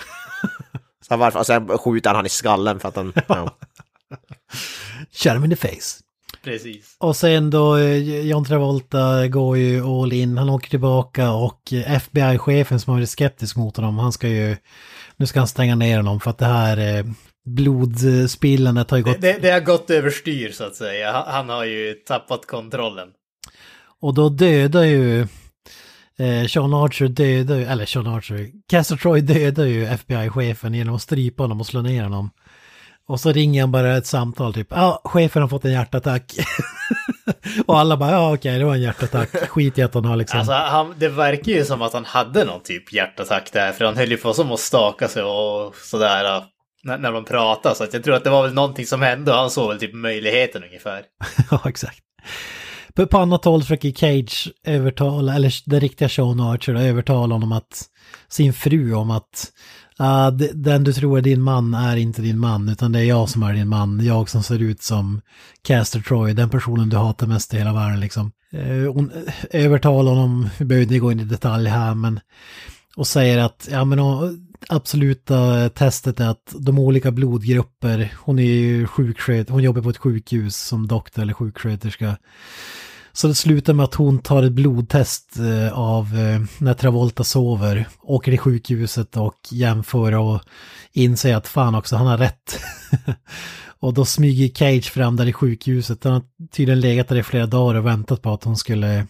[1.08, 3.14] så varför, och sen skjuter han han i skallen för att han...
[3.28, 3.58] Ja.
[5.12, 6.07] Shut him in the face.
[6.48, 6.95] Precis.
[6.99, 12.80] Och sen då, eh, John Travolta går ju all in, han åker tillbaka och FBI-chefen
[12.80, 14.57] som har varit skeptisk mot honom, han ska ju,
[15.18, 17.06] nu ska han stänga ner honom för att det här eh,
[17.45, 21.11] blodspillandet har ju Det, gått, det, det har gått överstyr så att säga.
[21.11, 23.07] Han, han har ju tappat kontrollen.
[24.02, 25.22] och då dödar ju
[26.18, 31.02] eh, Sean Archer dödar ju, eller Sean Archer, Castor Troy dödar ju FBI-chefen genom att
[31.02, 32.30] strypa honom och slå ner honom.
[33.08, 36.34] Och så ringer han bara ett samtal typ, ja, chefen har fått en hjärtattack.
[37.66, 40.40] och alla bara, ja okej, det var en hjärtattack, skit i att han har liksom.
[40.40, 43.98] Alltså, han, det verkar ju som att han hade någon typ hjärtattack där, för han
[43.98, 46.44] höll ju på som att staka sig och sådär äh,
[46.84, 47.76] när, när de pratade.
[47.76, 49.80] Så att jag tror att det var väl någonting som hände och han såg väl
[49.80, 51.04] typ möjligheten ungefär.
[51.52, 52.00] ja, exakt.
[52.94, 57.86] På, på annat håll försöker Cage övertala, eller den riktiga Sean Archer övertala honom att,
[58.30, 59.52] sin fru om att
[59.99, 63.03] Ah, uh, den du tror är din man är inte din man, utan det är
[63.03, 64.06] jag som är din man.
[64.06, 65.22] Jag som ser ut som
[65.61, 68.32] Caster Troy, den personen du hatar mest i hela världen liksom.
[68.53, 69.34] Uh, hon eh,
[69.65, 72.19] övertalar honom, vi behöver inte gå in i detalj här, men
[72.95, 73.99] och säger att ja, men,
[74.69, 79.98] absoluta testet är att de olika blodgrupper, hon är ju sjuksköterska, hon jobbar på ett
[79.98, 82.18] sjukhus som doktor eller sjuksköterska.
[83.18, 87.88] Så det slutar med att hon tar ett blodtest eh, av eh, när Travolta sover,
[88.02, 90.41] åker till sjukhuset och jämför och
[90.94, 92.60] inser att fan också, han har rätt.
[93.80, 96.03] och då smyger Cage fram där i sjukhuset.
[96.03, 99.07] Han har tydligen legat där i flera dagar och väntat på att hon skulle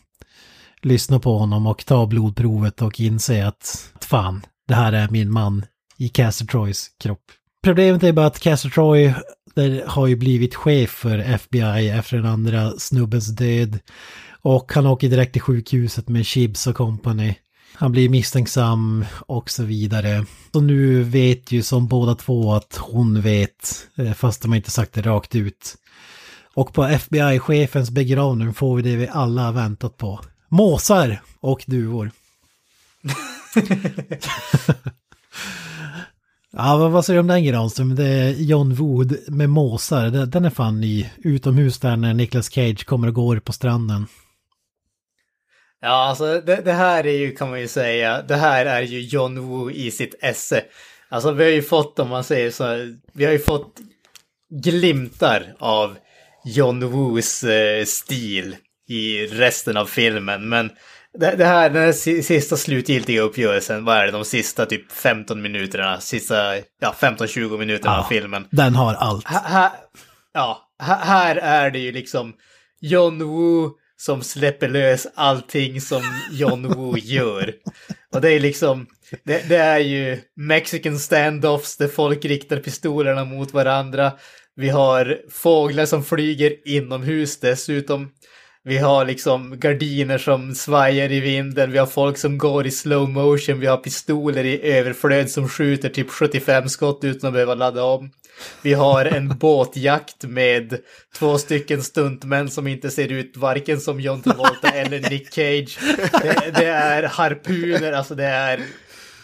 [0.82, 5.66] lyssna på honom och ta blodprovet och inse att fan, det här är min man
[5.98, 7.24] i Castor Troys kropp.
[7.64, 9.14] Problemet är bara att Castor Troy
[9.58, 13.80] där har ju blivit chef för FBI efter den andra snubbens död.
[14.42, 17.36] Och han åker direkt till sjukhuset med Chibs och company.
[17.74, 20.26] Han blir misstänksam och så vidare.
[20.54, 24.72] Så nu vet ju som båda två att hon vet, eh, fast de har inte
[24.72, 25.76] sagt det rakt ut.
[26.54, 30.20] Och på FBI-chefens begravning får vi det vi alla har väntat på.
[30.48, 32.12] Måsar och duvor.
[36.52, 37.96] Ja, vad, vad säger du om den Granström?
[37.96, 40.26] Det är John Wood med måsar.
[40.26, 41.10] Den, är fan ny.
[41.18, 44.08] Utomhus där när Nicolas Cage kommer och går på stranden.
[45.82, 49.00] Ja, alltså det, det, här är ju, kan man ju säga, det här är ju
[49.02, 50.64] John Woo i sitt esse.
[51.10, 53.80] Alltså vi har ju fått, om man säger så, vi har ju fått
[54.50, 55.98] glimtar av
[56.46, 58.56] John Woos eh, stil
[58.88, 60.72] i resten av filmen, men
[61.20, 65.42] det, det här, den här sista slutgiltiga uppgörelsen, vad är det, de sista typ 15
[65.42, 68.48] minuterna, sista, ja 15-20 minuterna ja, av filmen.
[68.52, 69.28] Den har allt.
[69.28, 69.76] Ha, ha,
[70.34, 72.34] ja, ha, här är det ju liksom
[72.82, 77.54] John Woo som släpper lös allting som John Woo gör.
[78.14, 78.88] Och det är liksom,
[79.24, 84.12] det, det, är ju Mexican standoffs där folk riktar pistolerna mot varandra.
[84.56, 88.12] Vi har fåglar som flyger inomhus dessutom.
[88.68, 93.10] Vi har liksom gardiner som svajar i vinden, vi har folk som går i slow
[93.10, 97.84] motion, vi har pistoler i överflöd som skjuter typ 75 skott utan att behöva ladda
[97.84, 98.12] om.
[98.62, 100.80] Vi har en båtjakt med
[101.16, 105.80] två stycken stuntmän som inte ser ut varken som John Travolta eller Nick Cage.
[106.22, 108.60] Det, det är harpuner, alltså det är...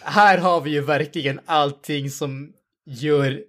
[0.04, 2.50] Här har vi ju verkligen allting som
[2.86, 3.40] gör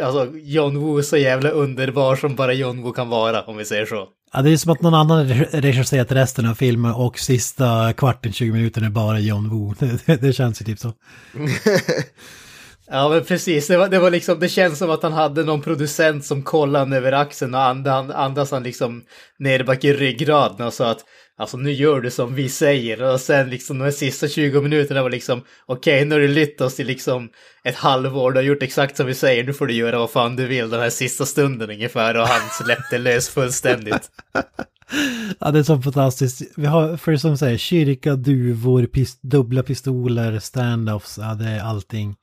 [0.00, 3.86] alltså, John Woo så jävla underbar som bara John Woo kan vara, om vi säger
[3.86, 4.08] så.
[4.36, 8.52] Ja, det är som att någon annan regisserat resten av filmen och sista kvarten, 20
[8.52, 9.74] minuter är bara John Woo.
[10.06, 10.92] Det, det känns ju typ så.
[12.90, 13.66] ja, men precis.
[13.66, 16.96] Det, var, det var liksom, det känns som att han hade någon producent som kollade
[16.96, 19.04] över axeln och andas, andas han liksom
[19.38, 21.04] ner bak i ryggraden och sa att
[21.36, 25.10] Alltså nu gör du som vi säger och sen liksom de sista 20 minuterna var
[25.10, 27.28] liksom okej okay, nu har du lytt oss i liksom
[27.64, 30.36] ett halvår, du har gjort exakt som vi säger, nu får du göra vad fan
[30.36, 34.10] du vill den här sista stunden ungefär och han släppte lös fullständigt.
[35.38, 36.42] ja det är så fantastiskt.
[36.56, 42.16] Vi har för som säger kyrka, duvor, pist dubbla pistoler, standoffs, ja det är allting.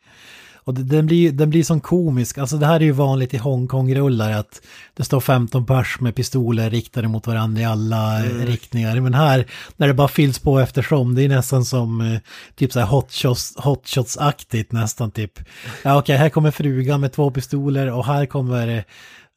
[0.64, 4.32] Och den blir, den blir som komisk, alltså det här är ju vanligt i Hongkong-rullar
[4.32, 4.62] att
[4.94, 8.46] det står 15 pers med pistoler riktade mot varandra i alla mm.
[8.46, 9.00] riktningar.
[9.00, 9.46] Men här,
[9.78, 12.20] när det bara fylls på eftersom, det är nästan som eh,
[12.56, 15.40] typ så här hotshots, hotshots-aktigt nästan typ.
[15.84, 18.86] Ja okej, okay, här kommer frugan med två pistoler och här kommer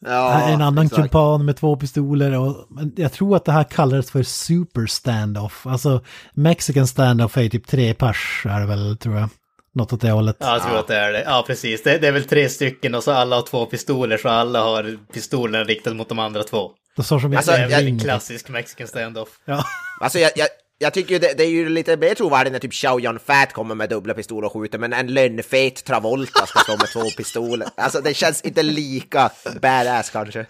[0.07, 1.01] Ja, en annan exakt.
[1.01, 2.57] kumpan med två pistoler och
[2.97, 5.67] jag tror att det här kallades för super standoff.
[5.67, 6.01] Alltså
[6.35, 9.29] Mexican standoff är typ tre pers är det väl tror jag.
[9.75, 10.37] Något åt det hållet.
[10.39, 10.81] Ja, jag tror ja.
[10.81, 11.23] att det är det.
[11.27, 11.83] Ja, precis.
[11.83, 14.99] Det, det, är väl tre stycken och så alla har två pistoler så alla har
[15.13, 16.71] pistolen riktad mot de andra två.
[16.97, 19.29] Det står som alltså, jag, en klassisk mexican standoff.
[19.45, 19.65] Ja.
[20.01, 20.49] Alltså jag, jag,
[20.79, 23.75] jag tycker det, det, är ju lite mer trovärdigt när typ Xiao Yan Fat kommer
[23.75, 27.69] med dubbla pistoler och skjuter, men en lönnfet Travolta ska stå med två pistoler.
[27.77, 29.31] Alltså det känns inte lika
[29.63, 30.47] badass kanske.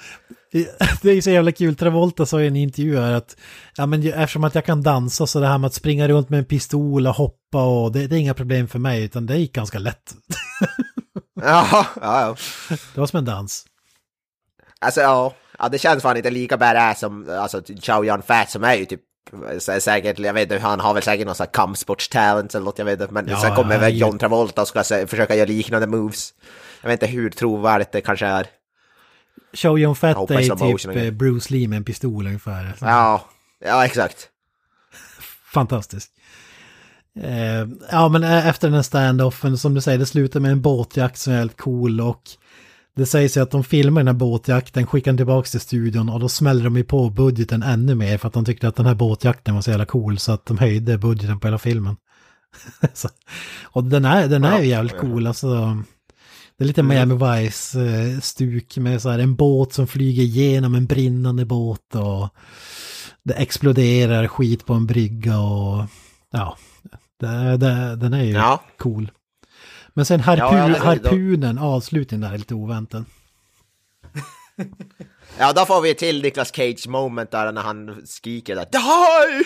[1.03, 3.37] Det är så jävla kul, Travolta sa i en intervju här att
[3.77, 6.39] ja, men eftersom att jag kan dansa så det här med att springa runt med
[6.39, 9.53] en pistol och hoppa och det, det är inga problem för mig utan det gick
[9.53, 10.15] ganska lätt.
[11.41, 12.37] ja, ja, ja.
[12.95, 13.67] Det var som en dans.
[14.79, 18.65] Alltså ja, ja det känns fan inte lika badass som alltså, Chow Yun Fat som
[18.65, 19.01] är ju typ
[19.59, 22.85] säkert, jag vet inte, han har väl säkert någon sån här kampsportstalent eller något, jag
[22.85, 26.35] vet inte, men ja, sen kommer väl John Travolta och ska försöka göra liknande moves.
[26.83, 28.47] Jag vet inte hur trovärdigt det kanske är.
[29.55, 32.75] Show Fett är typ eh, Bruce Lee med en pistol ungefär.
[32.81, 33.25] Ja,
[33.65, 34.29] ja exakt.
[35.53, 36.11] Fantastiskt.
[37.21, 40.63] Eh, ja men eh, efter den här standoffen, som du säger, det slutar med en
[40.63, 42.23] båtjakt som är helt cool och
[42.97, 46.21] det sägs ju att de filmar den här båtjakten, skickar den tillbaka till studion och
[46.21, 48.95] då smäller de ju på budgeten ännu mer för att de tyckte att den här
[48.95, 51.97] båtjakten var så jävla cool så att de höjde budgeten på hela filmen.
[52.95, 53.09] så,
[53.63, 55.83] och den är, den är ju jävligt cool alltså.
[56.59, 57.09] Det är lite mm.
[57.09, 62.29] Miami Vice-stuk med så här en båt som flyger igenom en brinnande båt och
[63.23, 65.85] det exploderar skit på en brygga och
[66.31, 66.57] ja,
[67.21, 68.65] det, det, den är ju ja.
[68.79, 69.11] cool.
[69.89, 73.05] Men sen harpu, ja, harpunen, avslutningen där är lite oväntad.
[75.39, 79.45] Ja, då får vi till Nicolas Cage moment där när han skriker där Die!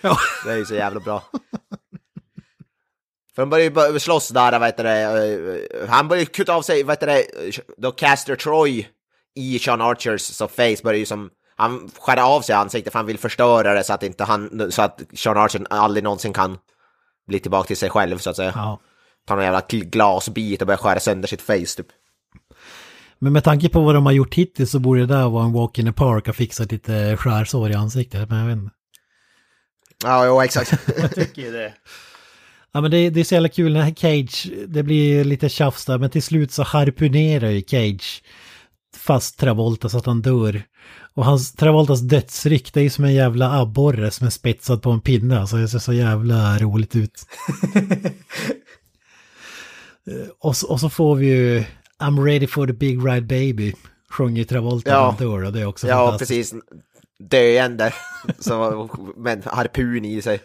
[0.00, 0.16] Ja.
[0.44, 1.22] Det är ju så jävla bra.
[3.34, 6.62] För de börjar ju slåss där, vad heter det, eh, han börjar ju kutta av
[6.62, 7.24] sig, vad heter det,
[7.76, 8.88] då Caster Troy
[9.34, 13.06] i Sean Archers så face börjar ju som, han skär av sig ansiktet för han
[13.06, 16.58] vill förstöra det så att inte han, så att Sean Archer aldrig någonsin kan
[17.26, 18.52] bli tillbaka till sig själv så att säga.
[18.54, 18.80] Ja.
[19.26, 21.86] Tar någon jävla glasbit och börjar skära sönder sitt face typ.
[23.18, 25.52] Men med tanke på vad de har gjort hittills så borde det där vara en
[25.52, 28.28] walk in the park och fixat lite skärsår i ansiktet.
[28.30, 28.70] Men jag vet inte.
[30.04, 30.72] Ja, jo, exakt.
[30.98, 31.72] Jag tycker ju det.
[32.74, 35.98] Ja men det, det är så jävla kul när Cage, det blir lite tjafs där
[35.98, 38.22] men till slut så harpunerar ju Cage
[38.96, 40.62] fast Travolta så att han dör.
[41.14, 44.90] Och hans, Travoltas dödsryck det är ju som en jävla abborre som är spetsad på
[44.90, 45.40] en pinne.
[45.40, 47.26] Alltså det ser så jävla roligt ut.
[50.38, 51.64] Och, så, och så får vi ju
[51.98, 53.74] I'm ready for the big ride baby.
[54.10, 55.04] Sjunger Travolta Ja.
[55.04, 56.54] han dör och det är också Ja, precis.
[57.18, 57.92] Döende.
[58.38, 60.40] Så, med harpun i sig.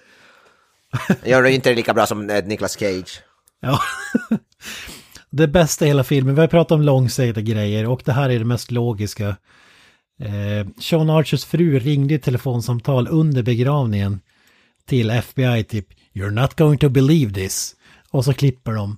[1.26, 3.22] Gör det inte lika bra som eh, Nicolas Cage.
[3.62, 3.80] Ja.
[5.30, 8.40] det bästa i hela filmen, vi har pratat om långsiktiga grejer och det här är
[8.40, 9.28] det mest logiska.
[10.20, 14.20] Eh, Sean Archers fru ringde i telefonsamtal under begravningen
[14.86, 17.76] till FBI typ You're not going to believe this.
[18.12, 18.98] Och så klipper de.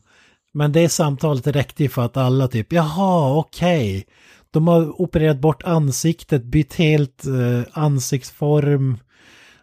[0.53, 4.05] Men det samtalet räckte ju för att alla typ jaha okej.
[4.51, 8.97] De har opererat bort ansiktet, bytt helt eh, ansiktsform.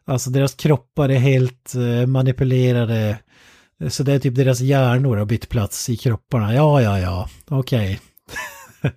[0.09, 3.19] Alltså deras kroppar är helt eh, manipulerade.
[3.89, 6.55] Så det är typ deras hjärnor har bytt plats i kropparna.
[6.55, 8.01] Ja, ja, ja, okej.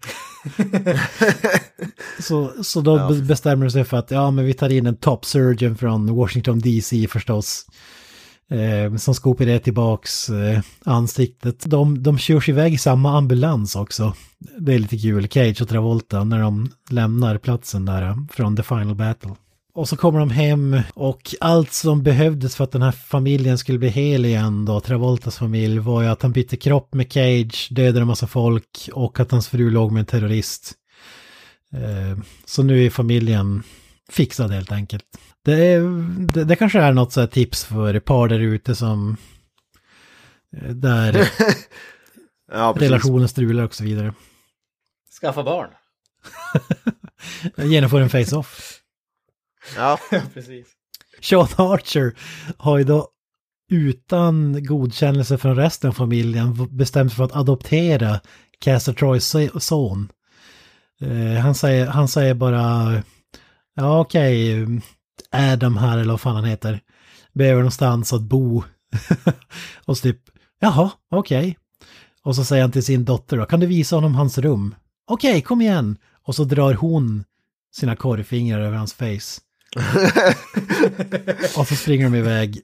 [2.20, 4.98] så, så då be- bestämmer de sig för att ja, men vi tar in en
[4.98, 7.66] top surgeon från Washington DC förstås.
[8.50, 11.64] Eh, som ska operera tillbaks eh, ansiktet.
[11.66, 14.14] De, de körs iväg i samma ambulans också.
[14.60, 18.64] Det är lite kul, Cage och Travolta, när de lämnar platsen där eh, från The
[18.64, 19.36] Final Battle.
[19.74, 23.80] Och så kommer de hem och allt som behövdes för att den här familjen skulle
[23.80, 28.02] bli hel igen då, Travoltas familj, var ju att han bytte kropp med Cage, dödade
[28.02, 30.74] en massa folk och att hans fru låg med en terrorist.
[31.74, 33.64] Eh, Så nu är familjen
[34.10, 35.04] fixad helt enkelt.
[35.46, 35.82] Det, är,
[36.34, 39.18] det, det kanske är något så här tips för par där ute som...
[40.58, 41.30] eh, Där
[42.52, 44.14] Ja, relationen strular och så vidare.
[45.22, 45.70] Skaffa barn.
[47.72, 48.81] Genomför en face-off.
[49.76, 50.00] Ja,
[50.34, 50.68] Precis.
[51.22, 52.16] Sean Archer
[52.58, 53.08] har ju då
[53.72, 58.20] utan godkännelse från resten av familjen bestämt sig för att adoptera
[58.60, 60.12] Caster Troys son.
[61.02, 62.94] Eh, han, säger, han säger bara,
[63.76, 64.66] ja okej,
[65.32, 66.80] Adam här eller vad fan han heter,
[67.34, 68.64] behöver någonstans att bo.
[69.86, 70.20] och så typ,
[70.60, 71.58] jaha, okej.
[72.24, 74.76] Och så säger han till sin dotter då, kan du visa honom hans rum?
[75.08, 75.98] Okej, kom igen.
[76.24, 77.24] Och så drar hon
[77.76, 79.42] sina korvfingrar över hans face.
[81.58, 82.62] Och så springer de iväg.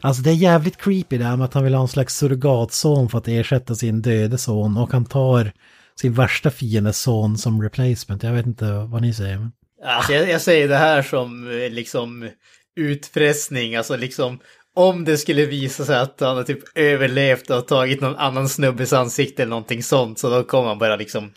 [0.00, 3.08] Alltså det är jävligt creepy det här med att han vill ha en slags surrogatson
[3.08, 5.52] för att ersätta sin döde son och han tar
[6.00, 8.22] sin värsta fiendes son som replacement.
[8.22, 9.50] Jag vet inte vad ni säger.
[9.84, 12.30] Alltså jag, jag säger det här som eh, liksom
[12.76, 14.38] utpressning, alltså liksom
[14.74, 18.92] om det skulle visa sig att han har typ överlevt och tagit någon annan snubbes
[18.92, 21.32] ansikte eller någonting sånt, så då kommer han bara liksom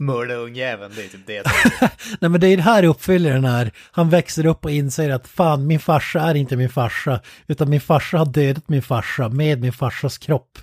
[0.00, 1.42] mörda ungjäveln, det är typ det.
[2.20, 3.72] Nej men det är det här uppfyller den här.
[3.90, 7.20] Han växer upp och inser att fan min farsa är inte min farsa.
[7.46, 10.58] Utan min farsa har dödat min farsa med min farsas kropp.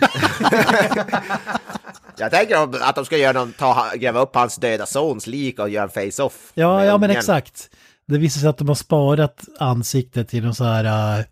[2.16, 5.68] jag tänker att de ska göra någon, ta, gräva upp hans döda sons lik och
[5.68, 6.52] göra en face-off.
[6.54, 7.70] Ja, ja men exakt.
[8.06, 11.24] Det visar sig att de har sparat ansiktet till någon så här, äh,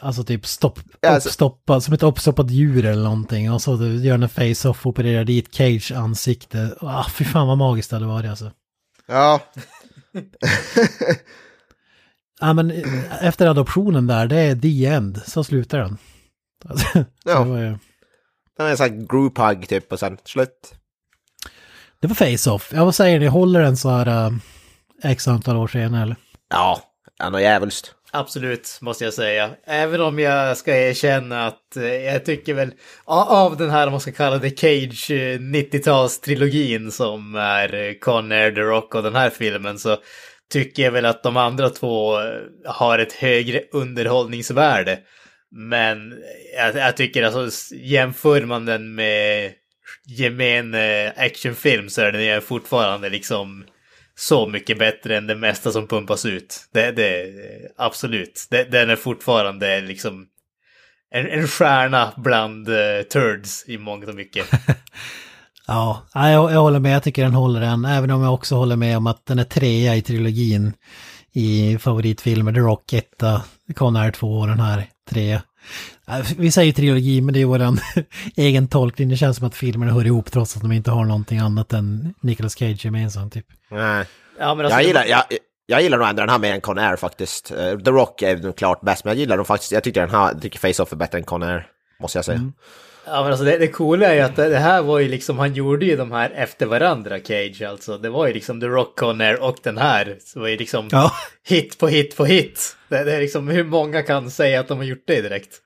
[0.00, 1.50] alltså typ stopp, Ja, alltså-
[1.80, 3.52] som ett uppstoppat djur eller någonting.
[3.52, 6.76] Och så gör en face-off, opererar dit Cage ansikte.
[6.80, 8.52] Ah, fy fan vad magiskt det hade varit alltså.
[9.06, 9.40] Ja,
[12.40, 15.22] Ja men eh, efter adoptionen där, det är the end.
[15.26, 15.98] Så slutar den.
[16.68, 17.46] Alltså, Ja.
[17.58, 17.78] ju-
[18.56, 20.74] det är en sån här group hug typ och sen slut.
[22.00, 22.72] det var face-off.
[22.74, 24.32] Ja vad säger ni, håller den så här äh,
[25.02, 26.16] x antal år senare eller?
[26.50, 26.80] Ja,
[27.18, 27.94] han är djävulskt.
[28.12, 29.50] Absolut, måste jag säga.
[29.66, 32.72] Även om jag ska erkänna att eh, jag tycker väl
[33.04, 38.32] av den här, om man ska kalla det Cage eh, 90-talstrilogin som är eh, Con
[38.32, 39.96] Air, The Rock och den här filmen så
[40.52, 42.26] tycker jag väl att de andra två eh,
[42.64, 44.98] har ett högre underhållningsvärde.
[45.50, 46.14] Men
[46.56, 49.52] jag, jag tycker alltså jämför man den med
[50.06, 50.74] gemen
[51.16, 53.64] actionfilm så är den ju fortfarande liksom
[54.20, 56.68] så mycket bättre än det mesta som pumpas ut.
[56.72, 57.32] Det, det
[57.76, 58.46] absolut.
[58.50, 60.26] Det, den är fortfarande liksom
[61.10, 64.46] en, en stjärna bland uh, turds i mångt och mycket.
[65.66, 66.94] ja, jag, jag håller med.
[66.94, 67.84] Jag tycker den håller den.
[67.84, 70.72] Även om jag också håller med om att den är trea i trilogin
[71.32, 72.52] i favoritfilmer.
[72.52, 73.04] The Rock 1,
[73.76, 75.40] Con Air 2 och den här 3.
[76.36, 77.60] Vi säger trilogi, men det är vår
[78.36, 79.08] egen tolkning.
[79.08, 82.14] Det känns som att filmerna hör ihop trots att de inte har någonting annat än
[82.20, 83.32] Nicolas Cage gemensamt.
[83.32, 83.46] Typ.
[83.70, 84.04] Nej.
[84.38, 85.22] Ja, men alltså, Jag gillar, jag,
[85.66, 87.50] jag gillar nog ändå den här mer än Conair faktiskt.
[87.50, 90.10] Eh, The Rock är nog klart bäst, men jag gillar nog faktiskt, jag tycker den
[90.10, 91.66] här, jag tycker Face-Off är bättre än Conair.
[92.00, 92.38] Måste jag säga.
[92.38, 92.52] Mm.
[93.06, 95.38] Ja men alltså det, det coola är ju att det, det här var ju liksom,
[95.38, 97.98] han gjorde ju de här efter varandra Cage alltså.
[97.98, 100.16] Det var ju liksom The Rock Conner och den här.
[100.20, 101.12] Så det var ju liksom Ja.
[101.48, 102.76] hit på hit på hit.
[102.88, 105.58] Det, det är liksom hur många kan säga att de har gjort det direkt.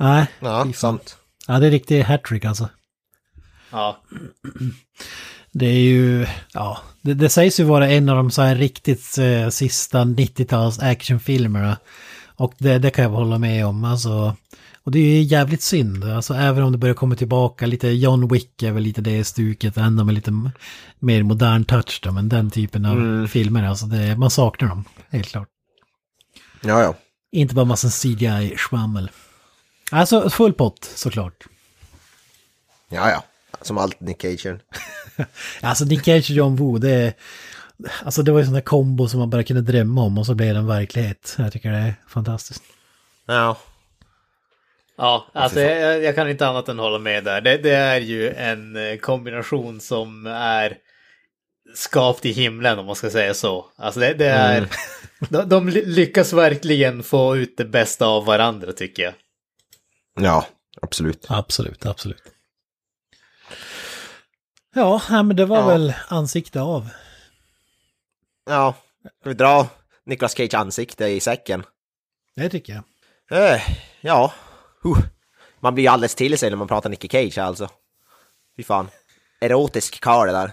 [0.00, 1.16] Nej, Ja, sant.
[1.46, 2.68] ja, det är riktigt hattrick alltså.
[3.70, 4.00] Ja.
[5.52, 9.18] Det är ju, ja, det, det sägs ju vara en av de så här riktigt
[9.18, 11.76] eh, sista 90-tals actionfilmerna.
[12.36, 14.36] Och det, det kan jag hålla med om, alltså.
[14.82, 18.28] Och det är ju jävligt synd, alltså även om det börjar komma tillbaka lite, John
[18.28, 20.32] Wick är väl lite det stuket, ändå med lite
[20.98, 23.28] mer modern touch då, men den typen av Mm.
[23.28, 25.48] filmer, alltså det, man saknar dem, helt klart.
[26.62, 26.94] Ja, ja.
[27.32, 29.10] Inte bara massa CGI-schmammel.
[29.90, 31.44] Alltså full pott, såklart.
[32.88, 33.24] Ja, ja.
[33.62, 34.46] Som allt Nick Cage.
[35.60, 37.12] Alltså Nick Cage och John Woo, det är...
[38.04, 40.34] Alltså det var ju sån där kombo som man bara kunde drömma om och så
[40.34, 41.34] blev det en verklighet.
[41.38, 42.62] Jag tycker det är fantastiskt.
[43.26, 43.56] Ja.
[44.96, 47.40] Ja, alltså jag, jag kan inte annat än hålla med där.
[47.40, 50.76] Det, det är ju en eh, kombination som är
[51.74, 53.66] skapt i himlen om man ska säga så.
[53.76, 54.58] Alltså det, det är...
[54.58, 54.68] Mm.
[55.28, 59.12] De, de ly- lyckas verkligen få ut det bästa av varandra tycker jag.
[60.14, 60.46] Ja,
[60.82, 61.26] absolut.
[61.28, 62.22] Absolut, absolut.
[64.74, 65.66] Ja, men det var Ja.
[65.66, 66.88] väl ansikte av.
[68.46, 68.74] Ja.
[69.20, 69.66] Ska vi dra
[70.06, 71.62] Nicolas Cage ansikte i säcken?
[72.36, 72.72] Det tycker
[73.28, 73.54] jag.
[73.54, 73.60] Eh,
[74.00, 74.32] ja.
[74.82, 74.98] Huh.
[75.60, 77.68] Man blir ju alldeles till sig när man pratar Nicky Cage alltså.
[78.56, 78.88] Fy fan.
[79.40, 80.52] Erotisk karl det där.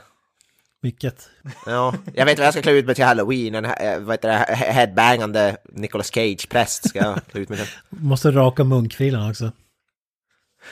[0.84, 1.30] Mycket.
[1.66, 3.56] Ja, jag vet vad jag ska klä ut mig till halloween.
[3.56, 7.68] En eh, vad heter det, he- headbangande Nicolas Cage-präst ska jag klä ut mig till.
[7.90, 9.52] Måste raka munkfrillan också.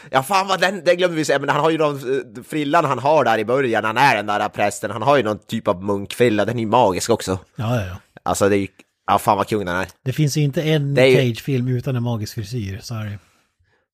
[0.09, 1.95] Ja fan vad den, det glömde vi säga, men han har ju någon
[2.37, 5.23] eh, frillan han har där i början, han är den där prästen, han har ju
[5.23, 7.39] någon typ av munkfrilla, den är ju magisk också.
[7.55, 7.95] Ja, ja, ja.
[8.23, 8.67] Alltså det är ju,
[9.07, 9.87] ja fan vad kung den är.
[10.03, 13.19] Det finns ju inte en ju- Cage-film utan en magisk frisyr, så är det.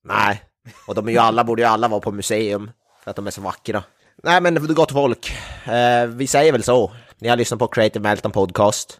[0.07, 0.41] Nej,
[0.87, 2.71] och de är ju alla, borde ju alla vara på museum,
[3.03, 3.83] för att de är så vackra.
[4.23, 5.31] Nej men gott folk,
[5.65, 6.91] eh, vi säger väl så.
[7.19, 8.99] Ni har lyssnat på Creative Meltdown Podcast.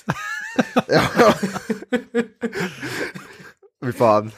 [3.85, 4.31] Fy fan.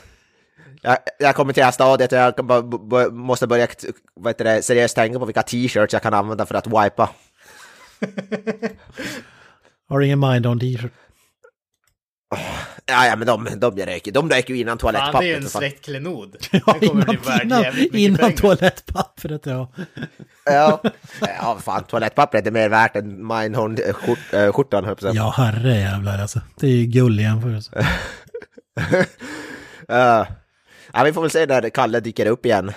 [0.81, 3.67] Jag, jag kommer till det här stadiet och jag bara, måste börja
[4.13, 7.09] vad heter det, seriöst tänka på vilka t-shirts jag kan använda för att wipa.
[9.89, 10.91] Har du ingen mind on t-shirt?
[12.89, 15.43] Ja, ja men de, de röker, de röker ju innan Fan, det är ju toalettpappret.
[15.43, 16.37] en släktklenod.
[16.51, 19.71] Ja, innan, innan, toalettpappret, ja.
[20.45, 20.81] Ja,
[21.21, 25.13] ja fan toalettpappret är mer värt än Mindhorn-skjortan, höll jag på att säga.
[25.13, 26.41] Ja, herre jävlar alltså.
[26.59, 27.87] Det är ju gull i jämförelse.
[29.87, 30.27] Ja.
[30.93, 32.71] ja, vi får väl se när Kalle dyker upp igen.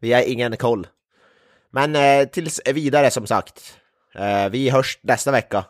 [0.00, 0.86] Vi har ingen koll.
[1.72, 3.76] Men eh, tills vidare som sagt.
[4.14, 5.64] Eh, vi hörs nästa vecka.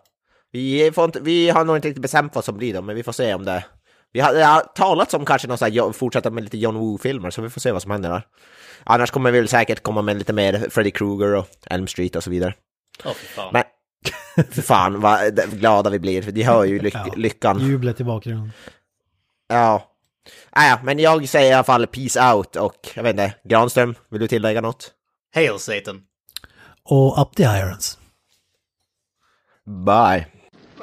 [0.52, 3.02] Vi, får inte, vi har nog inte riktigt bestämt vad som blir då, men vi
[3.02, 3.64] får se om det...
[4.14, 7.30] Vi har, det har talats om kanske någon sån här, fortsätta med lite John Woo-filmer,
[7.30, 8.22] så vi får se vad som händer där.
[8.84, 12.24] Annars kommer vi väl säkert komma med lite mer Freddy Krueger och Elm Street och
[12.24, 12.54] så vidare.
[13.04, 13.50] Åh, fy fan.
[13.52, 13.64] Men
[14.50, 17.06] för fan vad glada vi blir, för de hör ju lyck, Ja.
[17.16, 17.60] lyckan.
[17.68, 18.52] Jublet i bakgrunden.
[19.48, 19.90] Ja.
[20.50, 23.94] Ah, ja, men jag säger i alla fall peace out och jag vet inte, Granström,
[24.08, 24.90] vill du tillägga något?
[25.34, 26.02] Hail Satan.
[26.84, 27.98] Och up the irons.
[29.86, 30.26] Bye.